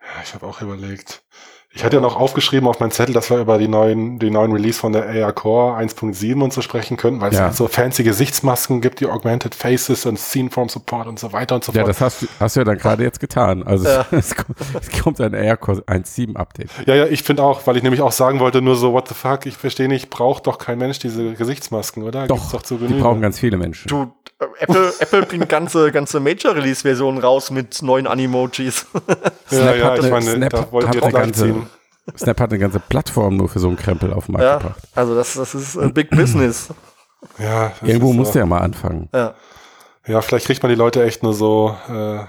Ja, 0.00 0.22
ich 0.24 0.34
habe 0.34 0.44
auch 0.46 0.60
überlegt. 0.60 1.22
Ich 1.74 1.84
hatte 1.84 1.96
ja 1.96 2.02
noch 2.02 2.16
aufgeschrieben 2.16 2.68
auf 2.68 2.80
meinen 2.80 2.90
Zettel, 2.90 3.14
dass 3.14 3.30
wir 3.30 3.38
über 3.38 3.56
die 3.56 3.66
neuen, 3.66 4.18
die 4.18 4.30
neuen 4.30 4.52
Release 4.52 4.78
von 4.78 4.92
der 4.92 5.08
AR 5.08 5.32
Core 5.32 5.78
1.7 5.78 6.42
und 6.42 6.52
so 6.52 6.60
sprechen 6.60 6.98
können, 6.98 7.22
weil 7.22 7.30
es 7.32 7.38
Ja. 7.38 7.44
halt 7.46 7.54
so 7.54 7.66
fancy 7.66 8.02
Gesichtsmasken 8.04 8.82
gibt, 8.82 9.00
die 9.00 9.06
Augmented 9.06 9.54
Faces 9.54 10.04
und 10.04 10.18
Sceneform 10.18 10.68
Support 10.68 11.06
und 11.08 11.18
so 11.18 11.32
weiter 11.32 11.54
und 11.54 11.64
so 11.64 11.72
Ja, 11.72 11.80
fort. 11.80 11.88
das 11.88 12.00
hast, 12.02 12.22
du- 12.22 12.26
hast 12.38 12.56
du 12.56 12.60
ja 12.60 12.64
dann 12.64 12.76
gerade 12.76 13.02
jetzt 13.04 13.20
getan. 13.20 13.62
Also 13.62 13.88
Ja. 13.88 14.04
es, 14.10 14.36
kommt, 14.36 14.58
es 14.78 15.02
kommt 15.02 15.20
ein 15.22 15.32
AirCore 15.32 15.82
1.7 15.86 16.36
Update. 16.36 16.68
Ja, 16.84 16.94
ja, 16.94 17.06
ich 17.06 17.22
finde 17.22 17.42
auch, 17.42 17.66
weil 17.66 17.78
ich 17.78 17.82
nämlich 17.82 18.02
auch 18.02 18.12
sagen 18.12 18.38
wollte, 18.40 18.60
nur 18.60 18.76
so, 18.76 18.92
what 18.92 19.08
the 19.08 19.14
fuck, 19.14 19.46
ich 19.46 19.56
verstehe 19.56 19.88
nicht, 19.88 20.10
braucht 20.10 20.46
doch 20.46 20.58
kein 20.58 20.76
Mensch 20.76 20.98
diese 20.98 21.32
Gesichtsmasken, 21.32 22.02
oder? 22.02 22.26
Gibt's 22.26 22.50
Doch, 22.50 22.60
zu 22.62 22.76
die 22.76 22.92
brauchen 22.92 23.22
ganz 23.22 23.38
viele 23.38 23.56
Menschen. 23.56 23.88
Du, 23.88 24.12
äh, 24.40 24.44
Apple, 24.60 24.92
Apple 25.00 25.22
bringt 25.22 25.48
ganze, 25.48 25.90
ganze 25.90 26.20
Major-Release-Versionen 26.20 27.16
raus 27.18 27.50
mit 27.50 27.80
neuen 27.80 28.06
Animojis. 28.06 28.84
Ja, 28.92 29.58
Snap 29.58 29.76
ja, 29.78 29.84
hat 29.86 29.98
ich 29.98 30.04
eine- 30.04 30.10
meine, 30.12 30.36
Snap 30.36 30.50
da 30.50 30.66
wollt 30.70 30.86
hat 30.88 30.94
ihr 30.96 31.02
eine 31.02 31.12
jetzt 31.12 31.18
ganze- 31.20 31.46
nachziehen. 31.46 31.61
Snap 32.16 32.40
hat 32.40 32.50
eine 32.50 32.58
ganze 32.58 32.80
Plattform 32.80 33.36
nur 33.36 33.48
für 33.48 33.58
so 33.60 33.68
einen 33.68 33.76
Krempel 33.76 34.12
auf 34.12 34.26
den 34.26 34.32
Markt 34.32 34.44
ja, 34.44 34.58
gebracht. 34.58 34.82
also 34.94 35.14
das, 35.14 35.34
das 35.34 35.54
ist 35.54 35.76
äh, 35.76 35.88
Big 35.88 36.10
Business. 36.10 36.68
Ja, 37.38 37.72
das 37.80 37.88
Irgendwo 37.88 38.10
ist 38.10 38.16
musst 38.16 38.28
so. 38.32 38.34
du 38.34 38.38
ja 38.40 38.46
mal 38.46 38.58
anfangen. 38.58 39.08
Ja. 39.14 39.34
Ja, 40.06 40.20
vielleicht 40.20 40.46
kriegt 40.46 40.62
man 40.62 40.70
die 40.70 40.76
Leute 40.76 41.04
echt 41.04 41.22
nur 41.22 41.32
so, 41.32 41.76
äh, 41.88 41.92
Ja, 42.16 42.26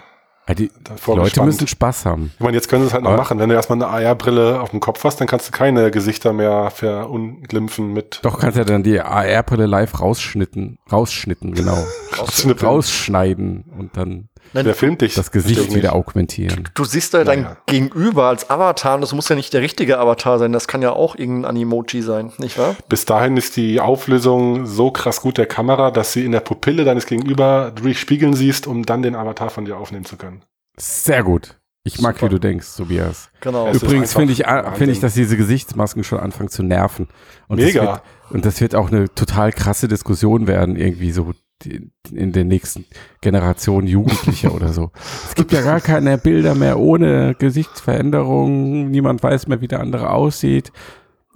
die, 0.49 0.53
die 0.69 0.71
Leute 1.07 1.21
gespannt. 1.23 1.45
müssen 1.47 1.67
Spaß 1.67 2.05
haben. 2.05 2.31
Ich 2.35 2.39
meine, 2.39 2.55
jetzt 2.55 2.67
können 2.69 2.83
sie 2.83 2.87
es 2.89 2.93
halt 2.93 3.03
noch 3.03 3.09
Aber- 3.11 3.17
machen. 3.23 3.39
Wenn 3.39 3.49
du 3.49 3.55
erstmal 3.55 3.81
eine 3.81 3.87
AR-Brille 3.87 4.61
auf 4.61 4.69
dem 4.69 4.79
Kopf 4.79 5.03
hast, 5.03 5.19
dann 5.19 5.27
kannst 5.27 5.47
du 5.47 5.51
keine 5.51 5.89
Gesichter 5.89 6.33
mehr 6.33 6.69
verunglimpfen 6.69 7.91
mit 7.93 8.19
Doch 8.21 8.37
kannst 8.39 8.57
ja 8.59 8.65
dann 8.65 8.83
die 8.83 9.01
AR-Brille 9.01 9.65
live 9.65 9.99
rausschnitten, 9.99 10.77
rausschnitten, 10.91 11.55
genau. 11.55 11.83
Rausschneiden 12.61 13.65
und 13.77 13.97
dann 13.97 14.29
Nein, 14.53 14.65
Wer 14.65 14.75
filmt 14.75 15.01
dich? 15.01 15.15
das 15.15 15.31
Gesicht 15.31 15.59
ich 15.59 15.75
wieder 15.75 15.93
augmentieren. 15.93 16.69
Du 16.75 16.85
siehst 16.85 17.13
da 17.13 17.23
dein 17.23 17.41
Naja. 17.41 17.57
Gegenüber 17.65 18.25
als 18.25 18.49
Avatar 18.49 18.95
und 18.95 19.01
das 19.01 19.13
muss 19.13 19.27
ja 19.29 19.35
nicht 19.35 19.53
der 19.53 19.61
richtige 19.61 19.97
Avatar 19.99 20.37
sein, 20.39 20.51
das 20.51 20.67
kann 20.67 20.81
ja 20.81 20.91
auch 20.91 21.15
irgendein 21.15 21.49
Animoji 21.49 22.01
sein, 22.01 22.31
nicht 22.37 22.57
wahr? 22.57 22.75
Bis 22.89 23.05
dahin 23.05 23.35
ist 23.37 23.55
die 23.57 23.79
Auflösung 23.81 24.65
so 24.65 24.91
krass 24.91 25.21
gut 25.21 25.37
der 25.37 25.45
Kamera, 25.47 25.91
dass 25.91 26.13
sie 26.13 26.23
in 26.25 26.31
der 26.31 26.39
Pupille 26.41 26.83
deines 26.85 27.05
Gegenüber 27.05 27.71
durchspiegeln 27.73 28.33
siehst, 28.33 28.67
um 28.67 28.85
dann 28.85 29.01
den 29.01 29.15
Avatar 29.15 29.49
von 29.49 29.65
dir 29.65 29.77
aufnehmen 29.77 30.05
zu 30.05 30.17
können. 30.17 30.43
Sehr 30.77 31.23
gut. 31.23 31.57
Ich 31.85 31.99
mag, 31.99 32.15
Super. 32.15 32.27
wie 32.27 32.35
du 32.35 32.39
denkst, 32.39 32.77
Tobias. 32.77 33.29
Genau. 33.41 33.67
Es 33.67 33.83
Übrigens 33.83 34.13
finde 34.13 34.31
ich, 34.31 34.45
Wahnsinn. 34.45 34.73
finde 34.75 34.93
ich, 34.93 34.99
dass 35.01 35.15
diese 35.15 35.35
Gesichtsmasken 35.35 36.05
schon 36.05 36.19
anfangen 36.19 36.47
zu 36.49 36.63
nerven. 36.63 37.09
Und 37.49 37.59
Das 37.59 37.65
Mega. 37.65 37.81
wird, 37.85 38.01
und 38.29 38.45
das 38.45 38.61
wird 38.61 38.73
auch 38.73 38.89
eine 38.89 39.13
total 39.13 39.51
krasse 39.51 39.89
Diskussion 39.89 40.47
werden, 40.47 40.77
irgendwie 40.77 41.11
so 41.11 41.33
in 41.65 42.31
den 42.31 42.47
nächsten 42.47 42.85
Generationen 43.21 43.87
Jugendlicher 43.87 44.53
oder 44.53 44.73
so. 44.73 44.91
Es 45.27 45.35
gibt 45.35 45.51
ja 45.51 45.61
gar 45.61 45.81
keine 45.81 46.17
Bilder 46.17 46.55
mehr 46.55 46.79
ohne 46.79 47.35
Gesichtsveränderung. 47.35 48.89
Niemand 48.91 49.23
weiß 49.23 49.47
mehr, 49.47 49.61
wie 49.61 49.67
der 49.67 49.79
andere 49.79 50.09
aussieht. 50.09 50.71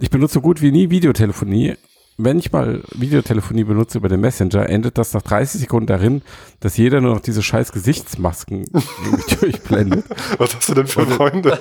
Ich 0.00 0.10
benutze 0.10 0.34
so 0.34 0.40
gut 0.40 0.62
wie 0.62 0.70
nie 0.70 0.90
Videotelefonie. 0.90 1.76
Wenn 2.20 2.40
ich 2.40 2.50
mal 2.50 2.82
Videotelefonie 2.96 3.62
benutze 3.62 3.98
über 3.98 4.08
den 4.08 4.20
Messenger, 4.20 4.68
endet 4.68 4.98
das 4.98 5.14
nach 5.14 5.22
30 5.22 5.60
Sekunden 5.60 5.86
darin, 5.86 6.22
dass 6.58 6.76
jeder 6.76 7.00
nur 7.00 7.14
noch 7.14 7.20
diese 7.20 7.44
scheiß 7.44 7.70
Gesichtsmasken 7.70 8.64
durchblendet. 9.40 10.04
Was 10.36 10.56
hast 10.56 10.68
du 10.68 10.74
denn 10.74 10.88
für 10.88 11.06
Freunde? 11.06 11.56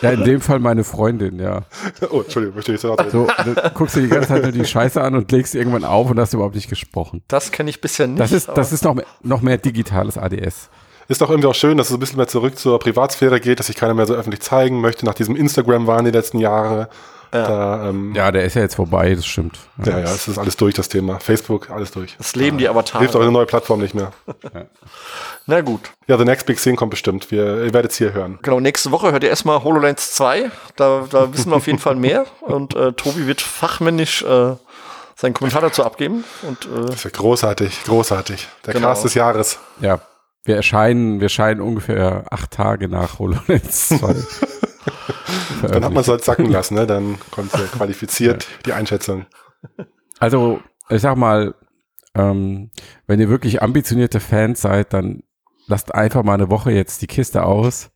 Ja, 0.00 0.12
in 0.12 0.24
dem 0.24 0.40
Fall 0.40 0.58
meine 0.58 0.84
Freundin, 0.84 1.38
ja. 1.38 1.64
oh, 2.10 2.22
Entschuldigung, 2.22 2.56
möchte 2.56 2.72
ich 2.72 2.82
jetzt 2.82 2.88
noch 2.88 3.10
So, 3.10 3.26
du 3.44 3.70
guckst 3.74 3.94
dir 3.96 4.00
die 4.02 4.08
ganze 4.08 4.28
Zeit 4.28 4.42
nur 4.42 4.52
die 4.52 4.64
Scheiße 4.64 4.98
an 5.02 5.14
und 5.16 5.30
legst 5.30 5.54
irgendwann 5.54 5.84
auf 5.84 6.10
und 6.10 6.18
hast 6.18 6.32
überhaupt 6.32 6.54
nicht 6.54 6.70
gesprochen. 6.70 7.22
Das 7.28 7.52
kenne 7.52 7.68
ich 7.68 7.82
bisher 7.82 8.06
nicht. 8.06 8.20
Das 8.20 8.32
ist, 8.32 8.48
das 8.48 8.72
ist 8.72 8.84
noch, 8.84 8.94
mehr- 8.94 9.06
noch 9.22 9.42
mehr 9.42 9.58
digitales 9.58 10.16
ADS. 10.16 10.70
Ist 11.08 11.20
doch 11.20 11.28
irgendwie 11.28 11.48
auch 11.48 11.54
schön, 11.54 11.76
dass 11.76 11.88
es 11.88 11.92
ein 11.94 12.00
bisschen 12.00 12.16
mehr 12.16 12.28
zurück 12.28 12.56
zur 12.58 12.78
Privatsphäre 12.78 13.38
geht, 13.38 13.58
dass 13.58 13.66
sich 13.66 13.76
keiner 13.76 13.92
mehr 13.92 14.06
so 14.06 14.14
öffentlich 14.14 14.40
zeigen 14.40 14.80
möchte. 14.80 15.04
Nach 15.04 15.12
diesem 15.14 15.36
Instagram 15.36 15.86
waren 15.86 16.06
die 16.06 16.10
letzten 16.10 16.38
Jahre. 16.38 16.88
Da, 17.32 17.88
ähm, 17.88 18.14
ja. 18.14 18.26
Ja, 18.26 18.30
der 18.30 18.44
ist 18.44 18.54
ja 18.54 18.62
jetzt 18.62 18.74
vorbei, 18.74 19.14
das 19.14 19.24
stimmt. 19.26 19.58
ja, 19.84 19.98
es 20.00 20.28
ist 20.28 20.38
alles 20.38 20.56
durch, 20.56 20.74
das 20.74 20.88
Thema. 20.88 21.18
Facebook, 21.18 21.70
alles 21.70 21.90
durch. 21.90 22.14
das 22.18 22.36
leben 22.36 22.58
die 22.58 22.68
Avatare. 22.68 23.00
Hilft 23.02 23.16
auch 23.16 23.20
eine 23.22 23.32
neue 23.32 23.46
Plattform 23.46 23.80
nicht 23.80 23.94
mehr. 23.94 24.12
Na 25.46 25.60
gut. 25.62 25.80
Ja, 26.06 26.18
The 26.18 26.24
Next 26.24 26.46
Big 26.46 26.60
Thing 26.62 26.76
kommt 26.76 26.90
bestimmt. 26.90 27.30
Wir, 27.30 27.64
ihr 27.64 27.72
werdet 27.74 27.90
es 27.92 27.96
hier 27.98 28.12
hören. 28.12 28.38
Genau, 28.42 28.60
nächste 28.60 28.90
Woche 28.90 29.12
hört 29.12 29.24
ihr 29.24 29.30
erstmal 29.30 29.64
HoloLens 29.64 30.12
2. 30.12 30.50
Da, 30.76 31.06
da 31.10 31.32
wissen 31.32 31.50
wir 31.50 31.56
auf 31.56 31.66
jeden 31.66 31.78
Fall 31.78 31.96
mehr. 31.96 32.26
Und 32.42 32.76
äh, 32.76 32.92
Tobi 32.92 33.26
wird 33.26 33.40
fachmännisch 33.40 34.22
äh, 34.22 34.52
seinen 35.16 35.34
Kommentar 35.34 35.62
dazu 35.62 35.84
abgeben. 35.84 36.24
Und 36.42 36.66
äh, 36.66 36.86
Das 36.90 37.02
wird 37.04 37.14
großartig, 37.16 37.84
großartig. 37.84 38.46
Der 38.66 38.74
Genau. 38.74 38.88
Cast 38.88 39.04
des 39.04 39.14
Jahres. 39.14 39.58
Ja, 39.80 40.00
wir 40.44 40.56
erscheinen, 40.56 41.18
wir 41.20 41.24
erscheinen 41.26 41.60
ungefähr 41.60 42.24
acht 42.30 42.50
Tage 42.50 42.88
nach 42.88 43.18
HoloLens 43.18 43.88
2. 43.88 44.14
Dann 45.68 45.84
hat 45.84 45.92
man 45.92 46.02
es 46.02 46.08
halt 46.08 46.24
sacken 46.24 46.50
lassen, 46.50 46.74
ne? 46.74 46.86
Dann 46.86 47.18
kommt 47.30 47.52
ja 47.52 47.60
qualifiziert 47.60 48.46
die 48.66 48.72
Einschätzung. 48.72 49.26
Also, 50.18 50.60
ich 50.88 51.02
sag 51.02 51.16
mal, 51.16 51.54
ähm, 52.14 52.70
wenn 53.06 53.20
ihr 53.20 53.28
wirklich 53.28 53.62
ambitionierte 53.62 54.20
Fans 54.20 54.60
seid, 54.60 54.92
dann 54.92 55.22
lasst 55.66 55.94
einfach 55.94 56.22
mal 56.22 56.34
eine 56.34 56.50
Woche 56.50 56.72
jetzt 56.72 57.02
die 57.02 57.06
Kiste 57.06 57.44
aus. 57.44 57.90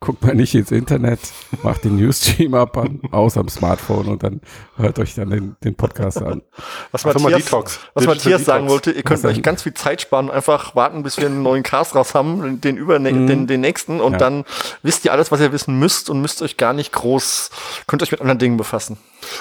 Guckt 0.00 0.22
mal 0.22 0.34
nicht 0.34 0.54
ins 0.54 0.70
Internet, 0.70 1.20
macht 1.62 1.84
den 1.84 1.96
Newsstream 1.96 2.54
ab, 2.54 2.76
an, 2.76 3.00
aus 3.12 3.38
am 3.38 3.48
Smartphone 3.48 4.08
und 4.08 4.22
dann 4.22 4.40
hört 4.76 4.98
euch 4.98 5.14
dann 5.14 5.30
den, 5.30 5.56
den 5.64 5.74
Podcast 5.74 6.22
an. 6.22 6.42
was 6.92 7.04
mal 7.04 7.14
Matthias, 7.14 7.44
Detox. 7.44 7.80
was 7.94 8.02
Digital 8.04 8.14
Matthias 8.16 8.44
sagen 8.44 8.64
Detox. 8.66 8.72
wollte, 8.72 8.90
ihr 8.92 9.02
könnt 9.02 9.22
Was 9.24 9.30
euch 9.30 9.42
ganz 9.42 9.62
viel 9.62 9.74
Zeit 9.74 10.00
sparen 10.02 10.28
und 10.28 10.34
einfach 10.34 10.74
warten, 10.74 11.02
bis 11.02 11.16
wir 11.18 11.26
einen 11.26 11.42
neuen 11.42 11.62
Cast 11.62 11.94
raus 11.94 12.14
haben, 12.14 12.60
den, 12.60 12.76
über, 12.76 12.98
den, 12.98 13.46
den 13.46 13.60
nächsten. 13.60 14.00
Und 14.00 14.12
Ja. 14.12 14.18
dann 14.18 14.44
wisst 14.82 15.04
ihr 15.04 15.12
alles, 15.12 15.30
was 15.32 15.40
ihr 15.40 15.52
wissen 15.52 15.78
müsst 15.78 16.10
und 16.10 16.20
müsst 16.20 16.42
euch 16.42 16.56
gar 16.56 16.72
nicht 16.72 16.92
groß, 16.92 17.50
könnt 17.86 18.02
euch 18.02 18.10
mit 18.10 18.20
anderen 18.20 18.38
Dingen 18.38 18.56
befassen. 18.56 18.96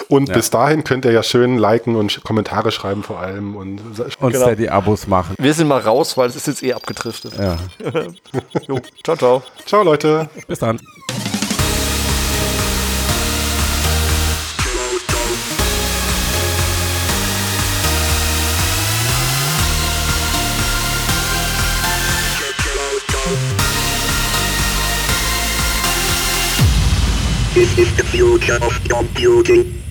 Und 0.07 0.31
bis 0.33 0.49
dahin 0.49 0.83
könnt 0.83 1.05
ihr 1.05 1.11
ja 1.11 1.21
schön 1.21 1.57
liken 1.57 1.95
und 1.95 2.23
Kommentare 2.23 2.71
schreiben 2.71 3.03
vor 3.03 3.19
allem. 3.19 3.55
Und 3.55 3.79
Und 4.19 4.31
Genau. 4.31 4.45
Steady-Abos 4.45 5.07
machen. 5.07 5.35
Wir 5.37 5.53
sind 5.53 5.67
mal 5.67 5.79
raus, 5.81 6.17
weil 6.17 6.29
es 6.29 6.35
ist 6.35 6.47
jetzt 6.47 6.63
eh 6.63 6.73
abgedriftet. 6.73 7.33
Ja. 7.37 7.57
Jo, 8.67 8.79
ciao, 9.03 9.15
ciao. 9.17 9.43
ciao 9.65 9.83
Leute. 9.83 10.29
Bis 10.47 10.59
dann. 10.59 10.79
This 27.55 27.77
is 27.77 27.95
the 27.95 28.03
future 28.03 28.59
of 28.61 28.83
computing. 28.83 29.81